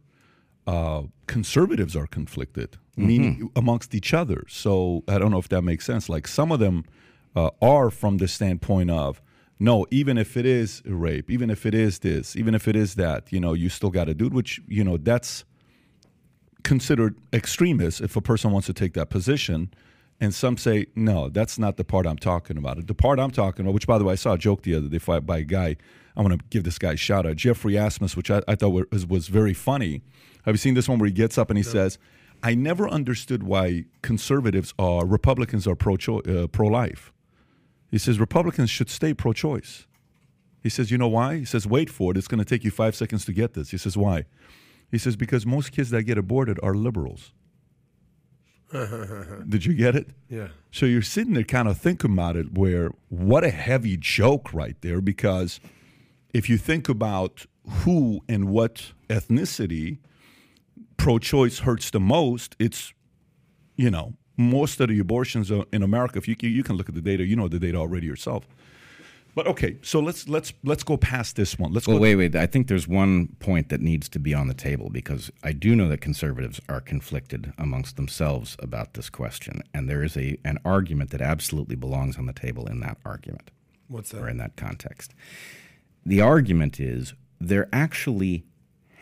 uh, 0.68 1.04
conservatives 1.28 1.96
are 1.96 2.08
conflicted, 2.08 2.72
mm-hmm. 2.72 3.08
meaning 3.08 3.52
amongst 3.56 3.94
each 3.94 4.14
other. 4.14 4.44
So 4.48 5.04
I 5.08 5.18
don't 5.20 5.32
know 5.32 5.40
if 5.40 5.50
that 5.50 5.62
makes 5.62 5.86
sense. 5.86 6.10
Like 6.10 6.28
some 6.28 6.52
of 6.52 6.60
them 6.60 6.86
uh, 7.36 7.52
are 7.62 7.90
from 7.90 8.18
the 8.18 8.28
standpoint 8.28 8.92
of 8.92 9.22
no, 9.60 9.86
even 9.92 10.18
if 10.18 10.36
it 10.36 10.46
is 10.46 10.82
rape, 10.86 11.30
even 11.30 11.50
if 11.50 11.66
it 11.66 11.76
is 11.76 12.00
this, 12.00 12.36
even 12.36 12.56
if 12.56 12.68
it 12.68 12.76
is 12.76 12.96
that, 12.96 13.32
you 13.32 13.40
know, 13.40 13.54
you 13.54 13.70
still 13.70 13.92
got 13.92 14.06
to 14.06 14.14
do 14.14 14.28
it. 14.28 14.34
Which 14.34 14.62
you 14.68 14.84
know 14.84 14.98
that's 14.98 15.46
considered 16.64 17.16
extremist 17.32 18.02
if 18.02 18.16
a 18.16 18.22
person 18.22 18.52
wants 18.52 18.68
to 18.68 18.74
take 18.74 18.94
that 18.94 19.10
position. 19.10 19.72
And 20.20 20.34
some 20.34 20.58
say, 20.58 20.88
no, 20.96 21.30
that's 21.30 21.60
not 21.60 21.78
the 21.78 21.84
part 21.84 22.06
I'm 22.06 22.18
talking 22.18 22.58
about. 22.58 22.86
The 22.88 22.94
part 22.94 23.20
I'm 23.20 23.32
talking 23.32 23.66
about, 23.66 23.74
which 23.74 23.88
by 23.88 23.98
the 23.98 24.06
way, 24.06 24.14
I 24.14 24.16
saw 24.16 24.34
a 24.34 24.38
joke 24.38 24.64
the 24.64 24.76
other 24.76 24.88
day 24.88 25.20
by 25.20 25.40
a 25.40 25.44
guy. 25.44 25.76
I 26.16 26.22
want 26.22 26.40
to 26.40 26.46
give 26.50 26.64
this 26.64 26.78
guy 26.78 26.94
a 26.94 26.98
shout 26.98 27.26
out, 27.26 27.36
Jeffrey 27.36 27.74
Asmus, 27.74 28.16
which 28.16 28.30
I, 28.30 28.42
I 28.48 28.56
thought 28.56 28.88
was, 28.92 29.06
was 29.06 29.28
very 29.28 29.54
funny. 29.54 30.02
Have 30.46 30.54
you 30.54 30.60
seen 30.60 30.76
this 30.76 30.88
one 30.88 31.00
where 31.00 31.08
he 31.08 31.14
gets 31.14 31.38
up 31.38 31.50
and 31.50 31.58
he 31.58 31.64
no. 31.64 31.72
says, 31.72 31.98
I 32.44 32.56
never 32.56 32.88
understood 32.88 33.44
why 33.44 33.86
conservatives 34.02 34.74
are, 34.78 35.06
Republicans 35.06 35.66
are 35.66 35.76
pro 35.76 35.96
uh, 35.96 36.48
pro 36.48 36.68
life. 36.68 37.14
He 37.90 37.98
says 37.98 38.20
Republicans 38.20 38.70
should 38.70 38.90
stay 38.90 39.14
pro 39.14 39.34
choice. 39.34 39.88
He 40.62 40.70
says, 40.70 40.92
you 40.92 40.98
know 40.98 41.08
why? 41.08 41.38
He 41.38 41.46
says, 41.46 41.68
wait 41.68 41.90
for 41.90 42.12
it. 42.12 42.18
It's 42.18 42.28
going 42.28 42.40
to 42.40 42.46
take 42.46 42.64
you 42.64 42.72
five 42.72 42.96
seconds 42.96 43.26
to 43.26 43.34
get 43.34 43.54
this. 43.54 43.72
He 43.72 43.78
says, 43.78 43.98
why? 43.98 44.26
He 44.90 44.98
says, 44.98 45.16
because 45.16 45.46
most 45.46 45.72
kids 45.72 45.90
that 45.90 46.04
get 46.04 46.18
aborted 46.18 46.60
are 46.64 46.74
liberals. 46.74 47.34
Did 49.48 49.66
you 49.66 49.74
get 49.74 49.96
it? 49.96 50.10
Yeah. 50.30 50.48
So 50.72 50.86
you're 50.86 51.02
sitting 51.02 51.34
there 51.34 51.44
kind 51.44 51.68
of 51.68 51.78
thinking 51.78 52.14
about 52.14 52.36
it, 52.36 52.58
where 52.58 52.92
what 53.10 53.44
a 53.44 53.50
heavy 53.50 53.98
joke 53.98 54.54
right 54.54 54.76
there, 54.82 55.02
because 55.02 55.60
if 56.34 56.50
you 56.50 56.58
think 56.58 56.90
about 56.90 57.46
who 57.68 58.22
and 58.28 58.50
what 58.50 58.94
ethnicity 59.10 60.00
pro 60.98 61.20
choice 61.20 61.60
hurts 61.60 61.92
the 61.92 62.00
most, 62.00 62.56
it's, 62.60 62.94
you 63.76 63.92
know, 63.92 64.14
most 64.38 64.80
of 64.82 64.90
the 64.90 65.00
abortions 65.00 65.52
in 65.52 65.84
America, 65.84 66.18
if 66.18 66.28
you, 66.28 66.36
you 66.42 66.64
can 66.64 66.76
look 66.76 66.90
at 66.90 66.96
the 66.96 67.02
data, 67.02 67.24
you 67.24 67.36
know 67.36 67.48
the 67.48 67.60
data 67.60 67.78
already 67.78 68.08
yourself 68.08 68.48
but 69.36 69.48
okay, 69.48 69.78
so 69.82 70.00
let's 70.00 70.28
let's 70.28 70.54
let's 70.64 70.84
go 70.84 70.98
past 70.98 71.36
this 71.36 71.58
one. 71.58 71.74
Let's 71.74 71.88
well, 71.88 71.98
go 71.98 72.04
wait, 72.04 72.16
wait. 72.16 72.36
I 72.36 72.46
think 72.46 72.68
there's 72.68 72.88
one 72.88 73.36
point 73.40 73.70
that 73.70 73.82
needs 73.82 74.08
to 74.10 74.20
be 74.20 74.34
on 74.34 74.48
the 74.48 74.54
table 74.54 74.90
because 74.90 75.32
I 75.44 75.54
do 75.54 75.76
know 75.76 75.90
that 75.90 76.02
conservatives 76.02 76.62
are 76.70 76.80
conflicted 76.80 77.54
amongst 77.58 77.96
themselves 77.96 78.56
about 78.60 78.94
this 78.94 79.10
question, 79.10 79.64
and 79.74 79.90
there 79.90 80.04
is 80.04 80.16
a 80.16 80.38
an 80.46 80.60
argument 80.64 81.10
that 81.12 81.22
absolutely 81.22 81.76
belongs 81.76 82.18
on 82.18 82.28
the 82.28 82.34
table 82.34 82.68
in 82.68 82.80
that 82.82 82.98
argument. 83.06 83.50
What's 83.88 84.12
that? 84.12 84.22
Or 84.22 84.30
in 84.30 84.38
that 84.38 84.56
context, 84.56 85.14
the 86.06 86.22
argument 86.22 86.80
is 86.80 87.14
there 87.40 87.68
actually 87.74 88.46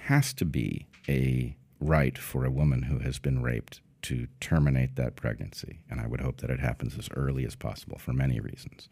has 0.04 0.34
to 0.34 0.46
be 0.46 0.88
a 1.10 1.56
right 1.80 2.18
for 2.18 2.46
a 2.46 2.52
woman 2.52 2.84
who 2.84 3.00
has 3.00 3.20
been 3.20 3.42
raped 3.42 3.82
to 4.04 4.28
terminate 4.40 4.96
that 4.96 5.16
pregnancy, 5.16 5.82
and 5.90 6.00
I 6.00 6.08
would 6.08 6.22
hope 6.22 6.38
that 6.38 6.50
it 6.50 6.60
happens 6.60 6.98
as 6.98 7.10
early 7.16 7.46
as 7.46 7.56
possible 7.56 7.98
for 7.98 8.14
many 8.14 8.40
reasons. 8.40 8.88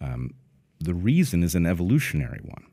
Um, 0.00 0.34
the 0.82 0.94
reason 0.94 1.42
is 1.42 1.54
an 1.54 1.66
evolutionary 1.66 2.40
one. 2.42 2.66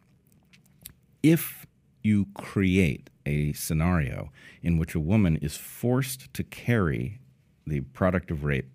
If 1.22 1.66
you 2.02 2.28
create 2.34 3.10
a 3.26 3.54
scenario 3.54 4.32
in 4.62 4.78
which 4.78 4.96
a 4.96 5.00
woman 5.00 5.38
is 5.38 5.58
forced 5.58 6.34
to 6.34 6.44
carry 6.44 7.20
the 7.68 7.82
product 7.82 8.32
of 8.32 8.44
rape 8.44 8.70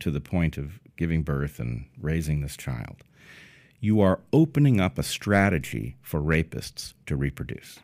to 0.00 0.10
the 0.10 0.20
point 0.20 0.56
of 0.56 0.80
giving 0.96 1.22
birth 1.22 1.58
and 1.58 1.86
raising 2.00 2.40
this 2.40 2.56
child, 2.56 3.04
you 3.80 4.00
are 4.00 4.20
opening 4.32 4.80
up 4.80 4.98
a 4.98 5.02
strategy 5.02 5.96
for 6.00 6.20
rapists 6.20 6.94
to 7.06 7.14
reproduce. 7.14 7.78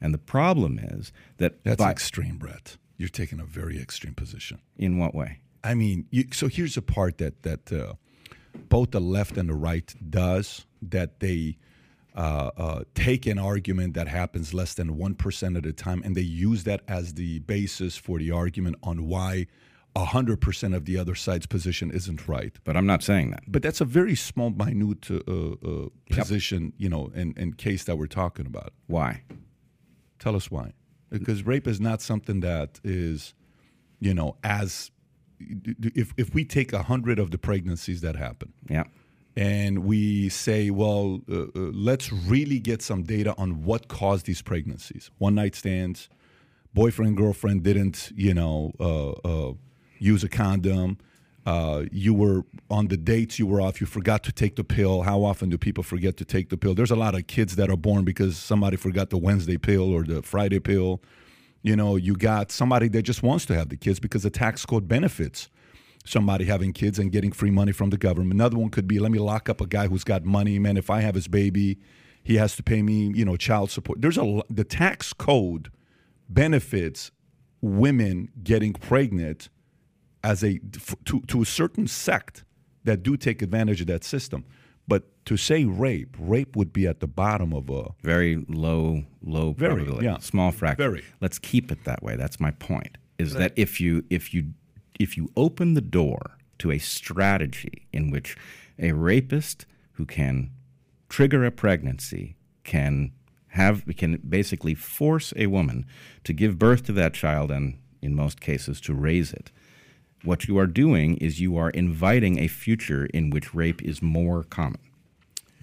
And 0.00 0.14
the 0.14 0.18
problem 0.18 0.78
is 0.78 1.12
that 1.38 1.62
that's 1.64 1.78
by, 1.78 1.90
extreme, 1.90 2.38
Bret. 2.38 2.76
You're 2.96 3.08
taking 3.08 3.40
a 3.40 3.44
very 3.44 3.80
extreme 3.80 4.14
position. 4.14 4.60
In 4.76 4.98
what 4.98 5.14
way? 5.14 5.40
I 5.64 5.74
mean, 5.74 6.06
you, 6.10 6.24
so 6.32 6.48
here's 6.48 6.74
the 6.74 6.82
part 6.82 7.18
that 7.18 7.42
that 7.42 7.72
uh, 7.72 7.94
both 8.68 8.90
the 8.90 9.00
left 9.00 9.36
and 9.36 9.48
the 9.48 9.54
right 9.54 9.94
does 10.10 10.66
that 10.80 11.20
they 11.20 11.56
uh, 12.14 12.50
uh, 12.56 12.84
take 12.94 13.26
an 13.26 13.38
argument 13.38 13.94
that 13.94 14.08
happens 14.08 14.52
less 14.52 14.74
than 14.74 14.96
1% 14.96 15.56
of 15.56 15.62
the 15.62 15.72
time 15.72 16.02
and 16.04 16.14
they 16.14 16.20
use 16.20 16.64
that 16.64 16.82
as 16.86 17.14
the 17.14 17.38
basis 17.40 17.96
for 17.96 18.18
the 18.18 18.30
argument 18.30 18.76
on 18.82 19.06
why 19.06 19.46
100% 19.96 20.74
of 20.74 20.84
the 20.84 20.96
other 20.98 21.14
side's 21.14 21.46
position 21.46 21.90
isn't 21.90 22.26
right. 22.28 22.58
But 22.64 22.76
I'm 22.76 22.86
not 22.86 23.02
saying 23.02 23.30
that. 23.30 23.44
But 23.46 23.62
that's 23.62 23.80
a 23.80 23.84
very 23.84 24.14
small, 24.14 24.50
minute 24.50 25.10
uh, 25.10 25.16
uh 25.26 25.88
position, 26.10 26.64
yep. 26.64 26.72
you 26.78 26.88
know, 26.88 27.10
in, 27.14 27.34
in 27.36 27.54
case 27.54 27.84
that 27.84 27.96
we're 27.96 28.06
talking 28.06 28.46
about. 28.46 28.72
Why? 28.86 29.22
Tell 30.18 30.36
us 30.36 30.50
why. 30.50 30.72
Because 31.10 31.44
rape 31.44 31.66
is 31.66 31.80
not 31.80 32.00
something 32.00 32.40
that 32.40 32.80
is, 32.84 33.34
you 34.00 34.14
know, 34.14 34.36
as 34.42 34.90
if 35.94 36.12
if 36.16 36.34
we 36.34 36.44
take 36.44 36.72
a 36.72 36.82
hundred 36.82 37.18
of 37.18 37.30
the 37.30 37.38
pregnancies 37.38 38.00
that 38.00 38.16
happen, 38.16 38.52
yeah, 38.68 38.84
and 39.36 39.84
we 39.84 40.28
say, 40.28 40.70
well, 40.70 41.20
uh, 41.30 41.42
uh, 41.42 41.46
let's 41.54 42.12
really 42.12 42.58
get 42.58 42.82
some 42.82 43.02
data 43.02 43.34
on 43.38 43.64
what 43.64 43.88
caused 43.88 44.26
these 44.26 44.42
pregnancies. 44.42 45.10
One 45.18 45.34
night 45.34 45.54
stands, 45.54 46.08
boyfriend 46.74 47.16
girlfriend 47.16 47.62
didn't, 47.62 48.12
you 48.14 48.34
know, 48.34 48.72
uh, 48.78 49.10
uh 49.10 49.54
use 49.98 50.24
a 50.24 50.28
condom. 50.28 50.98
Uh, 51.44 51.84
you 51.90 52.14
were 52.14 52.44
on 52.70 52.88
the 52.88 52.96
dates 52.96 53.38
you 53.38 53.46
were 53.46 53.60
off. 53.60 53.80
You 53.80 53.86
forgot 53.86 54.22
to 54.24 54.32
take 54.32 54.56
the 54.56 54.64
pill. 54.64 55.02
How 55.02 55.24
often 55.24 55.48
do 55.48 55.58
people 55.58 55.82
forget 55.82 56.16
to 56.18 56.24
take 56.24 56.50
the 56.50 56.56
pill? 56.56 56.74
There's 56.74 56.90
a 56.90 56.96
lot 56.96 57.14
of 57.14 57.26
kids 57.26 57.56
that 57.56 57.70
are 57.70 57.76
born 57.76 58.04
because 58.04 58.36
somebody 58.36 58.76
forgot 58.76 59.10
the 59.10 59.18
Wednesday 59.18 59.56
pill 59.56 59.92
or 59.92 60.04
the 60.04 60.22
Friday 60.22 60.60
pill 60.60 61.00
you 61.62 61.76
know, 61.76 61.96
you 61.96 62.14
got 62.14 62.50
somebody 62.50 62.88
that 62.88 63.02
just 63.02 63.22
wants 63.22 63.46
to 63.46 63.54
have 63.54 63.68
the 63.68 63.76
kids 63.76 64.00
because 64.00 64.22
the 64.22 64.30
tax 64.30 64.66
code 64.66 64.88
benefits 64.88 65.48
somebody 66.04 66.44
having 66.44 66.72
kids 66.72 66.98
and 66.98 67.12
getting 67.12 67.32
free 67.32 67.50
money 67.50 67.72
from 67.72 67.90
the 67.90 67.96
government. 67.96 68.32
Another 68.32 68.58
one 68.58 68.70
could 68.70 68.88
be 68.88 68.98
let 68.98 69.12
me 69.12 69.18
lock 69.18 69.48
up 69.48 69.60
a 69.60 69.66
guy 69.66 69.86
who's 69.86 70.04
got 70.04 70.24
money, 70.24 70.58
man. 70.58 70.76
If 70.76 70.90
I 70.90 71.00
have 71.00 71.14
his 71.14 71.28
baby, 71.28 71.78
he 72.24 72.36
has 72.36 72.56
to 72.56 72.62
pay 72.62 72.82
me, 72.82 73.12
you 73.14 73.24
know, 73.24 73.36
child 73.36 73.70
support. 73.70 74.00
There's 74.00 74.18
a 74.18 74.42
the 74.50 74.64
tax 74.64 75.12
code 75.12 75.70
benefits 76.28 77.10
women 77.60 78.30
getting 78.42 78.72
pregnant 78.72 79.48
as 80.24 80.42
a 80.42 80.58
to 81.04 81.20
to 81.20 81.42
a 81.42 81.46
certain 81.46 81.86
sect 81.86 82.44
that 82.84 83.02
do 83.02 83.16
take 83.16 83.42
advantage 83.42 83.80
of 83.80 83.86
that 83.86 84.04
system. 84.04 84.44
To 85.26 85.36
say 85.36 85.64
rape, 85.64 86.16
rape 86.18 86.56
would 86.56 86.72
be 86.72 86.86
at 86.86 87.00
the 87.00 87.06
bottom 87.06 87.52
of 87.52 87.70
a 87.70 87.90
very 88.02 88.44
low, 88.48 89.04
low 89.22 89.52
very, 89.52 89.76
probability, 89.76 90.06
yeah, 90.06 90.18
small 90.18 90.50
fraction. 90.50 90.84
Very. 90.84 91.04
Let's 91.20 91.38
keep 91.38 91.70
it 91.70 91.84
that 91.84 92.02
way. 92.02 92.16
That's 92.16 92.40
my 92.40 92.50
point. 92.50 92.98
Is 93.18 93.34
right. 93.34 93.40
that 93.40 93.52
if 93.54 93.80
you 93.80 94.04
if 94.10 94.34
you 94.34 94.52
if 94.98 95.16
you 95.16 95.30
open 95.36 95.74
the 95.74 95.80
door 95.80 96.38
to 96.58 96.70
a 96.70 96.78
strategy 96.78 97.86
in 97.92 98.10
which 98.10 98.36
a 98.78 98.92
rapist 98.92 99.66
who 99.92 100.06
can 100.06 100.50
trigger 101.08 101.44
a 101.44 101.50
pregnancy 101.50 102.36
can 102.64 103.12
have 103.48 103.84
can 103.96 104.20
basically 104.28 104.74
force 104.74 105.32
a 105.36 105.46
woman 105.46 105.84
to 106.24 106.32
give 106.32 106.58
birth 106.58 106.84
to 106.84 106.92
that 106.92 107.12
child 107.12 107.50
and 107.50 107.78
in 108.00 108.14
most 108.14 108.40
cases 108.40 108.80
to 108.80 108.94
raise 108.94 109.32
it 109.32 109.50
what 110.24 110.46
you 110.46 110.56
are 110.56 110.66
doing 110.66 111.16
is 111.16 111.40
you 111.40 111.56
are 111.56 111.70
inviting 111.70 112.38
a 112.38 112.48
future 112.48 113.06
in 113.06 113.28
which 113.28 113.54
rape 113.54 113.82
is 113.82 114.00
more 114.00 114.42
common 114.44 114.80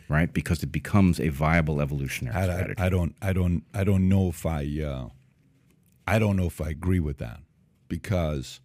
right? 0.09 0.33
Because 0.33 0.63
it 0.63 0.71
becomes 0.71 1.19
a 1.19 1.29
viable 1.29 1.79
evolutionary 1.79 2.35
I, 2.35 2.43
strategy. 2.43 2.81
I, 2.81 2.85
I 2.87 2.89
don't 2.89 3.15
i 3.21 3.31
don't 3.31 3.63
i 3.73 3.83
don't 3.85 4.09
know 4.09 4.27
if 4.27 4.45
i 4.45 4.63
uh, 4.83 5.09
i 6.07 6.19
don't 6.19 6.35
know 6.35 6.47
if 6.47 6.59
i 6.59 6.69
agree 6.69 6.99
with 6.99 7.19
that 7.19 7.39
because 7.87 8.59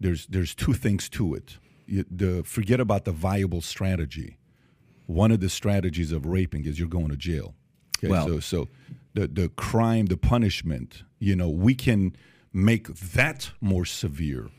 there's 0.00 0.26
there's 0.26 0.54
two 0.54 0.72
things 0.72 1.08
to 1.10 1.34
it. 1.34 1.58
You, 1.86 2.04
the 2.10 2.42
forget 2.42 2.80
about 2.80 3.04
the 3.04 3.12
viable 3.12 3.60
strategy. 3.60 4.38
One 5.06 5.30
of 5.32 5.40
the 5.40 5.48
strategies 5.48 6.12
of 6.12 6.24
raping 6.24 6.64
is 6.64 6.78
you're 6.78 6.88
going 6.88 7.08
to 7.08 7.16
jail. 7.16 7.54
Okay? 7.98 8.08
well, 8.08 8.26
so 8.26 8.40
so 8.40 8.68
the 9.14 9.26
the 9.26 9.48
crime 9.50 10.06
the 10.06 10.16
punishment 10.16 11.02
you 11.18 11.36
know 11.36 11.48
we 11.48 11.74
can 11.74 12.16
make 12.52 12.88
that 12.88 13.50
more 13.60 13.84
severe 13.84 14.50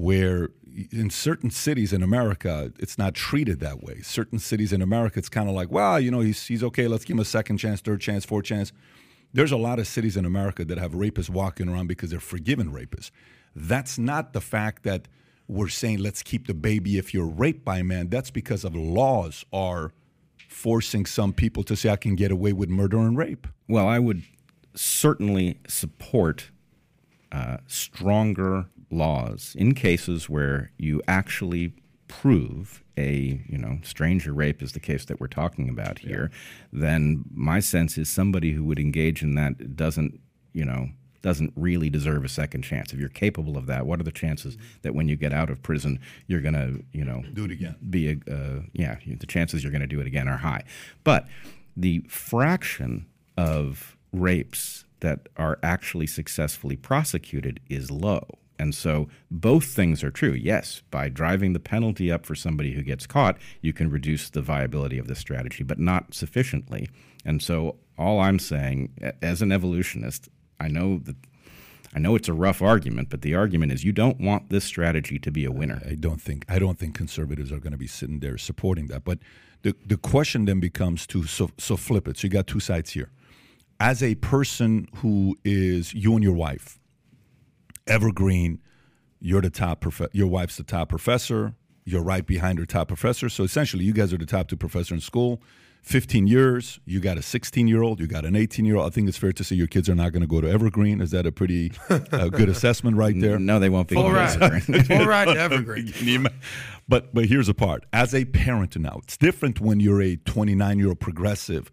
where 0.00 0.48
in 0.92 1.10
certain 1.10 1.50
cities 1.50 1.92
in 1.92 2.02
America, 2.02 2.72
it's 2.78 2.96
not 2.96 3.14
treated 3.14 3.60
that 3.60 3.82
way. 3.82 4.00
Certain 4.00 4.38
cities 4.38 4.72
in 4.72 4.80
America, 4.80 5.18
it's 5.18 5.28
kind 5.28 5.48
of 5.48 5.54
like, 5.54 5.70
well, 5.70 6.00
you 6.00 6.10
know, 6.10 6.20
he's, 6.20 6.46
he's 6.46 6.64
okay. 6.64 6.88
Let's 6.88 7.04
give 7.04 7.16
him 7.16 7.20
a 7.20 7.24
second 7.24 7.58
chance, 7.58 7.80
third 7.80 8.00
chance, 8.00 8.24
fourth 8.24 8.46
chance. 8.46 8.72
There's 9.32 9.52
a 9.52 9.58
lot 9.58 9.78
of 9.78 9.86
cities 9.86 10.16
in 10.16 10.24
America 10.24 10.64
that 10.64 10.78
have 10.78 10.92
rapists 10.92 11.28
walking 11.28 11.68
around 11.68 11.88
because 11.88 12.10
they're 12.10 12.18
forgiven 12.18 12.72
rapists. 12.72 13.10
That's 13.54 13.98
not 13.98 14.32
the 14.32 14.40
fact 14.40 14.84
that 14.84 15.06
we're 15.46 15.68
saying 15.68 15.98
let's 15.98 16.22
keep 16.22 16.46
the 16.46 16.54
baby 16.54 16.96
if 16.96 17.12
you're 17.12 17.28
raped 17.28 17.64
by 17.64 17.78
a 17.78 17.84
man. 17.84 18.08
That's 18.08 18.30
because 18.30 18.64
of 18.64 18.74
laws 18.74 19.44
are 19.52 19.92
forcing 20.48 21.04
some 21.04 21.32
people 21.32 21.62
to 21.64 21.76
say 21.76 21.90
I 21.90 21.96
can 21.96 22.14
get 22.14 22.30
away 22.30 22.52
with 22.52 22.70
murder 22.70 22.98
and 22.98 23.18
rape. 23.18 23.46
Well, 23.68 23.86
I 23.86 23.98
would 23.98 24.22
certainly 24.74 25.58
support 25.68 26.50
uh, 27.32 27.58
stronger 27.66 28.66
laws 28.90 29.54
in 29.58 29.74
cases 29.74 30.28
where 30.28 30.72
you 30.78 31.00
actually 31.06 31.72
prove 32.08 32.82
a 32.96 33.40
you 33.48 33.56
know 33.56 33.78
stranger 33.82 34.32
rape 34.32 34.62
is 34.62 34.72
the 34.72 34.80
case 34.80 35.04
that 35.04 35.20
we're 35.20 35.28
talking 35.28 35.68
about 35.68 36.00
here 36.00 36.28
then 36.72 37.24
my 37.32 37.60
sense 37.60 37.96
is 37.96 38.08
somebody 38.08 38.50
who 38.52 38.64
would 38.64 38.80
engage 38.80 39.22
in 39.22 39.36
that 39.36 39.76
doesn't 39.76 40.18
you 40.52 40.64
know 40.64 40.88
doesn't 41.22 41.52
really 41.54 41.90
deserve 41.90 42.24
a 42.24 42.28
second 42.28 42.62
chance. 42.62 42.92
If 42.92 42.98
you're 42.98 43.08
capable 43.08 43.56
of 43.56 43.66
that 43.66 43.86
what 43.86 44.00
are 44.00 44.04
the 44.04 44.12
chances 44.12 44.56
that 44.82 44.94
when 44.94 45.08
you 45.08 45.16
get 45.16 45.32
out 45.32 45.50
of 45.50 45.62
prison 45.62 46.00
you're 46.26 46.40
going 46.40 46.54
to 46.54 46.82
you 46.92 47.04
know 47.04 47.22
Do 47.32 47.44
it 47.44 47.50
again. 47.50 47.76
be 47.88 48.08
a 48.08 48.32
uh, 48.32 48.62
yeah 48.72 48.96
the 49.06 49.26
chances 49.26 49.62
you're 49.62 49.72
going 49.72 49.82
to 49.82 49.86
do 49.86 50.00
it 50.00 50.06
again 50.06 50.28
are 50.28 50.38
high. 50.38 50.64
But 51.04 51.26
the 51.76 52.00
fraction 52.08 53.06
of 53.36 53.96
rapes 54.12 54.84
that 55.00 55.28
are 55.36 55.58
actually 55.62 56.06
successfully 56.06 56.76
prosecuted 56.76 57.60
is 57.68 57.90
low 57.90 58.26
and 58.60 58.74
so 58.74 59.08
both 59.30 59.64
things 59.64 60.04
are 60.04 60.10
true. 60.10 60.32
Yes, 60.32 60.82
by 60.90 61.08
driving 61.08 61.54
the 61.54 61.60
penalty 61.60 62.12
up 62.12 62.26
for 62.26 62.34
somebody 62.34 62.72
who 62.72 62.82
gets 62.82 63.06
caught, 63.06 63.38
you 63.62 63.72
can 63.72 63.90
reduce 63.90 64.28
the 64.28 64.42
viability 64.42 64.98
of 64.98 65.08
this 65.08 65.18
strategy, 65.18 65.64
but 65.64 65.78
not 65.78 66.12
sufficiently. 66.12 66.86
And 67.24 67.42
so 67.42 67.76
all 67.96 68.20
I'm 68.20 68.38
saying 68.38 68.94
as 69.22 69.40
an 69.40 69.50
evolutionist, 69.50 70.28
I 70.60 70.68
know 70.68 70.98
that 71.04 71.16
I 71.94 71.98
know 71.98 72.14
it's 72.14 72.28
a 72.28 72.34
rough 72.34 72.60
argument, 72.60 73.08
but 73.08 73.22
the 73.22 73.34
argument 73.34 73.72
is 73.72 73.82
you 73.82 73.92
don't 73.92 74.20
want 74.20 74.50
this 74.50 74.64
strategy 74.64 75.18
to 75.18 75.30
be 75.30 75.46
a 75.46 75.50
winner. 75.50 75.80
I 75.88 75.94
don't 75.94 76.20
think 76.20 76.44
I 76.46 76.58
don't 76.58 76.78
think 76.78 76.94
conservatives 76.94 77.50
are 77.50 77.60
going 77.60 77.72
to 77.72 77.78
be 77.78 77.86
sitting 77.86 78.20
there 78.20 78.36
supporting 78.36 78.88
that. 78.88 79.04
But 79.04 79.20
the 79.62 79.74
the 79.86 79.96
question 79.96 80.44
then 80.44 80.60
becomes 80.60 81.06
to 81.08 81.24
so 81.24 81.50
so 81.56 81.78
flip 81.78 82.06
it. 82.06 82.18
So 82.18 82.26
you 82.26 82.30
got 82.30 82.46
two 82.46 82.60
sides 82.60 82.90
here. 82.90 83.10
As 83.80 84.02
a 84.02 84.16
person 84.16 84.86
who 84.96 85.38
is 85.42 85.94
you 85.94 86.14
and 86.14 86.22
your 86.22 86.34
wife, 86.34 86.79
evergreen, 87.90 88.60
you're 89.20 89.42
the 89.42 89.50
top 89.50 89.80
prof- 89.80 90.08
your 90.12 90.28
wife's 90.28 90.56
the 90.56 90.64
top 90.64 90.88
professor, 90.88 91.54
you're 91.84 92.02
right 92.02 92.26
behind 92.26 92.58
her 92.58 92.66
top 92.66 92.88
professor. 92.88 93.28
So 93.28 93.44
essentially 93.44 93.84
you 93.84 93.92
guys 93.92 94.12
are 94.12 94.18
the 94.18 94.26
top 94.26 94.48
two 94.48 94.56
professor 94.56 94.94
in 94.94 95.00
school. 95.00 95.42
15 95.82 96.26
years, 96.26 96.78
you 96.84 97.00
got 97.00 97.16
a 97.16 97.22
16 97.22 97.66
year 97.66 97.82
old, 97.82 98.00
you 98.00 98.06
got 98.06 98.26
an 98.26 98.36
18 98.36 98.66
year 98.66 98.76
old. 98.76 98.86
I 98.86 98.90
think 98.90 99.08
it's 99.08 99.16
fair 99.16 99.32
to 99.32 99.42
say 99.42 99.56
your 99.56 99.66
kids 99.66 99.88
are 99.88 99.94
not 99.94 100.12
going 100.12 100.20
to 100.20 100.26
go 100.26 100.40
to 100.40 100.48
Evergreen. 100.48 101.00
Is 101.00 101.10
that 101.12 101.26
a 101.26 101.32
pretty 101.32 101.72
uh, 101.88 102.28
good 102.28 102.48
assessment 102.50 102.96
right 102.96 103.18
there? 103.18 103.38
No, 103.38 103.58
they 103.58 103.70
won't 103.70 103.88
be. 103.88 103.94
Full 103.94 104.04
going 104.04 104.14
ride. 104.14 104.38
to 104.38 104.44
Evergreen. 104.44 104.84
Full 104.84 105.06
ride 105.06 105.24
to 105.26 105.40
Evergreen. 105.40 105.88
Can 105.88 106.26
but 106.86 107.14
but 107.14 107.26
here's 107.26 107.46
the 107.46 107.54
part. 107.54 107.86
As 107.94 108.14
a 108.14 108.26
parent 108.26 108.76
now, 108.76 109.00
it's 109.02 109.16
different 109.16 109.60
when 109.60 109.80
you're 109.80 110.02
a 110.02 110.16
29 110.16 110.78
year 110.78 110.88
old 110.88 111.00
progressive 111.00 111.72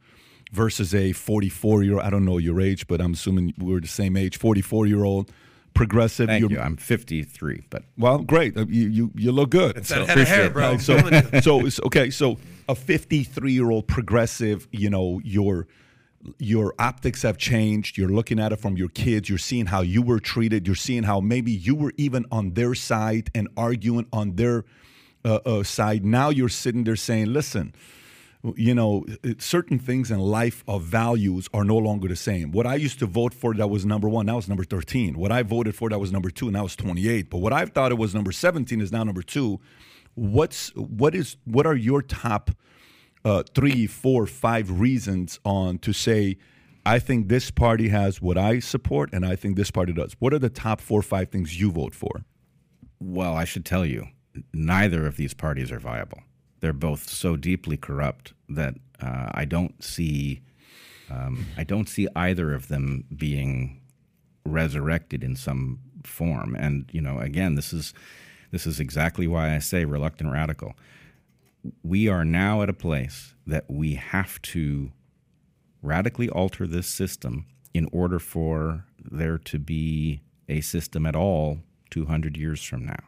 versus 0.54 0.96
a 0.96 1.12
44 1.12 1.84
year 1.84 1.96
old. 1.96 2.04
I 2.04 2.10
don't 2.10 2.24
know 2.24 2.38
your 2.38 2.62
age, 2.62 2.88
but 2.88 3.02
I'm 3.02 3.12
assuming 3.14 3.54
we're 3.58 3.82
the 3.82 3.88
same 3.88 4.16
age. 4.16 4.38
44 4.38 4.88
year 4.88 5.04
old 5.04 5.32
progressive. 5.78 6.28
Thank 6.28 6.42
You're- 6.42 6.56
you. 6.56 6.60
I'm 6.60 6.76
53, 6.78 7.64
but 7.70 7.84
well, 7.98 8.20
great. 8.20 8.58
Uh, 8.58 8.66
You 8.68 8.88
you, 8.90 9.12
you 9.16 9.32
look 9.32 9.50
good. 9.52 9.78
It's 9.78 9.90
that 9.90 10.08
head 10.08 10.18
of 10.20 10.28
hair, 10.28 10.50
bro. 10.50 10.64
Right, 10.64 10.74
I'm 10.74 10.80
so, 10.80 11.70
so 11.70 11.84
okay. 11.86 12.10
So 12.10 12.38
a 12.68 12.76
53 12.76 13.52
year 13.54 13.70
old 13.72 13.88
progressive, 13.88 14.68
you 14.72 14.90
know, 14.90 15.22
your 15.24 15.68
your 16.40 16.74
optics 16.80 17.22
have 17.22 17.38
changed. 17.38 17.98
You're 17.98 18.10
looking 18.10 18.40
at 18.40 18.52
it 18.52 18.60
from 18.60 18.76
your 18.76 18.90
kids. 18.90 19.30
You're 19.30 19.38
seeing 19.38 19.68
how 19.68 19.82
you 19.82 20.02
were 20.02 20.20
treated. 20.20 20.66
You're 20.68 20.76
seeing 20.76 21.04
how 21.04 21.22
maybe 21.22 21.52
you 21.52 21.76
were 21.76 21.94
even 21.98 22.26
on 22.32 22.54
their 22.56 22.76
side 22.76 23.30
and 23.36 23.48
arguing 23.56 24.08
on 24.12 24.36
their 24.36 24.66
uh, 25.24 25.40
uh, 25.46 25.64
side. 25.64 26.04
Now 26.04 26.30
you're 26.30 26.50
sitting 26.50 26.84
there 26.84 26.96
saying, 26.98 27.28
"Listen." 27.32 27.74
You 28.56 28.76
know, 28.76 29.06
certain 29.40 29.80
things 29.80 30.12
in 30.12 30.20
life 30.20 30.64
of 30.68 30.84
values 30.84 31.50
are 31.54 31.64
no 31.64 31.78
longer 31.78 32.08
the 32.08 32.16
same. 32.16 32.52
What 32.52 32.68
I 32.68 32.76
used 32.76 33.00
to 33.00 33.06
vote 33.06 33.34
for 33.34 33.54
that 33.56 33.68
was 33.68 33.86
number 33.86 34.08
one, 34.08 34.28
now 34.28 34.38
it's 34.38 34.48
number 34.48 34.64
13. 34.64 35.18
What 35.18 35.32
I 35.32 35.44
voted 35.44 35.76
for 35.76 35.90
that 35.90 36.00
was 36.00 36.12
number 36.12 36.30
two, 36.30 36.52
now 36.52 36.66
it's 36.66 36.76
28. 36.76 37.30
But 37.30 37.40
what 37.40 37.52
I 37.52 37.66
thought 37.66 37.92
it 37.92 37.98
was 37.98 38.14
number 38.14 38.32
17 38.32 38.80
is 38.80 38.92
now 38.92 39.04
number 39.04 39.24
two. 39.24 39.60
What's 40.14 40.70
what 40.76 41.14
is 41.16 41.38
what 41.46 41.66
are 41.66 41.76
your 41.76 42.02
top 42.02 42.52
uh, 43.28 43.44
three, 43.54 43.88
four, 43.88 44.26
five 44.26 44.80
reasons 44.80 45.40
on 45.44 45.80
to 45.80 45.92
say, 45.92 46.38
I 46.86 47.00
think 47.00 47.28
this 47.28 47.52
party 47.52 47.90
has 47.90 48.22
what 48.22 48.38
I 48.38 48.60
support, 48.60 49.10
and 49.12 49.26
I 49.26 49.36
think 49.36 49.58
this 49.58 49.72
party 49.72 49.92
does. 49.92 50.16
What 50.20 50.34
are 50.34 50.40
the 50.40 50.50
top 50.50 50.80
four, 50.80 51.00
or 51.00 51.04
five 51.04 51.30
things 51.30 51.60
you 51.60 51.70
vote 51.70 51.94
for? 51.94 52.24
Well, 53.02 53.34
I 53.34 53.44
should 53.44 53.66
tell 53.66 53.86
you, 53.86 54.08
neither 54.54 55.06
of 55.06 55.18
these 55.18 55.34
parties 55.34 55.72
are 55.72 55.80
viable. 55.80 56.20
They're 56.60 56.74
both 56.74 57.10
so 57.10 57.36
deeply 57.36 57.78
corrupt 57.78 58.34
that 58.50 58.76
uh, 59.02 59.30
I 59.34 59.46
don't 59.46 59.84
see, 59.84 60.42
um, 61.10 61.46
I 61.58 61.64
don't 61.64 61.88
see 61.88 62.08
either 62.16 62.54
of 62.54 62.68
them 62.68 63.06
being 63.16 63.82
resurrected 64.46 65.24
in 65.24 65.36
some 65.36 65.80
form. 66.04 66.56
And 66.56 66.90
you 66.92 67.02
know, 67.02 67.20
again, 67.20 67.56
this 67.56 67.74
is 67.74 67.94
this 68.52 68.66
is 68.66 68.80
exactly 68.80 69.28
why 69.28 69.56
I 69.56 69.60
say 69.60 69.86
reluctant 69.86 70.32
radical. 70.32 70.76
We 71.84 72.08
are 72.08 72.24
now 72.24 72.62
at 72.62 72.70
a 72.70 72.74
place 72.74 73.34
that 73.46 73.66
we 73.68 73.96
have 73.96 74.42
to 74.44 74.92
radically 75.82 76.30
alter 76.30 76.66
this 76.66 76.88
system 76.88 77.46
in 77.74 77.90
order 77.92 78.20
for 78.20 78.86
there 79.00 79.38
to 79.38 79.60
be 79.60 80.22
a 80.50 80.62
system 80.62 81.06
at 81.06 81.16
all 81.16 81.60
200 81.90 82.38
years 82.38 82.64
from 82.64 82.86
now. 82.86 83.04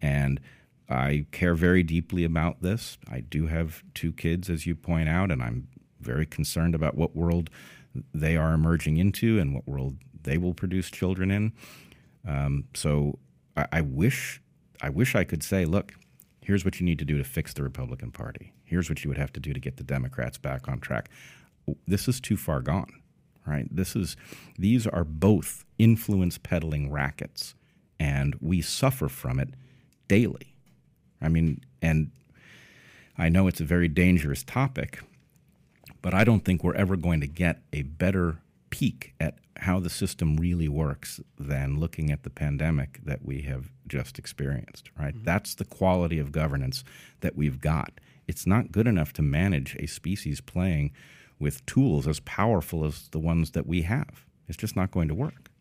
And 0.00 0.40
I 0.88 1.26
care 1.30 1.54
very 1.54 1.82
deeply 1.82 2.24
about 2.24 2.62
this. 2.62 2.98
I 3.10 3.20
do 3.20 3.46
have 3.46 3.82
two 3.94 4.12
kids, 4.12 4.50
as 4.50 4.66
you 4.66 4.74
point 4.74 5.08
out, 5.08 5.30
and 5.30 5.42
I'm 5.42 5.68
very 6.00 6.26
concerned 6.26 6.74
about 6.74 6.96
what 6.96 7.16
world 7.16 7.48
they 8.12 8.36
are 8.36 8.52
emerging 8.52 8.96
into 8.96 9.38
and 9.38 9.54
what 9.54 9.66
world 9.66 9.96
they 10.22 10.38
will 10.38 10.54
produce 10.54 10.90
children 10.90 11.30
in. 11.30 11.52
Um, 12.26 12.64
so 12.74 13.18
I, 13.56 13.66
I 13.72 13.80
wish, 13.80 14.40
I 14.80 14.88
wish 14.88 15.14
I 15.14 15.24
could 15.24 15.42
say, 15.42 15.64
look, 15.64 15.94
here's 16.40 16.64
what 16.64 16.80
you 16.80 16.86
need 16.86 16.98
to 16.98 17.04
do 17.04 17.18
to 17.18 17.24
fix 17.24 17.52
the 17.54 17.62
Republican 17.62 18.10
Party. 18.10 18.52
Here's 18.64 18.88
what 18.88 19.04
you 19.04 19.08
would 19.08 19.18
have 19.18 19.32
to 19.34 19.40
do 19.40 19.52
to 19.52 19.60
get 19.60 19.76
the 19.76 19.84
Democrats 19.84 20.38
back 20.38 20.68
on 20.68 20.80
track. 20.80 21.10
This 21.86 22.08
is 22.08 22.20
too 22.20 22.36
far 22.36 22.60
gone, 22.60 22.92
right? 23.46 23.66
This 23.70 23.94
is, 23.94 24.16
these 24.58 24.86
are 24.86 25.04
both 25.04 25.64
influence 25.78 26.38
peddling 26.38 26.90
rackets, 26.90 27.54
and 28.00 28.36
we 28.40 28.60
suffer 28.60 29.08
from 29.08 29.38
it 29.38 29.50
daily. 30.08 30.51
I 31.22 31.28
mean, 31.28 31.62
and 31.80 32.10
I 33.16 33.28
know 33.28 33.46
it's 33.46 33.60
a 33.60 33.64
very 33.64 33.88
dangerous 33.88 34.42
topic, 34.42 35.00
but 36.00 36.14
I 36.14 36.24
don't 36.24 36.44
think 36.44 36.64
we're 36.64 36.74
ever 36.74 36.96
going 36.96 37.20
to 37.20 37.26
get 37.26 37.62
a 37.72 37.82
better 37.82 38.38
peek 38.70 39.14
at 39.20 39.38
how 39.58 39.78
the 39.78 39.90
system 39.90 40.36
really 40.36 40.68
works 40.68 41.20
than 41.38 41.78
looking 41.78 42.10
at 42.10 42.24
the 42.24 42.30
pandemic 42.30 42.98
that 43.04 43.24
we 43.24 43.42
have 43.42 43.70
just 43.86 44.18
experienced, 44.18 44.90
right? 44.98 45.14
Mm-hmm. 45.14 45.24
That's 45.24 45.54
the 45.54 45.64
quality 45.64 46.18
of 46.18 46.32
governance 46.32 46.82
that 47.20 47.36
we've 47.36 47.60
got. 47.60 47.92
It's 48.26 48.46
not 48.46 48.72
good 48.72 48.88
enough 48.88 49.12
to 49.14 49.22
manage 49.22 49.76
a 49.76 49.86
species 49.86 50.40
playing 50.40 50.90
with 51.38 51.64
tools 51.66 52.08
as 52.08 52.20
powerful 52.20 52.84
as 52.84 53.08
the 53.08 53.18
ones 53.18 53.52
that 53.52 53.66
we 53.66 53.82
have. 53.82 54.24
It's 54.48 54.56
just 54.56 54.74
not 54.74 54.90
going 54.90 55.08
to 55.08 55.14
work. 55.14 55.51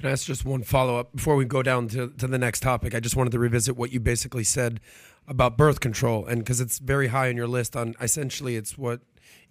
Can 0.00 0.08
I 0.08 0.12
ask 0.12 0.24
just 0.24 0.46
one 0.46 0.62
follow 0.62 0.98
up 0.98 1.14
before 1.14 1.36
we 1.36 1.44
go 1.44 1.62
down 1.62 1.86
to, 1.88 2.08
to 2.08 2.26
the 2.26 2.38
next 2.38 2.60
topic? 2.60 2.94
I 2.94 3.00
just 3.00 3.16
wanted 3.16 3.32
to 3.32 3.38
revisit 3.38 3.76
what 3.76 3.92
you 3.92 4.00
basically 4.00 4.44
said 4.44 4.80
about 5.28 5.58
birth 5.58 5.80
control, 5.80 6.24
and 6.24 6.38
because 6.38 6.58
it's 6.58 6.78
very 6.78 7.08
high 7.08 7.28
on 7.28 7.36
your 7.36 7.46
list 7.46 7.76
on 7.76 7.94
essentially 8.00 8.56
it's 8.56 8.78
what 8.78 9.02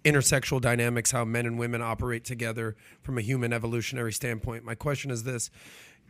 intersexual 0.04 0.60
dynamics, 0.60 1.12
how 1.12 1.24
men 1.24 1.46
and 1.46 1.56
women 1.56 1.82
operate 1.82 2.24
together 2.24 2.74
from 3.00 3.16
a 3.16 3.20
human 3.20 3.52
evolutionary 3.52 4.12
standpoint. 4.12 4.64
My 4.64 4.74
question 4.74 5.12
is 5.12 5.22
this: 5.22 5.50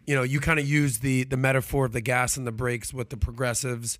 you 0.06 0.14
know, 0.14 0.22
you 0.22 0.40
kind 0.40 0.58
of 0.58 0.66
use 0.66 1.00
the 1.00 1.24
the 1.24 1.36
metaphor 1.36 1.84
of 1.84 1.92
the 1.92 2.00
gas 2.00 2.38
and 2.38 2.46
the 2.46 2.52
brakes 2.52 2.94
with 2.94 3.10
the 3.10 3.18
progressives. 3.18 3.98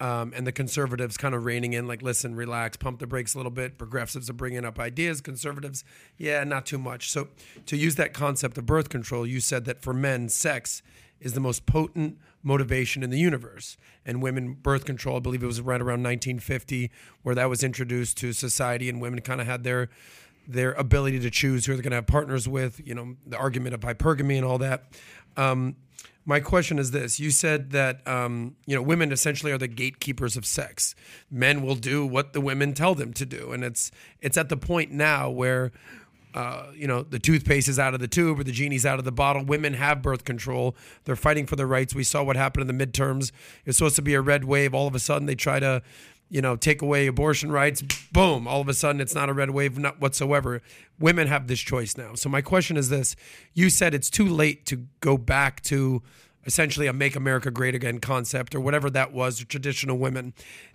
Um, 0.00 0.32
and 0.34 0.46
the 0.46 0.52
conservatives 0.52 1.18
kind 1.18 1.34
of 1.34 1.44
reining 1.44 1.74
in, 1.74 1.86
like, 1.86 2.00
listen, 2.00 2.34
relax, 2.34 2.78
pump 2.78 3.00
the 3.00 3.06
brakes 3.06 3.34
a 3.34 3.38
little 3.38 3.50
bit. 3.50 3.76
Progressives 3.76 4.30
are 4.30 4.34
bringing 4.34 4.64
up 4.64 4.78
ideas. 4.78 5.20
Conservatives, 5.20 5.84
yeah, 6.16 6.42
not 6.44 6.64
too 6.64 6.78
much. 6.78 7.10
So, 7.10 7.28
to 7.66 7.76
use 7.76 7.96
that 7.96 8.14
concept 8.14 8.56
of 8.56 8.64
birth 8.64 8.88
control, 8.88 9.26
you 9.26 9.40
said 9.40 9.66
that 9.66 9.82
for 9.82 9.92
men, 9.92 10.30
sex 10.30 10.82
is 11.20 11.34
the 11.34 11.40
most 11.40 11.66
potent 11.66 12.18
motivation 12.42 13.02
in 13.02 13.10
the 13.10 13.18
universe. 13.18 13.76
And 14.04 14.22
women, 14.22 14.54
birth 14.54 14.84
control, 14.84 15.16
I 15.16 15.20
believe 15.20 15.42
it 15.42 15.46
was 15.46 15.60
right 15.60 15.80
around 15.80 16.02
1950 16.02 16.90
where 17.22 17.34
that 17.34 17.50
was 17.50 17.62
introduced 17.62 18.16
to 18.18 18.32
society, 18.32 18.88
and 18.88 19.00
women 19.00 19.20
kind 19.20 19.40
of 19.40 19.46
had 19.46 19.64
their 19.64 19.90
their 20.48 20.72
ability 20.72 21.20
to 21.20 21.30
choose 21.30 21.66
who 21.66 21.74
they're 21.74 21.82
going 21.82 21.90
to 21.90 21.96
have 21.96 22.06
partners 22.06 22.48
with. 22.48 22.80
You 22.84 22.94
know, 22.94 23.16
the 23.26 23.36
argument 23.36 23.74
of 23.74 23.80
hypergamy 23.80 24.36
and 24.36 24.44
all 24.44 24.58
that. 24.58 24.84
Um, 25.36 25.76
my 26.24 26.40
question 26.40 26.78
is 26.78 26.90
this: 26.90 27.18
You 27.18 27.30
said 27.30 27.70
that 27.70 28.06
um, 28.06 28.56
you 28.66 28.74
know 28.74 28.82
women 28.82 29.12
essentially 29.12 29.52
are 29.52 29.58
the 29.58 29.68
gatekeepers 29.68 30.36
of 30.36 30.44
sex. 30.44 30.94
Men 31.30 31.62
will 31.62 31.74
do 31.74 32.04
what 32.04 32.32
the 32.32 32.40
women 32.40 32.74
tell 32.74 32.94
them 32.94 33.12
to 33.14 33.26
do, 33.26 33.52
and 33.52 33.64
it's 33.64 33.90
it's 34.20 34.36
at 34.36 34.48
the 34.48 34.56
point 34.56 34.90
now 34.92 35.30
where 35.30 35.72
uh, 36.34 36.66
you 36.74 36.86
know 36.86 37.02
the 37.02 37.18
toothpaste 37.18 37.68
is 37.68 37.78
out 37.78 37.94
of 37.94 38.00
the 38.00 38.08
tube 38.08 38.38
or 38.38 38.44
the 38.44 38.52
genie's 38.52 38.84
out 38.84 38.98
of 38.98 39.04
the 39.04 39.12
bottle. 39.12 39.44
Women 39.44 39.74
have 39.74 40.02
birth 40.02 40.24
control. 40.24 40.76
They're 41.04 41.16
fighting 41.16 41.46
for 41.46 41.56
their 41.56 41.66
rights. 41.66 41.94
We 41.94 42.04
saw 42.04 42.22
what 42.22 42.36
happened 42.36 42.68
in 42.68 42.76
the 42.76 42.86
midterms. 42.86 43.32
It's 43.64 43.78
supposed 43.78 43.96
to 43.96 44.02
be 44.02 44.14
a 44.14 44.20
red 44.20 44.44
wave. 44.44 44.74
All 44.74 44.86
of 44.86 44.94
a 44.94 45.00
sudden, 45.00 45.26
they 45.26 45.34
try 45.34 45.58
to 45.58 45.82
you 46.30 46.40
know, 46.40 46.54
take 46.54 46.80
away 46.80 47.08
abortion 47.08 47.50
rights, 47.50 47.82
boom, 48.12 48.46
all 48.46 48.60
of 48.60 48.68
a 48.68 48.74
sudden 48.74 49.00
it's 49.00 49.14
not 49.14 49.28
a 49.28 49.32
red 49.32 49.50
wave, 49.50 49.76
not 49.76 50.00
whatsoever. 50.00 50.62
Women 50.98 51.26
have 51.26 51.48
this 51.48 51.58
choice 51.58 51.96
now. 51.96 52.14
So 52.14 52.28
my 52.28 52.40
question 52.40 52.76
is 52.76 52.88
this: 52.88 53.16
You 53.52 53.68
said 53.68 53.92
it's 53.94 54.08
too 54.08 54.28
late 54.28 54.64
to 54.66 54.86
go 55.00 55.18
back 55.18 55.60
to 55.62 56.02
essentially 56.46 56.86
a 56.86 56.92
"Make 56.92 57.16
America 57.16 57.50
Great 57.50 57.74
Again" 57.74 57.98
concept 57.98 58.54
or 58.54 58.60
whatever 58.60 58.88
that 58.90 59.12
was, 59.12 59.44
traditional 59.44 59.98
women. 59.98 60.32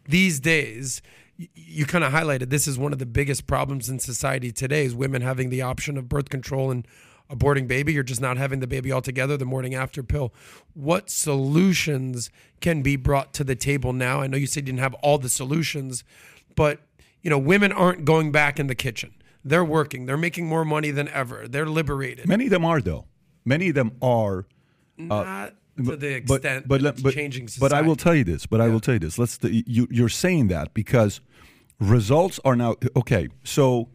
These 0.08 0.42
days, 0.42 1.02
you 1.38 1.86
kind 1.86 2.04
of 2.04 2.12
highlighted 2.12 2.50
this 2.50 2.68
is 2.68 2.78
one 2.78 2.92
of 2.92 3.00
the 3.00 3.06
biggest 3.06 3.48
problems 3.48 3.90
in 3.90 4.00
society 4.00 4.52
today: 4.52 4.84
is 4.84 4.94
women 4.94 5.22
having 5.22 5.50
the 5.50 5.62
option 5.62 5.98
of 5.98 6.10
birth 6.10 6.28
control 6.30 6.70
and 6.70 6.86
aborting 7.30 7.68
baby, 7.68 7.94
you're 7.94 8.04
just 8.04 8.22
not 8.22 8.38
having 8.38 8.60
the 8.60 8.68
baby 8.68 8.92
altogether, 8.92 9.38
the 9.38 9.46
morning 9.46 9.76
after 9.76 10.04
pill. 10.04 10.34
What 10.74 11.10
solutions 11.10 12.30
can 12.62 12.82
be 12.82 12.96
brought 12.96 13.34
to 13.34 13.44
the 13.44 13.56
table 13.56 13.94
now? 13.94 14.22
I 14.22 14.28
know 14.28 14.38
you 14.38 14.48
said 14.48 14.68
you 14.68 14.74
didn't 14.74 14.82
have 14.82 14.94
all 14.96 15.18
the 15.18 15.30
solutions, 15.30 16.04
but 16.56 16.82
you 17.22 17.30
know, 17.30 17.40
women 17.40 17.72
aren't 17.72 18.06
going 18.06 18.32
back 18.32 18.60
in 18.60 18.68
the 18.68 18.76
kitchen. 18.76 19.14
They're 19.44 19.66
working. 19.66 20.06
They're 20.06 20.18
making 20.18 20.48
more 20.48 20.66
money 20.66 20.92
than 20.92 21.08
ever. 21.10 21.48
They're 21.48 21.66
liberated. 21.66 22.28
Many 22.28 22.46
of 22.46 22.52
them 22.52 22.66
are 22.66 22.82
though. 22.82 23.06
Many 23.44 23.70
of 23.70 23.76
them 23.76 23.92
are 24.02 24.48
uh, 25.00 25.04
not 25.04 25.54
to 25.78 25.96
the 25.96 26.16
extent 26.16 26.68
but, 26.68 26.82
but, 26.82 27.04
but, 27.04 27.14
changing 27.14 27.46
but 27.46 27.52
society. 27.52 27.76
I 27.76 27.82
will 27.82 27.96
tell 27.96 28.16
you 28.16 28.24
this. 28.24 28.46
But 28.46 28.62
I 28.62 28.70
will 28.70 28.80
tell 28.80 28.96
you 28.96 29.00
this. 29.00 29.20
Let's. 29.20 29.40
You, 29.44 29.88
you're 29.92 30.10
saying 30.10 30.48
that 30.48 30.74
because 30.74 31.22
results 31.80 32.40
are 32.46 32.56
now 32.56 32.76
okay. 32.96 33.28
So 33.44 33.90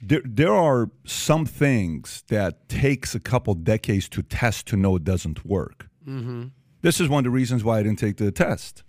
there, 0.00 0.22
there 0.24 0.52
are 0.52 0.90
some 1.04 1.46
things 1.46 2.22
that 2.28 2.68
takes 2.68 3.14
a 3.14 3.20
couple 3.20 3.54
decades 3.54 4.08
to 4.10 4.22
test 4.22 4.66
to 4.68 4.76
know 4.76 4.96
it 4.96 5.04
doesn't 5.04 5.44
work. 5.44 5.88
Mm-hmm. 6.06 6.46
This 6.82 7.00
is 7.00 7.08
one 7.08 7.20
of 7.20 7.24
the 7.24 7.30
reasons 7.30 7.64
why 7.64 7.78
I 7.78 7.82
didn't 7.82 7.98
take 7.98 8.16
the 8.16 8.30
test 8.30 8.84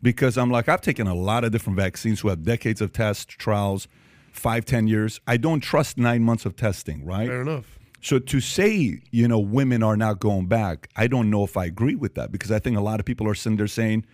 because 0.00 0.38
I'm 0.38 0.50
like 0.50 0.68
I've 0.68 0.80
taken 0.80 1.06
a 1.06 1.14
lot 1.14 1.44
of 1.44 1.52
different 1.52 1.78
vaccines 1.78 2.20
who 2.20 2.28
have 2.28 2.42
decades 2.42 2.80
of 2.80 2.92
tests, 2.92 3.24
trials, 3.24 3.88
five, 4.32 4.64
ten 4.64 4.86
years. 4.86 5.20
I 5.26 5.36
don't 5.36 5.60
trust 5.60 5.98
nine 5.98 6.22
months 6.22 6.46
of 6.46 6.56
testing. 6.56 7.04
Right? 7.04 7.28
Fair 7.28 7.42
enough. 7.42 7.78
So 8.00 8.18
to 8.18 8.40
say, 8.40 9.00
you 9.12 9.28
know, 9.28 9.38
women 9.38 9.82
are 9.82 9.96
not 9.96 10.18
going 10.18 10.46
back, 10.46 10.88
I 10.96 11.06
don't 11.06 11.30
know 11.30 11.44
if 11.44 11.56
I 11.56 11.66
agree 11.66 11.94
with 11.94 12.16
that 12.16 12.32
because 12.32 12.50
I 12.50 12.58
think 12.58 12.76
a 12.76 12.80
lot 12.80 12.98
of 12.98 13.06
people 13.06 13.28
are 13.28 13.34
sitting 13.34 13.56
there 13.56 13.68
saying, 13.68 14.04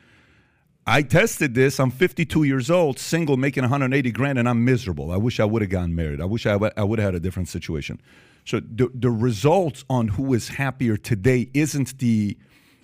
I 0.89 1.03
tested 1.03 1.55
this. 1.55 1.78
I'm 1.78 1.91
52 1.91 2.45
years 2.45 2.70
old, 2.70 2.99
single, 2.99 3.36
making 3.36 3.62
180 3.62 4.11
grand, 4.11 4.39
and 4.39 4.49
I'm 4.49 4.64
miserable. 4.64 5.12
I 5.12 5.18
wish 5.18 5.39
I 5.39 5.45
would 5.45 5.61
have 5.61 5.70
gotten 5.70 5.95
married. 5.95 6.18
I 6.18 6.24
wish 6.24 6.47
I, 6.47 6.53
w- 6.53 6.72
I 6.78 6.82
would 6.82 6.99
have 6.99 7.09
had 7.09 7.14
a 7.14 7.20
different 7.20 7.51
situation. 7.51 8.01
So 8.47 8.61
the, 8.61 8.91
the 8.95 9.11
results 9.11 9.84
on 9.91 10.09
who 10.09 10.32
is 10.32 10.49
happier 10.49 10.97
today 10.97 11.51
isn't 11.53 11.99
the 11.99 12.39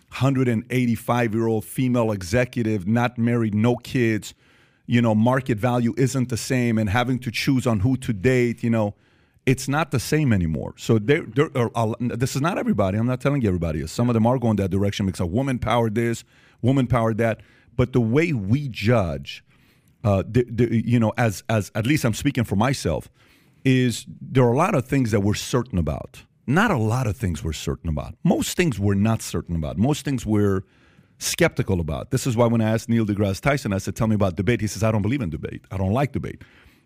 185 0.09 1.35
year 1.35 1.47
old 1.47 1.65
female 1.65 2.13
executive, 2.13 2.87
not 2.87 3.17
married, 3.17 3.55
no 3.55 3.77
kids. 3.77 4.35
You 4.85 5.01
know, 5.01 5.15
market 5.15 5.57
value 5.57 5.95
isn't 5.97 6.29
the 6.29 6.37
same, 6.37 6.77
and 6.77 6.91
having 6.91 7.19
to 7.21 7.31
choose 7.31 7.67
on 7.67 7.81
who 7.81 7.97
to 7.97 8.13
date. 8.13 8.63
You 8.63 8.69
know, 8.69 8.95
it's 9.47 9.67
not 9.67 9.93
the 9.93 10.01
same 10.01 10.31
anymore. 10.35 10.75
So 10.77 10.99
there, 10.99 11.23
there 11.23 11.71
are, 11.75 11.95
this 11.99 12.37
is 12.37 12.43
not 12.43 12.59
everybody. 12.59 12.99
I'm 12.99 13.07
not 13.07 13.23
telling 13.23 13.41
you 13.41 13.49
everybody 13.49 13.81
is. 13.81 13.91
Some 13.91 14.11
of 14.11 14.15
them 14.15 14.27
are 14.27 14.39
going 14.39 14.57
that 14.57 14.71
direction 14.71 15.07
because 15.07 15.21
a 15.21 15.27
woman 15.27 15.59
powered 15.59 15.95
this, 15.95 16.23
woman 16.61 16.87
powered 16.87 17.17
that. 17.17 17.41
But 17.77 17.93
the 17.93 18.01
way 18.01 18.33
we 18.33 18.69
judge, 18.69 19.45
uh, 20.03 20.23
the, 20.27 20.45
the, 20.49 20.83
you 20.87 20.99
know, 20.99 21.13
as 21.17 21.43
as 21.49 21.71
at 21.75 21.87
least 21.87 22.05
I'm 22.05 22.15
speaking 22.15 22.45
for 22.45 22.57
myself, 22.57 23.09
is 23.65 24.07
there 24.21 24.45
are 24.45 24.53
a 24.53 24.57
lot 24.57 24.75
of 24.75 24.87
things 24.87 25.11
that 25.11 25.21
we're 25.21 25.35
certain 25.35 25.79
about. 25.79 26.23
Not 26.47 26.71
a 26.71 26.77
lot 26.77 27.07
of 27.07 27.17
things 27.17 27.43
we're 27.43 27.55
certain 27.55 27.89
about. 27.89 28.15
Most 28.23 28.57
things 28.57 28.79
we're 28.79 28.95
not 28.95 29.23
certain 29.23 29.57
about. 29.57 29.79
Most 29.79 30.05
things 30.05 30.27
we're 30.27 30.63
skeptical 31.19 31.81
about. 31.81 32.11
This 32.11 32.27
is 32.27 32.37
why 32.37 32.47
when 32.47 32.61
I 32.61 32.71
asked 32.71 32.89
Neil 32.89 33.07
deGrasse 33.07 33.41
Tyson, 33.41 33.73
I 33.73 33.79
said, 33.79 33.97
"Tell 33.97 34.07
me 34.07 34.15
about 34.15 34.37
debate." 34.37 34.61
He 34.61 34.67
says, 34.67 34.83
"I 34.83 34.93
don't 34.93 35.03
believe 35.03 35.23
in 35.23 35.31
debate. 35.31 35.65
I 35.71 35.77
don't 35.77 35.93
like 35.93 36.13
debate." 36.13 36.43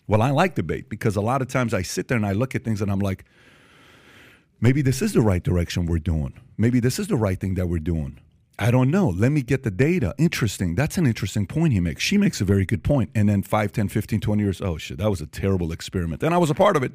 Well, 0.08 0.22
I 0.22 0.30
like 0.30 0.54
debate 0.54 0.88
because 0.88 1.16
a 1.16 1.20
lot 1.20 1.42
of 1.42 1.48
times 1.48 1.74
I 1.74 1.82
sit 1.82 2.08
there 2.08 2.16
and 2.16 2.24
I 2.26 2.32
look 2.32 2.54
at 2.54 2.64
things 2.64 2.80
and 2.80 2.90
I'm 2.90 2.98
like, 2.98 3.24
maybe 4.58 4.80
this 4.80 5.02
is 5.02 5.12
the 5.12 5.20
right 5.20 5.42
direction 5.42 5.84
we're 5.84 5.98
doing. 5.98 6.32
Maybe 6.56 6.80
this 6.80 6.98
is 6.98 7.08
the 7.08 7.16
right 7.16 7.38
thing 7.38 7.54
that 7.54 7.66
we're 7.68 7.78
doing. 7.78 8.18
I 8.58 8.70
don't 8.70 8.90
know. 8.90 9.08
Let 9.08 9.30
me 9.30 9.42
get 9.42 9.62
the 9.62 9.70
data. 9.70 10.14
Interesting. 10.18 10.74
That's 10.74 10.98
an 10.98 11.06
interesting 11.06 11.46
point 11.46 11.72
he 11.72 11.80
makes. 11.80 12.02
She 12.02 12.18
makes 12.18 12.40
a 12.40 12.44
very 12.44 12.66
good 12.66 12.82
point. 12.82 13.10
And 13.14 13.28
then 13.28 13.42
5, 13.42 13.72
10, 13.72 13.88
15, 13.88 14.20
20 14.20 14.42
years, 14.42 14.60
oh 14.60 14.76
shit, 14.78 14.98
that 14.98 15.08
was 15.08 15.20
a 15.20 15.26
terrible 15.26 15.70
experiment. 15.70 16.22
And 16.22 16.34
I 16.34 16.38
was 16.38 16.50
a 16.50 16.54
part 16.54 16.76
of 16.76 16.82
it. 16.82 16.92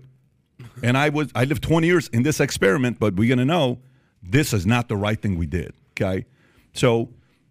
And 0.82 0.98
I 0.98 1.10
was 1.10 1.30
I 1.34 1.46
lived 1.46 1.64
20 1.64 1.88
years 1.88 2.08
in 2.10 2.24
this 2.24 2.40
experiment, 2.40 3.00
but 3.00 3.16
we're 3.16 3.28
going 3.28 3.40
to 3.40 3.46
know 3.46 3.80
this 4.22 4.54
is 4.54 4.66
not 4.66 4.88
the 4.88 4.96
right 4.96 5.20
thing 5.20 5.38
we 5.38 5.46
did. 5.46 5.74
Okay? 5.92 6.26
So 6.74 7.10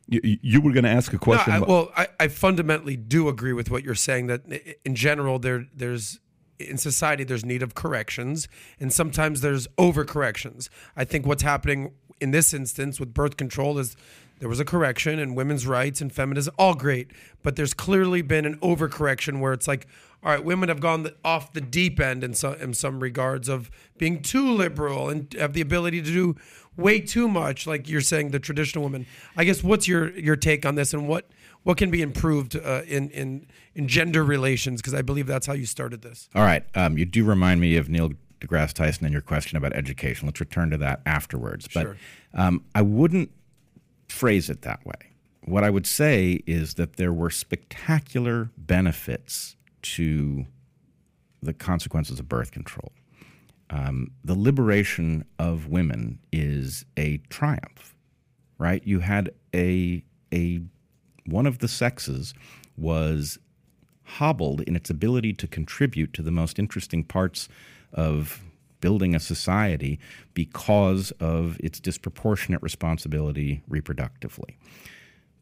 you, 0.08 0.20
you 0.42 0.60
were 0.60 0.72
going 0.72 0.84
to 0.84 0.90
ask 0.90 1.12
a 1.12 1.18
question. 1.18 1.50
No, 1.50 1.54
I, 1.54 1.56
about- 1.58 1.68
well, 1.68 1.92
I, 1.96 2.08
I 2.20 2.28
fundamentally 2.28 2.96
do 2.96 3.28
agree 3.28 3.52
with 3.52 3.70
what 3.70 3.82
you're 3.82 3.94
saying. 3.94 4.26
That 4.26 4.42
in 4.84 4.94
general, 4.94 5.38
there 5.38 5.66
there's 5.74 6.20
in 6.58 6.78
society 6.78 7.24
there's 7.24 7.44
need 7.44 7.62
of 7.62 7.74
corrections, 7.74 8.48
and 8.78 8.92
sometimes 8.92 9.40
there's 9.40 9.66
overcorrections. 9.78 10.68
I 10.96 11.04
think 11.04 11.26
what's 11.26 11.42
happening 11.42 11.92
in 12.20 12.30
this 12.30 12.52
instance 12.54 13.00
with 13.00 13.14
birth 13.14 13.36
control 13.36 13.78
is 13.78 13.96
there 14.38 14.48
was 14.48 14.58
a 14.58 14.64
correction 14.64 15.20
and 15.20 15.36
women's 15.36 15.66
rights 15.66 16.00
and 16.00 16.12
feminism, 16.12 16.52
all 16.58 16.74
great, 16.74 17.12
but 17.42 17.54
there's 17.54 17.74
clearly 17.74 18.22
been 18.22 18.44
an 18.44 18.58
overcorrection 18.58 19.38
where 19.38 19.52
it's 19.52 19.68
like, 19.68 19.86
all 20.24 20.32
right, 20.32 20.44
women 20.44 20.68
have 20.68 20.80
gone 20.80 21.08
off 21.24 21.52
the 21.52 21.60
deep 21.60 22.00
end 22.00 22.24
in 22.24 22.34
some 22.34 22.54
in 22.54 22.74
some 22.74 23.00
regards 23.00 23.48
of 23.48 23.70
being 23.98 24.20
too 24.20 24.52
liberal 24.52 25.08
and 25.08 25.32
have 25.34 25.52
the 25.52 25.60
ability 25.60 26.02
to 26.02 26.10
do 26.10 26.36
way 26.76 27.00
too 27.00 27.28
much, 27.28 27.66
like 27.66 27.88
you're 27.88 28.00
saying, 28.00 28.30
the 28.30 28.38
traditional 28.38 28.82
woman. 28.82 29.06
I 29.36 29.44
guess 29.44 29.62
what's 29.62 29.86
your 29.86 30.10
your 30.18 30.36
take 30.36 30.64
on 30.66 30.74
this, 30.74 30.92
and 30.92 31.08
what 31.08 31.28
what 31.62 31.76
can 31.76 31.90
be 31.90 32.02
improved 32.02 32.56
uh, 32.56 32.82
in 32.86 33.10
in 33.10 33.46
in 33.74 33.88
gender 33.88 34.24
relations? 34.24 34.80
Because 34.80 34.94
I 34.94 35.02
believe 35.02 35.26
that's 35.26 35.46
how 35.46 35.54
you 35.54 35.66
started 35.66 36.02
this. 36.02 36.28
All 36.34 36.42
right. 36.42 36.64
Um, 36.74 36.98
you 36.98 37.04
do 37.04 37.24
remind 37.24 37.60
me 37.60 37.76
of 37.76 37.88
Neil 37.88 38.10
deGrasse 38.46 38.72
Tyson 38.72 39.04
and 39.04 39.12
your 39.12 39.22
question 39.22 39.56
about 39.56 39.72
education. 39.74 40.26
Let's 40.26 40.40
return 40.40 40.70
to 40.70 40.78
that 40.78 41.00
afterwards. 41.06 41.68
Sure. 41.70 41.96
But 42.32 42.40
um, 42.40 42.64
I 42.74 42.82
wouldn't 42.82 43.30
phrase 44.08 44.50
it 44.50 44.62
that 44.62 44.84
way. 44.84 45.12
What 45.44 45.64
I 45.64 45.70
would 45.70 45.86
say 45.86 46.42
is 46.46 46.74
that 46.74 46.96
there 46.96 47.12
were 47.12 47.30
spectacular 47.30 48.50
benefits 48.56 49.56
to 49.82 50.46
the 51.42 51.52
consequences 51.52 52.20
of 52.20 52.28
birth 52.28 52.52
control. 52.52 52.92
Um, 53.70 54.12
the 54.22 54.34
liberation 54.34 55.24
of 55.38 55.66
women 55.66 56.18
is 56.30 56.84
a 56.96 57.18
triumph, 57.28 57.96
right? 58.58 58.82
You 58.86 59.00
had 59.00 59.30
a 59.54 60.04
a 60.32 60.62
one 61.26 61.46
of 61.46 61.58
the 61.58 61.68
sexes 61.68 62.34
was 62.76 63.38
hobbled 64.04 64.60
in 64.62 64.76
its 64.76 64.90
ability 64.90 65.32
to 65.32 65.46
contribute 65.46 66.12
to 66.12 66.22
the 66.22 66.30
most 66.30 66.58
interesting 66.58 67.02
parts 67.02 67.48
of 67.92 68.42
building 68.80 69.14
a 69.14 69.20
society 69.20 69.98
because 70.34 71.12
of 71.12 71.56
its 71.60 71.80
disproportionate 71.80 72.62
responsibility 72.62 73.62
reproductively. 73.70 74.56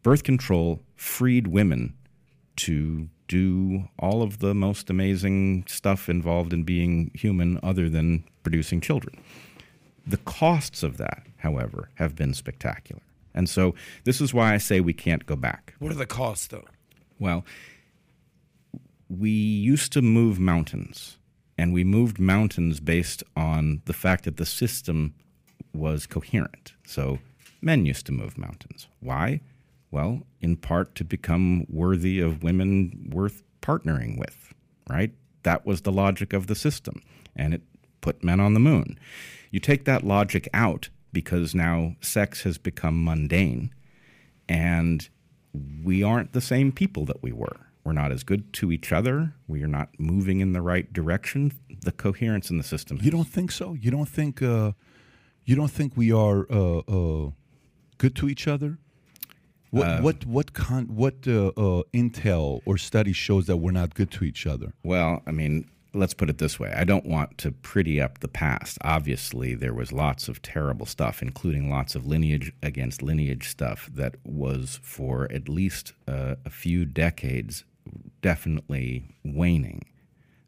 Birth 0.03 0.25
control 0.25 0.81
freed 0.95 1.47
women 1.47 1.95
to 2.57 3.09
do 3.29 3.89
all 3.99 4.23
of 4.23 4.41
the 4.41 4.55
most 4.55 4.91
amazing 4.91 5.65
stuff 5.67 6.09
involved 6.09 6.53
in 6.53 6.65
being 6.65 7.11
human 7.15 7.59
other 7.63 7.89
than 7.89 8.25
producing 8.43 8.81
children. 8.81 9.23
The 10.07 10.19
costs 10.19 10.83
of 10.83 10.97
that, 10.97 11.23
however, 11.39 11.91
have 11.95 12.17
been 12.17 12.35
spectacular. 12.35 13.03
And 13.33 13.49
so 13.49 13.75
this 14.05 14.21
is 14.21 14.35
why 14.35 14.53
I 14.53 14.59
say 14.59 14.81
we 14.81 14.93
can't 14.93 15.25
go 15.27 15.37
back. 15.37 15.75
What 15.79 15.93
are 15.93 15.97
the 15.97 16.07
costs, 16.07 16.49
though? 16.49 16.65
Well, 17.19 17.45
we 19.09 19.31
used 19.31 19.93
to 19.93 20.03
move 20.03 20.41
mountains, 20.41 21.19
and 21.61 21.75
we 21.75 21.85
moved 21.85 22.19
mountains 22.19 22.81
based 22.81 23.23
on 23.37 23.83
the 23.85 23.93
fact 23.93 24.25
that 24.25 24.39
the 24.39 24.47
system 24.47 25.13
was 25.75 26.07
coherent. 26.07 26.73
So 26.87 27.19
men 27.61 27.85
used 27.85 28.07
to 28.07 28.13
move 28.13 28.39
mountains. 28.39 28.89
Why? 29.01 29.43
Well, 29.91 30.23
in 30.41 30.57
part 30.57 30.95
to 30.95 31.05
become 31.05 31.67
worthy 31.69 32.19
of 32.19 32.43
women 32.43 33.11
worth 33.13 33.43
partnering 33.61 34.19
with, 34.19 34.55
right? 34.89 35.13
That 35.43 35.67
was 35.67 35.83
the 35.83 35.93
logic 35.93 36.33
of 36.33 36.47
the 36.47 36.55
system, 36.55 37.03
and 37.37 37.53
it 37.53 37.61
put 38.01 38.25
men 38.25 38.41
on 38.41 38.55
the 38.55 38.61
moon. 38.61 38.99
You 39.51 39.61
take 39.61 39.85
that 39.85 40.03
logic 40.03 40.49
out 40.55 40.89
because 41.13 41.55
now 41.55 41.95
sex 42.01 42.43
has 42.45 42.57
become 42.57 43.05
mundane, 43.05 43.75
and 44.49 45.07
we 45.85 46.03
aren't 46.03 46.33
the 46.33 46.41
same 46.41 46.73
people 46.73 47.05
that 47.05 47.23
we 47.23 47.33
were. 47.33 47.70
We're 47.91 48.01
not 48.01 48.13
as 48.13 48.23
good 48.23 48.53
to 48.53 48.71
each 48.71 48.93
other, 48.93 49.35
we 49.49 49.65
are 49.65 49.67
not 49.67 49.89
moving 49.99 50.39
in 50.39 50.53
the 50.53 50.63
right 50.63 50.93
direction, 50.93 51.51
the 51.83 51.91
coherence 51.91 52.49
in 52.49 52.57
the 52.57 52.63
system. 52.63 53.01
You 53.03 53.11
don't 53.11 53.27
think 53.27 53.51
so? 53.51 53.75
You 53.75 53.91
don't 53.91 54.09
think 54.09 54.41
uh, 54.41 54.73
you 55.45 55.57
don't 55.57 55.73
think 55.73 55.97
we 55.97 56.13
are 56.13 56.47
uh, 56.49 56.79
uh, 56.87 57.31
good 57.99 58.15
to 58.15 58.29
each 58.29 58.47
other? 58.47 58.79
What 59.71 59.89
Um, 59.89 60.03
what 60.05 60.25
what 60.25 60.53
con- 60.53 60.95
what 60.95 61.27
uh, 61.27 61.49
uh, 61.49 61.83
intel 61.93 62.61
or 62.65 62.79
study 62.79 63.13
shows 63.13 63.47
that 63.49 63.57
we're 63.57 63.73
not 63.73 63.97
good 63.97 64.13
to 64.13 64.25
each 64.25 64.47
other? 64.47 64.73
Well, 64.85 65.23
I 65.27 65.33
mean, 65.33 65.69
let's 65.93 66.15
put 66.15 66.31
it 66.31 66.39
this 66.39 66.61
way. 66.61 66.73
I 66.73 66.85
don't 66.85 67.07
want 67.07 67.39
to 67.39 67.51
pretty 67.51 68.01
up 68.01 68.21
the 68.21 68.29
past. 68.29 68.79
Obviously, 68.83 69.57
there 69.57 69.75
was 69.75 69.91
lots 69.91 70.29
of 70.29 70.43
terrible 70.43 70.87
stuff, 70.87 71.23
including 71.23 71.69
lots 71.69 71.97
of 71.97 72.07
lineage 72.07 72.53
against 72.63 73.03
lineage 73.03 73.49
stuff 73.49 73.91
that 73.93 74.15
was 74.23 74.79
for 74.81 75.27
at 75.33 75.49
least 75.49 75.93
uh, 76.07 76.37
a 76.45 76.51
few 76.51 76.85
decades 76.85 77.65
definitely 78.23 79.05
waning. 79.25 79.85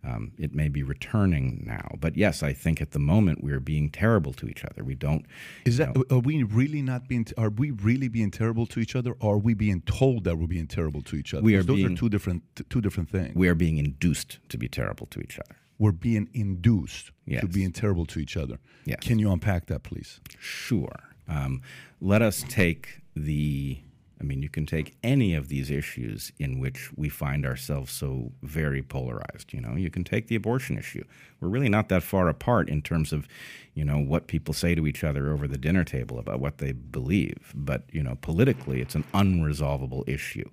Um, 0.05 0.33
it 0.37 0.53
may 0.53 0.67
be 0.69 0.83
returning 0.83 1.63
now, 1.65 1.95
but 2.01 2.17
yes, 2.17 2.43
I 2.43 2.53
think 2.53 2.81
at 2.83 2.91
the 2.91 2.99
moment 2.99 3.43
we 3.45 3.53
are 3.53 3.61
being 3.61 3.89
terrible 3.89 4.33
to 4.33 4.49
each 4.49 4.65
other. 4.65 4.83
We 4.83 4.97
don't. 4.97 5.25
Is 5.65 5.77
that 5.77 5.95
know, 5.95 6.03
are 6.11 6.19
we 6.19 6.43
really 6.43 6.83
not 6.83 7.07
being? 7.07 7.25
Are 7.39 7.51
we 7.51 7.71
really 7.71 8.09
being 8.09 8.33
terrible 8.33 8.67
to 8.67 8.81
each 8.81 8.97
other? 8.97 9.13
Or 9.21 9.35
are 9.35 9.39
we 9.39 9.55
being 9.55 9.81
told 9.83 10.25
that 10.25 10.39
we're 10.39 10.49
being 10.49 10.67
terrible 10.67 11.03
to 11.03 11.15
each 11.15 11.33
other? 11.35 11.45
We 11.45 11.55
are 11.55 11.63
those 11.63 11.77
being- 11.77 11.93
are 11.93 11.97
two 11.97 12.09
different 12.09 12.43
two 12.69 12.81
different 12.81 13.11
things. 13.11 13.37
we 13.37 13.47
are 13.49 13.55
being 13.55 13.79
induced 13.79 14.41
to 14.49 14.59
be 14.59 14.67
terrible 14.69 15.07
to 15.07 15.21
each 15.21 15.39
other? 15.39 15.55
We're 15.79 15.93
being 15.93 16.29
induced 16.35 17.07
to 17.07 17.13
Yes. 17.27 17.45
being 17.45 17.71
terrible 17.71 18.05
to 18.07 18.19
each 18.19 18.37
other. 18.37 18.59
Yes. 18.85 18.99
Can 19.03 19.21
you 19.21 19.31
unpack 19.31 19.67
that, 19.67 19.85
please? 19.85 20.21
Sure. 20.41 20.97
Um, 21.29 21.63
let 22.01 22.23
us 22.23 22.45
take 22.49 23.03
the. 23.15 23.79
I 24.23 24.25
mean, 24.25 24.41
you 24.41 24.49
can 24.49 24.67
take 24.67 24.95
any 25.03 25.35
of 25.35 25.49
these 25.49 25.69
issues 25.69 26.31
in 26.39 26.61
which 26.61 26.91
we 26.97 27.09
find 27.09 27.45
ourselves 27.45 27.91
so 27.91 28.31
very 28.43 28.81
polarized. 28.81 29.53
You 29.53 29.61
know, 29.61 29.75
you 29.75 29.91
can 29.91 30.05
take 30.05 30.29
the 30.29 30.37
abortion 30.37 30.79
issue. 30.79 31.03
We're 31.41 31.49
really 31.49 31.69
not 31.69 31.89
that 31.89 32.05
far 32.05 32.29
apart 32.29 32.69
in 32.69 32.83
terms 32.83 33.13
of, 33.13 33.27
you 33.75 33.85
know, 33.85 33.99
what 33.99 34.29
people 34.29 34.55
say 34.55 34.77
to 34.77 34.87
each 34.87 35.03
other 35.03 35.33
over 35.33 35.49
the 35.49 35.59
dinner 35.59 35.83
table 35.83 36.21
about 36.21 36.39
what 36.39 36.59
they 36.59 36.71
believe. 36.71 37.53
But, 37.53 37.83
you 37.91 38.03
know, 38.03 38.17
politically, 38.21 38.81
it's 38.81 38.95
an 38.95 39.05
unresolvable 39.13 40.09
issue. 40.09 40.49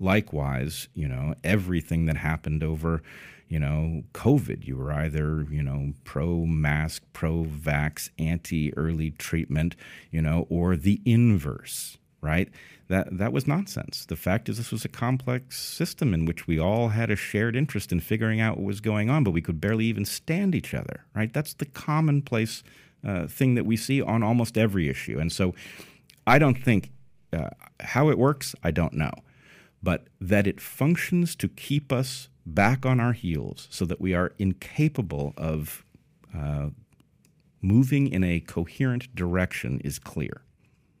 Likewise, 0.00 0.88
you 0.94 1.06
know, 1.06 1.34
everything 1.44 2.06
that 2.06 2.16
happened 2.16 2.64
over 2.64 3.02
you 3.48 3.58
know, 3.58 4.02
COVID. 4.14 4.66
You 4.66 4.78
were 4.78 4.90
either, 4.90 5.46
you 5.50 5.62
know, 5.62 5.92
pro 6.04 6.46
mask, 6.46 7.02
pro 7.12 7.44
vax, 7.44 8.08
anti 8.18 8.72
early 8.78 9.10
treatment, 9.10 9.76
you 10.10 10.22
know, 10.22 10.46
or 10.48 10.74
the 10.74 11.02
inverse, 11.04 11.98
right? 12.22 12.48
That, 12.88 13.18
that 13.18 13.32
was 13.32 13.46
nonsense. 13.46 14.06
The 14.06 14.16
fact 14.16 14.48
is, 14.48 14.58
this 14.58 14.72
was 14.72 14.84
a 14.84 14.88
complex 14.88 15.58
system 15.58 16.14
in 16.14 16.24
which 16.24 16.46
we 16.46 16.58
all 16.58 16.88
had 16.88 17.10
a 17.10 17.16
shared 17.16 17.56
interest 17.56 17.92
in 17.92 18.00
figuring 18.00 18.40
out 18.40 18.56
what 18.56 18.66
was 18.66 18.80
going 18.80 19.10
on, 19.10 19.24
but 19.24 19.32
we 19.32 19.42
could 19.42 19.60
barely 19.60 19.86
even 19.86 20.04
stand 20.04 20.54
each 20.54 20.72
other, 20.72 21.04
right? 21.14 21.32
That's 21.32 21.54
the 21.54 21.66
commonplace 21.66 22.62
uh, 23.06 23.26
thing 23.26 23.54
that 23.56 23.66
we 23.66 23.76
see 23.76 24.00
on 24.00 24.22
almost 24.22 24.56
every 24.56 24.88
issue. 24.88 25.18
And 25.18 25.32
so 25.32 25.54
I 26.26 26.38
don't 26.38 26.62
think 26.62 26.90
uh, 27.32 27.50
how 27.80 28.08
it 28.08 28.18
works, 28.18 28.54
I 28.62 28.70
don't 28.70 28.94
know 28.94 29.12
but 29.82 30.06
that 30.20 30.46
it 30.46 30.60
functions 30.60 31.34
to 31.36 31.48
keep 31.48 31.92
us 31.92 32.28
back 32.46 32.86
on 32.86 33.00
our 33.00 33.12
heels 33.12 33.66
so 33.70 33.84
that 33.84 34.00
we 34.00 34.14
are 34.14 34.32
incapable 34.38 35.34
of 35.36 35.84
uh, 36.36 36.68
moving 37.60 38.06
in 38.08 38.22
a 38.22 38.40
coherent 38.40 39.14
direction 39.14 39.80
is 39.84 39.98
clear. 39.98 40.42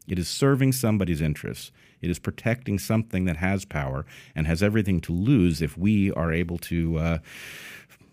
It 0.08 0.18
is 0.18 0.28
serving 0.28 0.72
somebody's 0.72 1.20
interests. 1.20 1.70
It 2.00 2.10
is 2.10 2.18
protecting 2.18 2.78
something 2.78 3.24
that 3.26 3.36
has 3.36 3.64
power 3.64 4.04
and 4.34 4.46
has 4.46 4.62
everything 4.62 5.00
to 5.02 5.12
lose 5.12 5.62
if 5.62 5.78
we 5.78 6.10
are 6.12 6.32
able 6.32 6.58
to, 6.58 6.98
uh, 6.98 7.18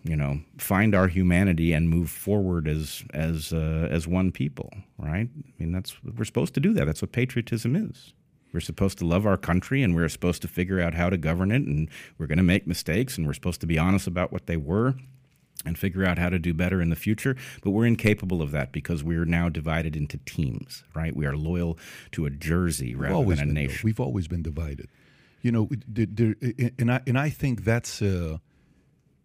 you 0.04 0.16
know, 0.16 0.40
find 0.58 0.94
our 0.94 1.08
humanity 1.08 1.72
and 1.72 1.88
move 1.88 2.10
forward 2.10 2.68
as 2.68 3.04
as 3.12 3.52
uh, 3.52 3.88
as 3.90 4.06
one 4.06 4.30
people. 4.30 4.70
Right? 4.98 5.28
I 5.28 5.52
mean, 5.58 5.72
that's 5.72 5.96
we're 6.04 6.24
supposed 6.24 6.54
to 6.54 6.60
do 6.60 6.72
that. 6.74 6.84
That's 6.84 7.02
what 7.02 7.12
patriotism 7.12 7.74
is. 7.74 8.14
We're 8.52 8.60
supposed 8.60 8.98
to 8.98 9.06
love 9.06 9.26
our 9.26 9.36
country 9.36 9.82
and 9.82 9.94
we're 9.94 10.08
supposed 10.08 10.42
to 10.42 10.48
figure 10.48 10.80
out 10.80 10.94
how 10.94 11.08
to 11.08 11.16
govern 11.16 11.52
it 11.52 11.62
and 11.62 11.88
we're 12.18 12.26
going 12.26 12.38
to 12.38 12.44
make 12.44 12.66
mistakes 12.66 13.16
and 13.16 13.26
we're 13.26 13.32
supposed 13.32 13.60
to 13.60 13.66
be 13.66 13.78
honest 13.78 14.08
about 14.08 14.32
what 14.32 14.46
they 14.46 14.56
were 14.56 14.96
and 15.64 15.78
figure 15.78 16.04
out 16.04 16.18
how 16.18 16.28
to 16.28 16.38
do 16.38 16.54
better 16.54 16.80
in 16.80 16.90
the 16.90 16.96
future. 16.96 17.36
But 17.62 17.70
we're 17.70 17.86
incapable 17.86 18.42
of 18.42 18.50
that 18.52 18.72
because 18.72 19.02
we're 19.04 19.24
now 19.24 19.48
divided 19.48 19.96
into 19.96 20.18
teams, 20.18 20.84
right? 20.94 21.14
We 21.14 21.26
are 21.26 21.36
loyal 21.36 21.78
to 22.12 22.26
a 22.26 22.30
jersey 22.30 22.94
rather 22.94 23.14
always 23.14 23.38
than 23.38 23.50
a 23.50 23.54
been, 23.54 23.66
nation. 23.66 23.80
We've 23.84 24.00
always 24.00 24.28
been 24.28 24.42
divided. 24.42 24.88
You 25.42 25.52
know, 25.52 25.68
and 26.78 26.92
I 26.92 27.00
and 27.06 27.18
I 27.18 27.30
think 27.30 27.64
that's 27.64 28.02
uh, 28.02 28.38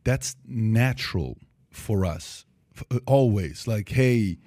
that's 0.04 0.36
natural 0.48 1.38
for 1.72 2.06
us. 2.06 2.46
Always 3.06 3.68
like, 3.68 3.90
hey, 3.90 4.38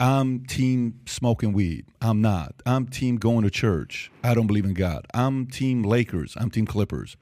I'm 0.00 0.44
team 0.46 1.00
smoking 1.06 1.52
weed. 1.52 1.86
I'm 2.00 2.20
not. 2.20 2.54
I'm 2.66 2.86
team 2.86 3.16
going 3.16 3.42
to 3.44 3.50
church. 3.50 4.10
I 4.24 4.34
don't 4.34 4.46
believe 4.46 4.64
in 4.64 4.74
God. 4.74 5.06
I'm 5.14 5.46
team 5.46 5.82
Lakers. 5.82 6.34
I'm 6.36 6.50
team 6.50 6.66
Clippers. 6.66 7.16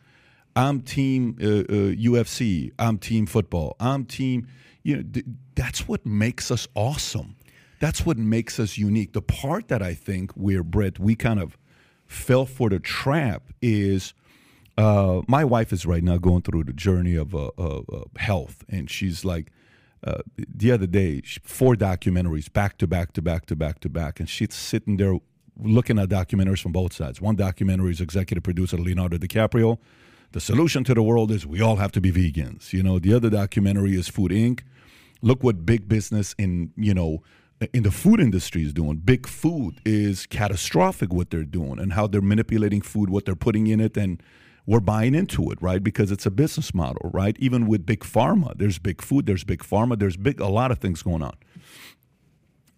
I'm 0.60 0.82
team 0.82 1.38
uh, 1.40 1.46
uh, 1.46 1.94
UFC. 1.94 2.70
I'm 2.78 2.98
team 2.98 3.24
football. 3.24 3.76
I'm 3.80 4.04
team. 4.04 4.46
You 4.82 4.96
know, 4.96 5.02
th- 5.10 5.24
that's 5.54 5.88
what 5.88 6.04
makes 6.04 6.50
us 6.50 6.68
awesome. 6.74 7.36
That's 7.80 8.04
what 8.04 8.18
makes 8.18 8.60
us 8.60 8.76
unique. 8.76 9.14
The 9.14 9.22
part 9.22 9.68
that 9.68 9.82
I 9.82 9.94
think 9.94 10.32
where 10.32 10.62
Bret 10.62 10.98
we 10.98 11.14
kind 11.16 11.40
of 11.40 11.56
fell 12.06 12.44
for 12.44 12.68
the 12.68 12.78
trap 12.78 13.44
is 13.62 14.12
uh, 14.76 15.22
my 15.26 15.44
wife 15.44 15.72
is 15.72 15.86
right 15.86 16.04
now 16.04 16.18
going 16.18 16.42
through 16.42 16.64
the 16.64 16.74
journey 16.74 17.14
of 17.14 17.34
uh, 17.34 17.46
uh, 17.56 17.80
health, 18.18 18.62
and 18.68 18.90
she's 18.90 19.24
like, 19.24 19.50
uh, 20.06 20.18
the 20.36 20.72
other 20.72 20.86
day, 20.86 21.22
four 21.42 21.74
documentaries 21.74 22.52
back 22.52 22.76
to 22.78 22.86
back 22.86 23.14
to 23.14 23.22
back 23.22 23.46
to 23.46 23.56
back 23.56 23.80
to 23.80 23.88
back, 23.88 24.20
and 24.20 24.28
she's 24.28 24.52
sitting 24.52 24.98
there 24.98 25.16
looking 25.58 25.98
at 25.98 26.10
documentaries 26.10 26.60
from 26.60 26.72
both 26.72 26.92
sides. 26.92 27.18
One 27.18 27.36
documentary 27.36 27.92
is 27.92 28.00
executive 28.02 28.42
producer 28.42 28.76
Leonardo 28.76 29.16
DiCaprio. 29.16 29.78
The 30.32 30.40
solution 30.40 30.84
to 30.84 30.94
the 30.94 31.02
world 31.02 31.30
is 31.30 31.46
we 31.46 31.60
all 31.60 31.76
have 31.76 31.92
to 31.92 32.00
be 32.00 32.12
vegans. 32.12 32.72
You 32.72 32.82
know, 32.82 32.98
the 32.98 33.12
other 33.12 33.30
documentary 33.30 33.96
is 33.96 34.08
Food 34.08 34.30
Inc. 34.30 34.60
Look 35.22 35.42
what 35.42 35.66
big 35.66 35.88
business 35.88 36.34
in 36.38 36.72
you 36.76 36.94
know 36.94 37.22
in 37.72 37.82
the 37.82 37.90
food 37.90 38.20
industry 38.20 38.62
is 38.62 38.72
doing. 38.72 38.96
Big 38.98 39.26
food 39.26 39.80
is 39.84 40.26
catastrophic 40.26 41.12
what 41.12 41.30
they're 41.30 41.44
doing 41.44 41.78
and 41.78 41.92
how 41.92 42.06
they're 42.06 42.22
manipulating 42.22 42.80
food, 42.80 43.10
what 43.10 43.26
they're 43.26 43.34
putting 43.34 43.66
in 43.66 43.80
it, 43.80 43.96
and 43.96 44.22
we're 44.66 44.80
buying 44.80 45.14
into 45.14 45.50
it, 45.50 45.60
right? 45.60 45.82
Because 45.82 46.10
it's 46.10 46.26
a 46.26 46.30
business 46.30 46.72
model, 46.72 47.10
right? 47.12 47.36
Even 47.38 47.66
with 47.66 47.84
big 47.84 48.00
pharma, 48.00 48.56
there's 48.56 48.78
big 48.78 49.02
food, 49.02 49.26
there's 49.26 49.44
big 49.44 49.60
pharma, 49.62 49.98
there's 49.98 50.16
big 50.16 50.40
a 50.40 50.46
lot 50.46 50.70
of 50.70 50.78
things 50.78 51.02
going 51.02 51.22
on. 51.22 51.34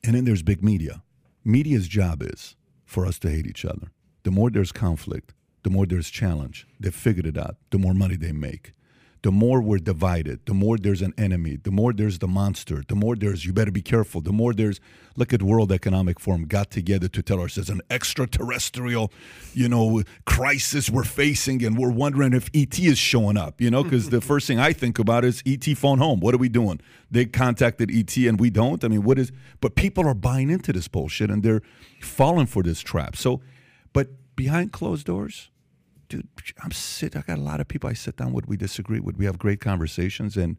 And 0.02 0.16
then 0.16 0.24
there's 0.24 0.42
big 0.42 0.64
media. 0.64 1.02
Media's 1.44 1.86
job 1.86 2.22
is 2.22 2.56
for 2.84 3.06
us 3.06 3.18
to 3.20 3.30
hate 3.30 3.46
each 3.46 3.64
other. 3.64 3.92
The 4.24 4.30
more 4.30 4.50
there's 4.50 4.72
conflict, 4.72 5.34
the 5.62 5.70
more 5.70 5.86
there's 5.86 6.10
challenge. 6.10 6.66
They've 6.80 6.94
figured 6.94 7.26
it 7.26 7.38
out. 7.38 7.56
The 7.70 7.78
more 7.78 7.94
money 7.94 8.16
they 8.16 8.32
make. 8.32 8.72
The 9.22 9.30
more 9.30 9.62
we're 9.62 9.78
divided, 9.78 10.46
the 10.46 10.54
more 10.54 10.76
there's 10.76 11.00
an 11.00 11.14
enemy, 11.16 11.56
the 11.56 11.70
more 11.70 11.92
there's 11.92 12.18
the 12.18 12.26
monster, 12.26 12.82
the 12.88 12.96
more 12.96 13.14
there's 13.14 13.46
you 13.46 13.52
better 13.52 13.70
be 13.70 13.80
careful, 13.80 14.20
the 14.20 14.32
more 14.32 14.52
there's 14.52 14.80
look 15.14 15.32
at 15.32 15.42
World 15.42 15.70
Economic 15.70 16.18
Forum 16.18 16.46
got 16.46 16.72
together 16.72 17.06
to 17.06 17.22
tell 17.22 17.40
us 17.40 17.54
there's 17.54 17.70
an 17.70 17.82
extraterrestrial, 17.88 19.12
you 19.54 19.68
know, 19.68 20.02
crisis 20.26 20.90
we're 20.90 21.04
facing 21.04 21.64
and 21.64 21.78
we're 21.78 21.92
wondering 21.92 22.32
if 22.32 22.50
ET 22.52 22.76
is 22.80 22.98
showing 22.98 23.36
up, 23.36 23.60
you 23.60 23.70
know, 23.70 23.84
because 23.84 24.10
the 24.10 24.20
first 24.32 24.48
thing 24.48 24.58
I 24.58 24.72
think 24.72 24.98
about 24.98 25.24
is 25.24 25.40
ET 25.46 25.64
phone 25.78 25.98
home. 25.98 26.18
What 26.18 26.34
are 26.34 26.38
we 26.38 26.48
doing? 26.48 26.80
They 27.08 27.26
contacted 27.26 27.92
ET 27.92 28.16
and 28.16 28.40
we 28.40 28.50
don't. 28.50 28.82
I 28.82 28.88
mean, 28.88 29.04
what 29.04 29.20
is 29.20 29.30
but 29.60 29.76
people 29.76 30.04
are 30.08 30.14
buying 30.14 30.50
into 30.50 30.72
this 30.72 30.88
bullshit 30.88 31.30
and 31.30 31.44
they're 31.44 31.62
falling 32.00 32.46
for 32.46 32.64
this 32.64 32.80
trap. 32.80 33.14
So 33.14 33.40
but 33.92 34.08
behind 34.34 34.72
closed 34.72 35.06
doors, 35.06 35.50
dude, 36.12 36.28
I'm 36.62 36.72
sit. 36.72 37.16
I 37.16 37.22
got 37.22 37.38
a 37.38 37.40
lot 37.40 37.60
of 37.60 37.68
people 37.68 37.88
I 37.88 37.94
sit 37.94 38.16
down 38.16 38.32
with. 38.32 38.46
We 38.46 38.56
disagree 38.56 39.00
with. 39.00 39.16
We 39.16 39.24
have 39.24 39.38
great 39.38 39.60
conversations, 39.60 40.36
and 40.36 40.58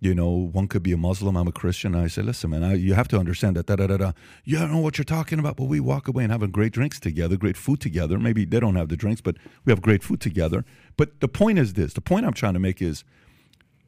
you 0.00 0.12
know, 0.14 0.28
one 0.30 0.66
could 0.66 0.82
be 0.82 0.92
a 0.92 0.96
Muslim. 0.96 1.36
I'm 1.36 1.46
a 1.46 1.52
Christian. 1.52 1.94
I 1.94 2.08
say, 2.08 2.22
listen, 2.22 2.50
man, 2.50 2.64
I, 2.64 2.74
you 2.74 2.94
have 2.94 3.08
to 3.08 3.18
understand 3.18 3.56
that. 3.56 3.66
Da 3.66 3.76
da 3.76 3.86
da 3.86 3.96
da. 3.96 4.12
You 4.44 4.58
don't 4.58 4.72
know 4.72 4.78
what 4.78 4.98
you're 4.98 5.04
talking 5.04 5.38
about, 5.38 5.56
but 5.56 5.64
we 5.64 5.78
walk 5.78 6.08
away 6.08 6.24
and 6.24 6.32
having 6.32 6.50
great 6.50 6.72
drinks 6.72 6.98
together, 6.98 7.36
great 7.36 7.56
food 7.56 7.80
together. 7.80 8.18
Maybe 8.18 8.44
they 8.44 8.58
don't 8.58 8.74
have 8.74 8.88
the 8.88 8.96
drinks, 8.96 9.20
but 9.20 9.36
we 9.64 9.70
have 9.70 9.80
great 9.80 10.02
food 10.02 10.20
together. 10.20 10.64
But 10.96 11.20
the 11.20 11.28
point 11.28 11.60
is 11.60 11.74
this: 11.74 11.92
the 11.92 12.00
point 12.00 12.26
I'm 12.26 12.34
trying 12.34 12.54
to 12.54 12.60
make 12.60 12.82
is, 12.82 13.04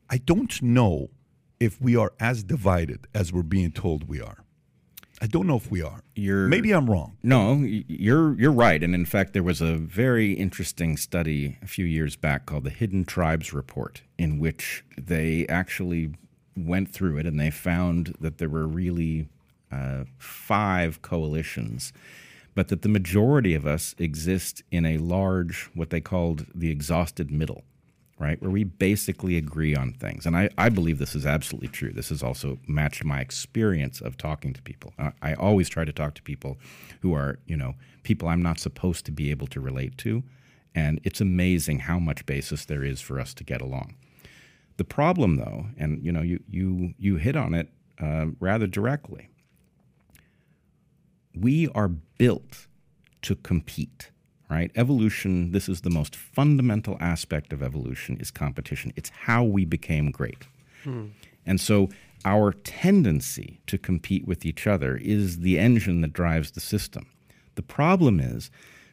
I 0.09 0.19
don't 0.19 0.63
know 0.63 1.11
if 1.59 1.81
we 1.81 1.97
are 1.97 2.13
as 2.21 2.45
divided 2.45 3.09
as 3.15 3.33
we're 3.33 3.43
being 3.43 3.73
told 3.73 4.09
we 4.09 4.21
are. 4.21 4.45
I 5.23 5.27
don't 5.27 5.47
know 5.47 5.57
if 5.57 5.71
we 5.71 5.83
are. 5.83 6.03
You're- 6.15 6.49
Maybe 6.49 6.73
I'm 6.73 6.89
wrong. 6.89 7.17
No, 7.23 7.55
you're 7.63 8.39
you're 8.41 8.53
right. 8.53 8.83
And 8.83 8.95
in 8.95 9.05
fact, 9.05 9.33
there 9.35 9.43
was 9.43 9.61
a 9.61 9.77
very 9.77 10.33
interesting 10.33 10.97
study 10.97 11.59
a 11.63 11.67
few 11.67 11.85
years 11.85 12.17
back 12.17 12.47
called 12.47 12.65
the 12.65 12.71
Hidden 12.71 13.05
Tribes 13.05 13.53
Report, 13.53 14.01
in 14.19 14.39
which 14.39 14.83
they 14.99 15.47
actually 15.49 16.13
went 16.57 16.89
through 16.91 17.19
it 17.19 17.27
and 17.27 17.39
they 17.39 17.51
found 17.51 18.17
that 18.21 18.39
there 18.39 18.49
were 18.49 18.67
really 18.67 19.29
uh, 19.71 20.05
five 20.19 21.03
coalitions, 21.03 21.93
but 22.55 22.69
that 22.69 22.83
the 22.83 22.89
majority 22.89 23.55
of 23.55 23.67
us 23.67 23.95
exist 23.99 24.63
in 24.71 24.85
a 24.87 24.97
large, 24.99 25.71
what 25.75 25.91
they 25.91 26.01
called 26.01 26.47
the 26.55 26.71
exhausted 26.71 27.31
middle. 27.31 27.63
Right? 28.21 28.41
Where 28.41 28.51
we 28.51 28.65
basically 28.65 29.39
agree 29.39 29.75
on 29.75 29.95
things. 29.95 30.27
And 30.27 30.37
I, 30.37 30.51
I 30.59 30.69
believe 30.69 30.99
this 30.99 31.17
is 31.17 31.25
absolutely 31.25 31.69
true. 31.69 31.91
This 31.91 32.11
has 32.11 32.23
also 32.23 32.59
matched 32.69 33.03
my 33.03 33.19
experience 33.19 34.03
of 34.03 34.19
talking 34.19 34.53
to 34.53 34.61
people. 34.61 34.93
I, 34.99 35.13
I 35.23 35.35
always 35.35 35.71
try 35.71 35.87
to 35.87 35.93
talk 35.93 36.15
to 36.15 36.23
people 36.23 36.59
who 37.01 37.15
are, 37.15 37.39
you 37.47 37.57
know, 37.57 37.75
people 38.03 38.29
I'm 38.29 38.43
not 38.43 38.61
supposed 38.61 39.07
to 39.07 39.11
be 39.11 39.31
able 39.31 39.47
to 39.49 39.61
relate 39.61 39.97
to. 39.99 40.23
And 40.75 41.01
it's 41.03 41.23
amazing 41.23 41.81
how 41.81 41.99
much 41.99 42.27
basis 42.27 42.67
there 42.67 42.85
is 42.85 43.01
for 43.01 43.19
us 43.19 43.33
to 43.35 43.43
get 43.43 43.63
along. 43.63 43.95
The 44.77 44.85
problem, 44.85 45.37
though, 45.37 45.67
and 45.77 46.05
you 46.05 46.13
know, 46.13 46.23
you 46.23 46.41
you 46.49 46.95
you 46.97 47.17
hit 47.17 47.37
on 47.37 47.55
it 47.55 47.69
uh, 48.01 48.27
rather 48.39 48.67
directly. 48.67 49.29
We 51.35 51.69
are 51.75 51.89
built 51.89 52.67
to 53.23 53.35
compete 53.35 54.11
right? 54.51 54.73
Evolution, 54.75 55.53
this 55.53 55.69
is 55.69 55.83
the 55.83 55.91
most 55.91 56.17
fundamental 56.17 56.97
aspect 57.01 57.53
of 57.53 57.63
evolution 57.63 58.17
is 58.19 58.31
competition. 58.31 58.93
It's 58.97 59.11
how 59.11 59.45
we 59.45 59.65
became 59.65 60.11
great. 60.11 60.47
Hmm. 60.83 61.09
And 61.47 61.61
so 61.61 61.89
our 62.25 62.53
tendency 62.53 63.61
to 63.67 63.79
compete 63.79 64.27
with 64.27 64.45
each 64.45 64.67
other 64.67 64.97
is 64.97 65.39
the 65.39 65.59
engine 65.59 66.01
that 66.01 66.13
drives 66.13 66.51
the 66.51 66.61
system. 66.61 67.07
The 67.55 67.63
problem 67.63 68.21
is, 68.21 68.51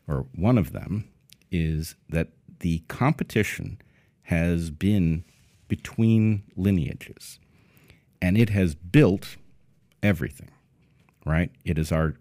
or 0.07 0.27
one 0.35 0.57
of 0.57 0.71
them, 0.71 1.09
is 1.51 1.95
that 2.07 2.29
the 2.59 2.79
competition 2.87 3.79
has 4.23 4.69
been 4.69 5.23
between 5.67 6.43
lineages 6.55 7.39
and 8.21 8.37
it 8.37 8.49
has 8.49 8.75
built 8.75 9.37
everything, 10.01 10.49
right? 11.25 11.51
It 11.65 11.77
is 11.77 11.91
our 11.91 12.15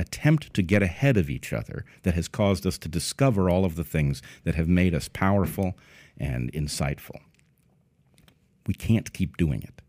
attempt 0.00 0.52
to 0.54 0.62
get 0.62 0.82
ahead 0.82 1.16
of 1.16 1.30
each 1.30 1.52
other 1.52 1.84
that 2.02 2.14
has 2.14 2.28
caused 2.28 2.66
us 2.66 2.78
to 2.78 2.88
discover 2.88 3.48
all 3.48 3.64
of 3.64 3.76
the 3.76 3.84
things 3.84 4.22
that 4.44 4.54
have 4.54 4.68
made 4.68 4.94
us 4.94 5.08
powerful 5.08 5.74
and 6.18 6.52
insightful. 6.52 7.20
We 8.66 8.74
can't 8.74 9.12
keep 9.12 9.36
doing 9.36 9.62
it. 9.62 9.82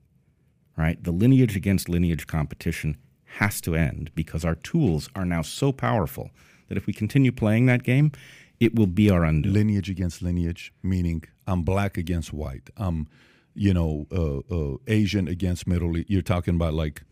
Right? 0.77 1.03
The 1.03 1.11
lineage 1.11 1.55
against 1.55 1.89
lineage 1.89 2.27
competition 2.27 2.97
has 3.35 3.61
to 3.61 3.75
end 3.75 4.11
because 4.15 4.43
our 4.43 4.55
tools 4.55 5.09
are 5.15 5.25
now 5.25 5.41
so 5.41 5.71
powerful 5.71 6.31
that 6.67 6.77
if 6.77 6.87
we 6.87 6.93
continue 6.93 7.31
playing 7.31 7.65
that 7.65 7.83
game, 7.83 8.11
it 8.59 8.75
will 8.75 8.87
be 8.87 9.09
our 9.09 9.23
undoing. 9.23 9.53
Lineage 9.53 9.89
against 9.89 10.21
lineage, 10.21 10.71
meaning 10.81 11.23
I'm 11.47 11.63
black 11.63 11.97
against 11.97 12.31
white. 12.31 12.69
I'm, 12.77 13.07
you 13.53 13.73
know, 13.73 14.07
uh, 14.11 14.39
uh, 14.53 14.77
Asian 14.87 15.27
against 15.27 15.67
Middle 15.67 15.97
East. 15.97 16.09
You're 16.09 16.21
talking 16.21 16.55
about 16.55 16.73
like 16.73 17.03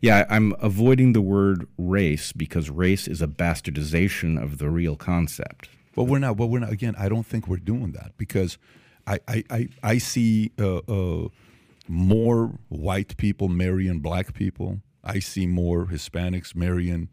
yeah, 0.00 0.26
I'm 0.28 0.54
avoiding 0.60 1.12
the 1.12 1.20
word 1.20 1.66
race 1.78 2.32
because 2.32 2.70
race 2.70 3.06
is 3.06 3.22
a 3.22 3.26
bastardization 3.26 4.42
of 4.42 4.58
the 4.58 4.70
real 4.70 4.96
concept. 4.96 5.68
But 5.94 6.04
we're 6.04 6.18
not. 6.18 6.36
But 6.36 6.46
we're 6.46 6.60
not. 6.60 6.72
Again, 6.72 6.94
I 6.98 7.08
don't 7.08 7.26
think 7.26 7.46
we're 7.46 7.56
doing 7.58 7.92
that 7.92 8.12
because 8.16 8.58
I 9.06 9.20
I 9.28 9.44
I, 9.50 9.68
I 9.82 9.98
see 9.98 10.52
uh, 10.58 10.78
uh, 10.78 11.28
more 11.88 12.58
white 12.68 13.16
people 13.16 13.48
marrying 13.48 14.00
black 14.00 14.34
people. 14.34 14.80
I 15.04 15.18
see 15.18 15.46
more 15.46 15.86
Hispanics 15.86 16.54
marrying 16.54 17.08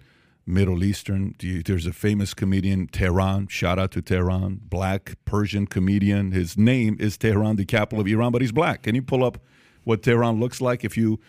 Middle 0.45 0.83
Eastern. 0.83 1.35
There's 1.39 1.85
a 1.85 1.93
famous 1.93 2.33
comedian, 2.33 2.87
Tehran. 2.87 3.47
Shout 3.47 3.77
out 3.77 3.91
to 3.91 4.01
Tehran, 4.01 4.61
black 4.63 5.15
Persian 5.25 5.67
comedian. 5.67 6.31
His 6.31 6.57
name 6.57 6.97
is 6.99 7.17
Tehran, 7.17 7.55
the 7.55 7.65
capital 7.65 8.01
of 8.01 8.07
Iran, 8.07 8.31
but 8.31 8.41
he's 8.41 8.51
black. 8.51 8.83
Can 8.83 8.95
you 8.95 9.01
pull 9.01 9.23
up 9.23 9.39
what 9.83 10.03
Tehran 10.03 10.39
looks 10.39 10.61
like 10.61 10.83
if 10.83 10.97
you 10.97 11.19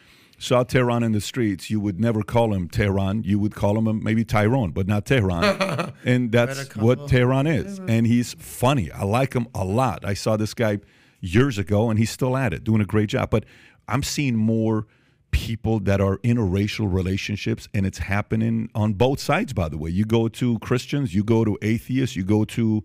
saw 0.41 0.63
Tehran 0.65 1.03
in 1.03 1.13
the 1.13 1.21
streets, 1.21 1.69
you 1.69 1.81
would 1.81 2.01
never 2.01 2.23
call 2.23 2.55
him 2.55 2.67
Tehran. 2.67 3.23
You 3.25 3.39
would 3.39 3.55
call 3.55 3.77
him 3.79 4.03
maybe 4.03 4.25
Tyrone, 4.25 4.71
but 4.71 4.89
not 4.89 5.05
Tehran. 5.05 5.93
and 6.05 6.33
that's 6.33 6.75
what 6.77 7.09
Tehran 7.09 7.47
is. 7.47 7.79
And 7.79 8.07
he's 8.07 8.33
funny. 8.35 8.91
I 8.91 9.05
like 9.05 9.35
him 9.35 9.49
a 9.55 9.67
lot. 9.67 10.03
I 10.03 10.15
saw 10.15 10.39
this 10.39 10.55
guy 10.55 10.79
years 11.21 11.59
ago, 11.59 11.91
and 11.91 11.99
he's 11.99 12.11
still 12.11 12.39
at 12.39 12.55
it, 12.55 12.65
doing 12.65 12.81
a 12.81 12.87
great 12.87 13.11
job. 13.11 13.29
But 13.29 13.45
I'm 13.87 14.03
seeing 14.03 14.35
more 14.35 14.87
people 15.31 15.79
that 15.81 16.01
are 16.01 16.17
interracial 16.19 16.91
relationships, 16.91 17.69
and 17.75 17.85
it's 17.85 17.99
happening 17.99 18.71
on 18.75 18.95
both 18.95 19.21
sides, 19.21 19.53
by 19.53 19.69
the 19.69 19.77
way. 19.77 19.91
You 19.91 20.07
go 20.07 20.27
to 20.29 20.59
Christians, 20.61 21.15
you 21.15 21.23
go 21.23 21.45
to 21.45 21.59
atheists, 21.61 22.17
you 22.17 22.25
go 22.25 22.47
to 22.47 22.83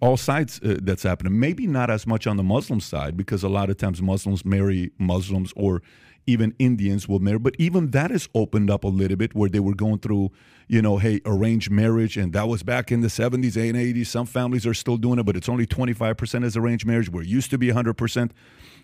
all 0.00 0.16
sides 0.16 0.60
uh, 0.64 0.78
that's 0.82 1.04
happening. 1.04 1.38
Maybe 1.38 1.68
not 1.68 1.90
as 1.90 2.08
much 2.08 2.26
on 2.26 2.36
the 2.36 2.42
Muslim 2.42 2.80
side 2.80 3.16
because 3.16 3.44
a 3.44 3.48
lot 3.48 3.70
of 3.70 3.76
times 3.76 4.02
Muslims 4.02 4.44
marry 4.44 4.90
Muslims 4.98 5.52
or 5.54 5.80
even 6.28 6.54
Indians 6.58 7.08
will 7.08 7.20
marry. 7.20 7.38
But 7.38 7.56
even 7.58 7.90
that 7.92 8.10
is 8.10 8.28
opened 8.34 8.70
up 8.70 8.84
a 8.84 8.88
little 8.88 9.16
bit 9.16 9.34
where 9.34 9.48
they 9.48 9.60
were 9.60 9.74
going 9.74 9.98
through, 9.98 10.30
you 10.68 10.82
know, 10.82 10.98
hey, 10.98 11.20
arranged 11.24 11.70
marriage. 11.70 12.18
And 12.18 12.34
that 12.34 12.46
was 12.48 12.62
back 12.62 12.92
in 12.92 13.00
the 13.00 13.08
70s 13.08 13.56
and 13.56 13.76
80s. 13.76 14.06
Some 14.06 14.26
families 14.26 14.66
are 14.66 14.74
still 14.74 14.98
doing 14.98 15.18
it, 15.18 15.24
but 15.24 15.36
it's 15.36 15.48
only 15.48 15.66
25% 15.66 16.44
as 16.44 16.54
arranged 16.54 16.86
marriage, 16.86 17.10
where 17.10 17.22
it 17.22 17.28
used 17.28 17.50
to 17.50 17.58
be 17.58 17.68
100%. 17.68 18.30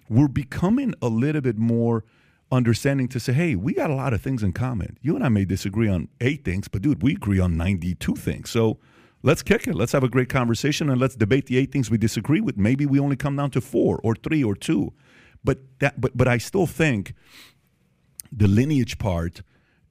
We're 0.09 0.29
becoming 0.29 0.95
a 1.03 1.09
little 1.09 1.43
bit 1.43 1.59
more 1.59 2.05
understanding 2.51 3.09
to 3.09 3.21
say, 3.21 3.35
hey, 3.35 3.55
we 3.57 3.75
got 3.75 3.91
a 3.91 3.95
lot 3.95 4.15
of 4.15 4.23
things 4.23 4.43
in 4.43 4.53
common. 4.53 4.99
You 5.03 5.15
and 5.15 5.25
I 5.25 5.29
may 5.29 5.45
disagree 5.45 5.89
on 5.89 6.09
eight 6.23 6.45
things, 6.45 6.69
but 6.69 6.81
dude, 6.81 7.03
we 7.03 7.13
agree 7.13 7.41
on 7.41 7.59
92 7.59 8.15
things. 8.15 8.49
So 8.49 8.79
let's 9.23 9.43
kick 9.43 9.67
it. 9.67 9.75
Let's 9.75 9.93
have 9.93 10.05
a 10.05 10.09
great 10.09 10.31
conversation 10.31 10.89
and 10.89 10.99
let's 10.99 11.15
debate 11.15 11.47
the 11.47 11.59
eight 11.59 11.73
things 11.73 11.91
we 11.91 11.99
disagree 11.99 12.41
with. 12.41 12.57
Maybe 12.57 12.87
we 12.87 12.99
only 12.99 13.17
come 13.17 13.37
down 13.37 13.51
to 13.51 13.61
four 13.61 14.01
or 14.03 14.15
three 14.15 14.43
or 14.43 14.55
two. 14.55 14.95
But 15.45 15.59
that 15.81 16.01
but 16.01 16.17
but 16.17 16.27
I 16.27 16.39
still 16.39 16.67
think 16.67 17.15
the 18.33 18.49
lineage 18.49 18.99
part 18.99 19.43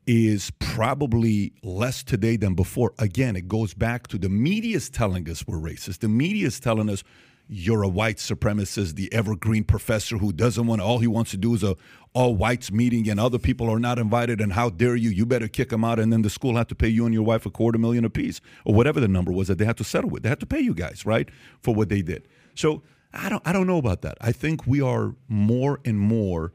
is 0.06 0.52
probably 0.60 1.54
less 1.64 2.04
today 2.04 2.36
than 2.36 2.56
before. 2.56 2.94
Again, 3.00 3.36
it 3.36 3.48
goes 3.48 3.74
back 3.74 4.08
to 4.08 4.18
the 4.18 4.30
media 4.30 4.76
is 4.76 4.90
telling 4.90 5.30
us 5.30 5.48
we're 5.48 5.58
racist. 5.58 6.00
The 6.00 6.10
media 6.10 6.48
is 6.48 6.60
telling 6.60 6.90
us 6.90 7.04
you're 7.48 7.84
a 7.84 7.88
white 7.88 8.18
supremacist, 8.18 8.96
the 8.96 9.12
evergreen 9.14 9.64
professor 9.64 10.18
who 10.18 10.32
doesn't 10.34 10.66
want 10.66 10.82
all 10.82 11.00
he 11.00 11.08
wants 11.08 11.32
to 11.32 11.38
do 11.38 11.54
is 11.54 11.64
a 11.64 11.76
all 12.14 12.36
whites 12.36 12.72
meeting 12.72 13.10
and 13.10 13.20
other 13.20 13.40
people 13.40 13.70
are 13.70 13.80
not 13.80 13.98
invited 13.98 14.40
and 14.40 14.54
how 14.54 14.70
dare 14.70 14.96
you? 14.96 15.10
You 15.10 15.26
better 15.26 15.48
kick 15.48 15.70
them 15.70 15.84
out 15.84 16.00
and 16.00 16.14
then 16.14 16.22
the 16.22 16.30
school 16.30 16.58
had 16.58 16.70
to 16.70 16.76
pay 16.76 16.88
you 16.88 17.06
and 17.06 17.14
your 17.14 17.24
wife 17.24 17.46
a 17.46 17.50
quarter 17.50 17.80
million 17.80 18.06
apiece 18.06 18.40
or 18.66 18.74
whatever 18.76 19.00
the 19.00 19.08
number 19.08 19.32
was 19.32 19.48
that 19.48 19.58
they 19.58 19.66
had 19.66 19.78
to 19.78 19.84
settle 19.84 20.10
with. 20.10 20.24
They 20.24 20.30
had 20.30 20.40
to 20.40 20.46
pay 20.46 20.60
you 20.60 20.74
guys, 20.74 21.06
right? 21.06 21.30
For 21.62 21.74
what 21.74 21.90
they 21.90 22.02
did. 22.02 22.28
So 22.56 22.84
I 23.14 23.30
don't 23.30 23.42
I 23.46 23.54
don't 23.54 23.68
know 23.68 23.78
about 23.78 24.02
that. 24.02 24.18
I 24.22 24.32
think 24.32 24.66
we 24.66 24.82
are 24.82 25.16
more 25.28 25.80
and 25.86 26.00
more 26.00 26.52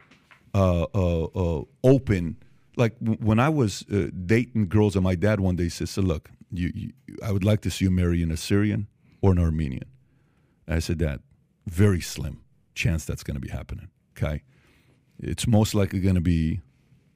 uh, 0.55 0.87
uh, 0.95 1.25
uh, 1.25 1.63
open. 1.85 2.37
Like 2.77 2.97
when 2.99 3.39
I 3.39 3.49
was 3.49 3.85
uh, 3.93 4.09
dating 4.27 4.69
girls, 4.69 4.97
and 4.97 5.05
my 5.05 5.15
dad 5.15 5.41
one 5.41 5.57
day 5.57 5.69
said, 5.69 6.05
"Look, 6.05 6.31
you, 6.51 6.73
you, 6.75 6.93
I 7.25 7.33
would 7.33 7.45
like 7.45 7.61
to 7.63 7.71
see 7.71 7.85
you 7.85 7.91
marry 7.91 8.23
an 8.23 8.31
Assyrian 8.31 8.89
or 9.21 9.33
an 9.33 9.39
Armenian." 9.39 9.85
I 10.67 10.81
said, 10.81 10.99
"Dad, 10.99 11.21
very 11.67 12.01
slim 12.01 12.41
chance 12.75 13.05
that's 13.05 13.23
going 13.23 13.35
to 13.35 13.41
be 13.41 13.49
happening. 13.49 13.89
Okay, 14.17 14.43
it's 15.19 15.47
most 15.47 15.75
likely 15.75 16.01
going 16.01 16.15
to 16.17 16.21
be 16.21 16.61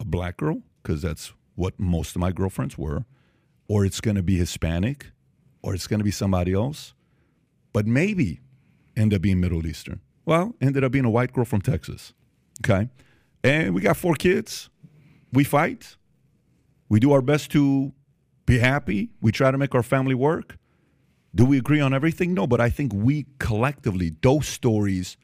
a 0.00 0.04
black 0.04 0.36
girl 0.36 0.62
because 0.82 1.02
that's 1.02 1.32
what 1.54 1.78
most 1.78 2.16
of 2.16 2.20
my 2.20 2.32
girlfriends 2.32 2.78
were, 2.78 3.04
or 3.68 3.84
it's 3.84 4.00
going 4.00 4.16
to 4.16 4.22
be 4.22 4.36
Hispanic, 4.36 5.06
or 5.62 5.74
it's 5.74 5.86
going 5.86 6.00
to 6.00 6.04
be 6.04 6.12
somebody 6.12 6.52
else, 6.52 6.94
but 7.72 7.86
maybe." 7.86 8.40
End 8.96 9.14
up 9.14 9.22
being 9.22 9.40
Middle 9.40 9.66
Eastern. 9.66 10.00
Well, 10.24 10.54
ended 10.60 10.84
up 10.84 10.92
being 10.92 11.04
a 11.04 11.10
white 11.10 11.32
girl 11.32 11.44
from 11.44 11.60
Texas. 11.60 12.12
Okay. 12.64 12.88
And 13.42 13.74
we 13.74 13.80
got 13.80 13.96
four 13.96 14.14
kids. 14.14 14.70
We 15.32 15.44
fight. 15.44 15.96
We 16.88 17.00
do 17.00 17.12
our 17.12 17.22
best 17.22 17.50
to 17.52 17.92
be 18.46 18.58
happy. 18.58 19.10
We 19.20 19.32
try 19.32 19.50
to 19.50 19.58
make 19.58 19.74
our 19.74 19.82
family 19.82 20.14
work. 20.14 20.58
Do 21.34 21.44
we 21.44 21.58
agree 21.58 21.80
on 21.80 21.94
everything? 21.94 22.34
No, 22.34 22.46
but 22.46 22.60
I 22.60 22.68
think 22.68 22.92
we 22.92 23.26
collectively, 23.38 24.12
those 24.20 24.46
stories 24.46 25.16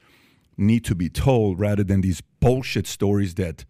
need 0.57 0.85
to 0.85 0.95
be 0.95 1.09
told 1.09 1.61
rather 1.61 1.85
than 1.85 2.01
these 2.01 2.21
bullshit 2.41 2.87
stories 2.87 3.35
that 3.35 3.65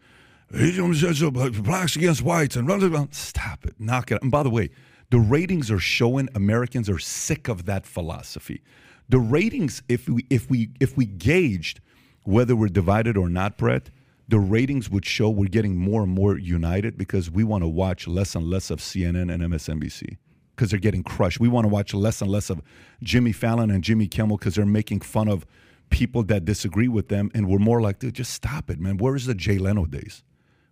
blacks 0.51 1.97
against 1.97 2.23
whites 2.23 2.57
and 2.57 2.67
blah, 2.67 2.79
blah, 2.79 2.89
blah. 2.89 3.07
stop 3.11 3.67
it, 3.67 3.75
knock 3.79 4.11
it. 4.11 4.23
And 4.23 4.31
by 4.31 4.43
the 4.43 4.51
way, 4.51 4.71
the 5.11 5.19
ratings 5.19 5.71
are 5.71 5.79
showing 5.79 6.29
Americans 6.35 6.89
are 6.89 6.99
sick 6.99 7.49
of 7.49 7.67
that 7.67 7.87
philosophy. 7.87 8.63
The 9.09 9.19
ratings, 9.19 9.83
if 9.89 10.09
we 10.09 10.27
if 10.29 10.51
we 10.51 10.71
if 10.81 10.97
we 10.97 11.07
gauged 11.07 11.81
whether 12.25 12.55
we're 12.55 12.69
divided 12.69 13.17
or 13.17 13.29
not, 13.29 13.57
Bret, 13.57 13.91
the 14.29 14.39
ratings 14.39 14.91
would 14.91 15.07
show 15.07 15.31
we're 15.31 15.49
getting 15.49 15.77
more 15.77 16.03
and 16.03 16.13
more 16.13 16.37
united 16.37 16.99
because 16.99 17.31
we 17.31 17.43
want 17.43 17.65
to 17.65 17.69
watch 17.69 18.07
less 18.07 18.35
and 18.35 18.45
less 18.45 18.71
of 18.71 18.81
CNN 18.81 19.33
and 19.33 19.43
MSNBC 19.43 20.19
because 20.55 20.71
they're 20.71 20.81
getting 20.81 21.03
crushed. 21.03 21.41
We 21.41 21.49
want 21.49 21.65
to 21.65 21.69
watch 21.69 21.95
less 21.95 22.21
and 22.21 22.31
less 22.31 22.51
of 22.51 22.61
Jimmy 23.03 23.33
Fallon 23.33 23.71
and 23.71 23.83
Jimmy 23.83 24.09
Kimmel 24.09 24.37
because 24.37 24.57
they're 24.57 24.67
making 24.67 25.01
fun 25.01 25.29
of 25.29 25.47
people 25.89 26.23
that 26.25 26.45
disagree 26.45 26.89
with 26.89 27.09
them, 27.09 27.31
and 27.35 27.49
we're 27.49 27.59
more 27.59 27.81
like, 27.81 27.99
dude, 28.01 28.15
just 28.15 28.35
stop 28.35 28.69
it, 28.69 28.79
man. 28.79 28.99
Where 28.99 29.17
is 29.17 29.27
the 29.27 29.35
Jay 29.35 29.57
Leno 29.57 29.87
days? 29.87 30.23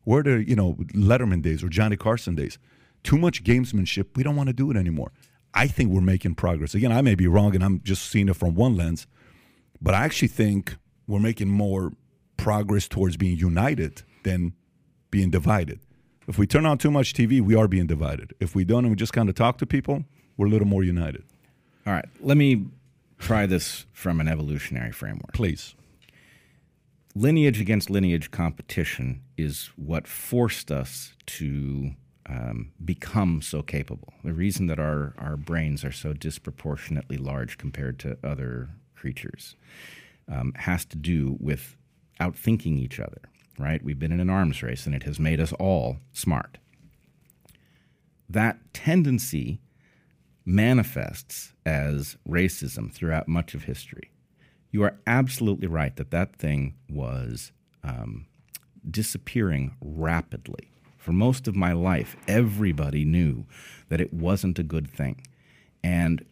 Where 0.05 0.21
are 0.21 0.23
the 0.23 0.49
you 0.49 0.57
know 0.57 0.75
Letterman 0.95 1.43
days 1.43 1.65
or 1.65 1.69
Johnny 1.69 1.97
Carson 1.97 2.35
days? 2.35 2.59
Too 3.03 3.17
much 3.17 3.45
gamesmanship. 3.45 4.17
We 4.17 4.23
don't 4.23 4.37
want 4.37 4.49
to 4.49 4.53
do 4.53 4.71
it 4.71 4.77
anymore. 4.77 5.13
I 5.57 5.67
think 5.69 5.91
we're 5.91 6.03
making 6.03 6.35
progress. 6.35 6.75
Again, 6.75 6.93
I 6.93 7.01
may 7.01 7.15
be 7.15 7.27
wrong 7.27 7.55
and 7.55 7.65
I'm 7.65 7.81
just 7.83 8.11
seeing 8.11 8.29
it 8.29 8.37
from 8.37 8.55
one 8.55 8.77
lens, 8.77 9.07
but 9.81 9.95
I 9.95 10.05
actually 10.05 10.29
think 10.29 10.77
we're 11.09 11.19
making 11.19 11.49
more 11.49 11.93
progress 12.37 12.87
towards 12.87 13.17
being 13.17 13.39
united 13.39 14.03
than 14.23 14.53
being 15.11 15.31
divided. 15.31 15.81
If 16.29 16.37
we 16.37 16.47
turn 16.47 16.67
on 16.67 16.77
too 16.77 16.91
much 16.91 17.15
TV, 17.15 17.41
we 17.41 17.55
are 17.55 17.69
being 17.69 17.87
divided. 17.87 18.35
If 18.39 18.55
we 18.55 18.65
don't 18.65 18.85
and 18.85 18.91
we 18.91 18.97
just 18.97 19.15
kind 19.15 19.31
of 19.31 19.35
talk 19.35 19.57
to 19.59 19.67
people, 19.67 20.05
we're 20.37 20.47
a 20.47 20.51
little 20.51 20.69
more 20.69 20.85
united. 20.85 21.25
All 21.87 21.93
right. 21.95 22.05
Let 22.21 22.37
me 22.37 22.67
try 23.19 23.47
this 23.47 23.87
from 23.93 24.21
an 24.21 24.29
evolutionary 24.29 24.93
framework. 24.93 25.33
Please. 25.33 25.75
Lineage 27.15 27.63
against 27.63 27.89
lineage 27.89 28.31
competition 28.31 29.23
is 29.39 29.71
what 29.77 30.07
forced 30.07 30.71
us 30.71 31.15
to 31.27 31.93
um, 32.29 32.73
become 32.85 33.41
so 33.41 33.63
capable. 33.63 34.13
The 34.25 34.33
reason 34.33 34.67
that 34.67 34.79
our, 34.79 35.15
our 35.19 35.37
brains 35.37 35.85
are 35.85 35.93
so 35.93 36.13
disproportionately 36.13 37.17
large 37.17 37.59
compared 37.59 37.99
to 38.01 38.19
other 38.25 38.71
creatures 38.95 39.55
um, 40.29 40.53
has 40.57 40.85
to 40.87 40.97
do 40.97 41.37
with 41.41 41.77
outthinking 42.21 42.79
each 42.79 42.99
other, 42.99 43.23
right? 43.59 43.83
We've 43.83 43.99
been 43.99 44.13
in 44.13 44.21
an 44.21 44.31
arms 44.31 44.63
race 44.63 44.87
and 44.87 44.95
it 44.95 45.05
has 45.05 45.21
made 45.21 45.41
us 45.41 45.53
all 45.55 45.99
smart. 46.13 46.59
That 48.29 48.59
tendency 48.73 49.61
manifests 50.45 51.53
as 51.65 52.17
racism 52.29 52.93
throughout 52.93 53.29
much 53.29 53.55
of 53.55 53.65
history. 53.65 54.11
You 54.71 54.83
are 54.83 54.99
absolutely 55.07 55.69
right 55.69 55.95
that 55.97 56.11
that 56.11 56.37
thing 56.37 56.75
was 56.89 57.53
um, 57.85 58.27
disappearing 58.89 59.77
rapidly. 59.81 60.71
For 61.07 61.13
most 61.13 61.47
of 61.47 61.55
my 61.55 61.73
life, 61.73 62.17
everybody 62.27 63.05
knew 63.05 63.47
that 63.91 64.01
it 64.01 64.13
wasn't 64.13 64.59
a 64.59 64.65
good 64.65 64.91
thing. 64.91 65.25
And 65.85 66.25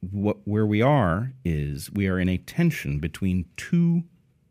what, 0.00 0.38
where 0.42 0.66
we 0.66 0.82
are 0.82 1.32
is 1.44 1.92
we 1.92 2.08
are 2.08 2.18
in 2.18 2.28
a 2.28 2.36
tension 2.36 2.98
between 2.98 3.44
two 3.56 4.02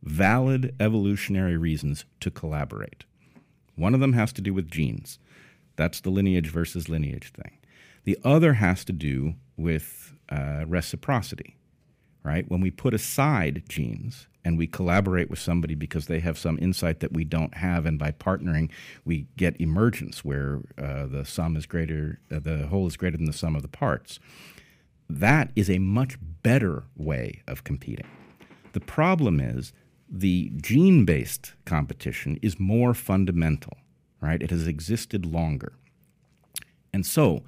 valid 0.01 0.73
evolutionary 0.79 1.57
reasons 1.57 2.05
to 2.21 2.31
collaborate. 2.31 3.03
One 3.75 3.93
of 3.93 3.99
them 3.99 4.13
has 4.13 4.31
to 4.33 4.41
do 4.41 4.53
with 4.53 4.71
genes. 4.71 5.19
That's 5.75 5.99
the 5.99 6.09
lineage 6.09 6.47
versus 6.47 6.87
lineage 6.87 7.33
thing. 7.33 7.57
The 8.05 8.17
other 8.23 8.53
has 8.53 8.85
to 8.85 8.93
do 8.93 9.35
with 9.57 10.13
uh, 10.29 10.63
reciprocity, 10.65 11.57
right? 12.23 12.49
When 12.49 12.61
we 12.61 12.71
put 12.71 12.93
aside 12.93 13.63
genes 13.67 14.27
and 14.45 14.59
we 14.59 14.67
collaborate 14.67 15.29
with 15.29 15.39
somebody 15.39 15.73
because 15.73 16.05
they 16.05 16.19
have 16.19 16.37
some 16.37 16.59
insight 16.61 16.99
that 16.99 17.11
we 17.11 17.25
don't 17.25 17.55
have, 17.55 17.85
and 17.87 17.97
by 17.97 18.11
partnering, 18.11 18.69
we 19.03 19.25
get 19.35 19.59
emergence 19.59 20.23
where 20.23 20.61
uh, 20.77 21.07
the 21.07 21.25
sum 21.25 21.57
is 21.57 21.65
greater, 21.65 22.19
uh, 22.31 22.39
the 22.39 22.67
whole 22.67 22.85
is 22.85 22.95
greater 22.95 23.17
than 23.17 23.25
the 23.25 23.33
sum 23.33 23.55
of 23.55 23.63
the 23.63 23.67
parts. 23.67 24.19
That 25.09 25.51
is 25.55 25.69
a 25.69 25.79
much 25.79 26.17
better 26.43 26.83
way 26.95 27.41
of 27.47 27.63
competing. 27.63 28.07
The 28.73 28.79
problem 28.79 29.39
is 29.39 29.73
the 30.07 30.51
gene 30.57 31.05
based 31.05 31.53
competition 31.65 32.37
is 32.43 32.59
more 32.59 32.93
fundamental, 32.93 33.77
right? 34.21 34.41
It 34.41 34.51
has 34.51 34.67
existed 34.67 35.25
longer. 35.25 35.73
And 36.93 37.05
so, 37.05 37.43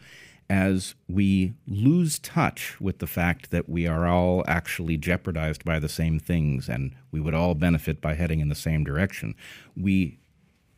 as 0.49 0.95
we 1.09 1.53
lose 1.67 2.19
touch 2.19 2.79
with 2.79 2.99
the 2.99 3.07
fact 3.07 3.51
that 3.51 3.67
we 3.67 3.85
are 3.85 4.07
all 4.07 4.43
actually 4.47 4.97
jeopardized 4.97 5.65
by 5.65 5.77
the 5.77 5.89
same 5.89 6.19
things 6.19 6.69
and 6.69 6.95
we 7.11 7.19
would 7.19 7.33
all 7.33 7.53
benefit 7.53 7.99
by 7.99 8.13
heading 8.13 8.39
in 8.39 8.49
the 8.49 8.55
same 8.55 8.83
direction, 8.83 9.35
we 9.75 10.17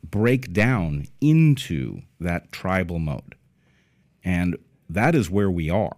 break 0.03 0.51
down 0.53 1.05
into 1.21 2.01
that 2.19 2.51
tribal 2.51 2.99
mode. 2.99 3.35
And 4.23 4.57
that 4.89 5.13
is 5.13 5.29
where 5.29 5.51
we 5.51 5.69
are, 5.69 5.97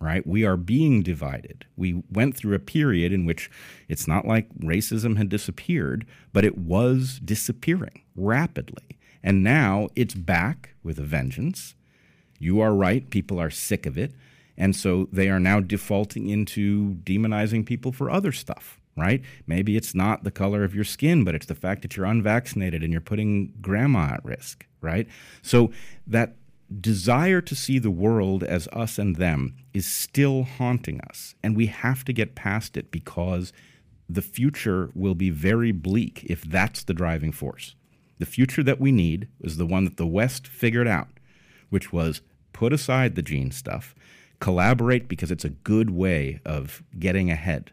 right? 0.00 0.26
We 0.26 0.44
are 0.44 0.56
being 0.56 1.02
divided. 1.02 1.64
We 1.76 2.02
went 2.10 2.36
through 2.36 2.56
a 2.56 2.60
period 2.60 3.12
in 3.12 3.24
which 3.24 3.50
it's 3.88 4.08
not 4.08 4.26
like 4.26 4.52
racism 4.58 5.16
had 5.16 5.28
disappeared, 5.28 6.06
but 6.32 6.44
it 6.44 6.58
was 6.58 7.20
disappearing 7.24 8.02
rapidly. 8.16 8.98
And 9.22 9.44
now 9.44 9.88
it's 9.94 10.14
back 10.14 10.70
with 10.82 10.98
a 10.98 11.04
vengeance 11.04 11.76
you 12.42 12.60
are 12.60 12.74
right. 12.74 13.08
People 13.10 13.40
are 13.40 13.50
sick 13.50 13.86
of 13.86 13.96
it. 13.96 14.12
And 14.56 14.76
so 14.76 15.08
they 15.12 15.28
are 15.28 15.40
now 15.40 15.60
defaulting 15.60 16.28
into 16.28 16.96
demonizing 17.04 17.64
people 17.64 17.92
for 17.92 18.10
other 18.10 18.32
stuff, 18.32 18.80
right? 18.96 19.22
Maybe 19.46 19.76
it's 19.76 19.94
not 19.94 20.24
the 20.24 20.30
color 20.30 20.64
of 20.64 20.74
your 20.74 20.84
skin, 20.84 21.24
but 21.24 21.34
it's 21.34 21.46
the 21.46 21.54
fact 21.54 21.82
that 21.82 21.96
you're 21.96 22.06
unvaccinated 22.06 22.82
and 22.82 22.92
you're 22.92 23.00
putting 23.00 23.54
grandma 23.60 24.14
at 24.14 24.24
risk, 24.24 24.66
right? 24.80 25.08
So 25.40 25.70
that 26.06 26.36
desire 26.80 27.40
to 27.40 27.54
see 27.54 27.78
the 27.78 27.90
world 27.90 28.42
as 28.42 28.68
us 28.68 28.98
and 28.98 29.16
them 29.16 29.54
is 29.72 29.86
still 29.86 30.44
haunting 30.44 31.00
us. 31.02 31.34
And 31.42 31.56
we 31.56 31.66
have 31.66 32.04
to 32.04 32.12
get 32.12 32.34
past 32.34 32.76
it 32.76 32.90
because 32.90 33.52
the 34.08 34.22
future 34.22 34.90
will 34.94 35.14
be 35.14 35.30
very 35.30 35.72
bleak 35.72 36.24
if 36.28 36.42
that's 36.42 36.84
the 36.84 36.94
driving 36.94 37.32
force. 37.32 37.74
The 38.18 38.26
future 38.26 38.62
that 38.62 38.80
we 38.80 38.92
need 38.92 39.28
is 39.40 39.56
the 39.56 39.66
one 39.66 39.84
that 39.84 39.96
the 39.96 40.06
West 40.06 40.46
figured 40.46 40.86
out, 40.86 41.08
which 41.70 41.92
was 41.92 42.20
put 42.52 42.72
aside 42.72 43.14
the 43.14 43.22
gene 43.22 43.50
stuff, 43.50 43.94
collaborate 44.40 45.08
because 45.08 45.30
it's 45.30 45.44
a 45.44 45.50
good 45.50 45.90
way 45.90 46.40
of 46.44 46.82
getting 46.98 47.30
ahead. 47.30 47.72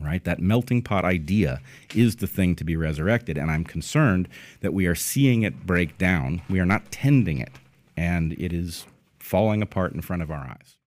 Right? 0.00 0.24
That 0.24 0.40
melting 0.40 0.82
pot 0.82 1.04
idea 1.04 1.60
is 1.94 2.16
the 2.16 2.26
thing 2.26 2.56
to 2.56 2.64
be 2.64 2.76
resurrected. 2.76 3.38
And 3.38 3.48
I'm 3.50 3.62
concerned 3.62 4.28
that 4.60 4.74
we 4.74 4.86
are 4.86 4.94
seeing 4.96 5.42
it 5.42 5.66
break 5.66 5.98
down. 5.98 6.42
We 6.50 6.58
are 6.58 6.66
not 6.66 6.90
tending 6.90 7.38
it. 7.38 7.52
And 7.96 8.32
it 8.32 8.52
is 8.52 8.86
falling 9.20 9.62
apart 9.62 9.92
in 9.92 10.02
front 10.02 10.22
of 10.22 10.32
our 10.32 10.48
eyes. 10.48 10.76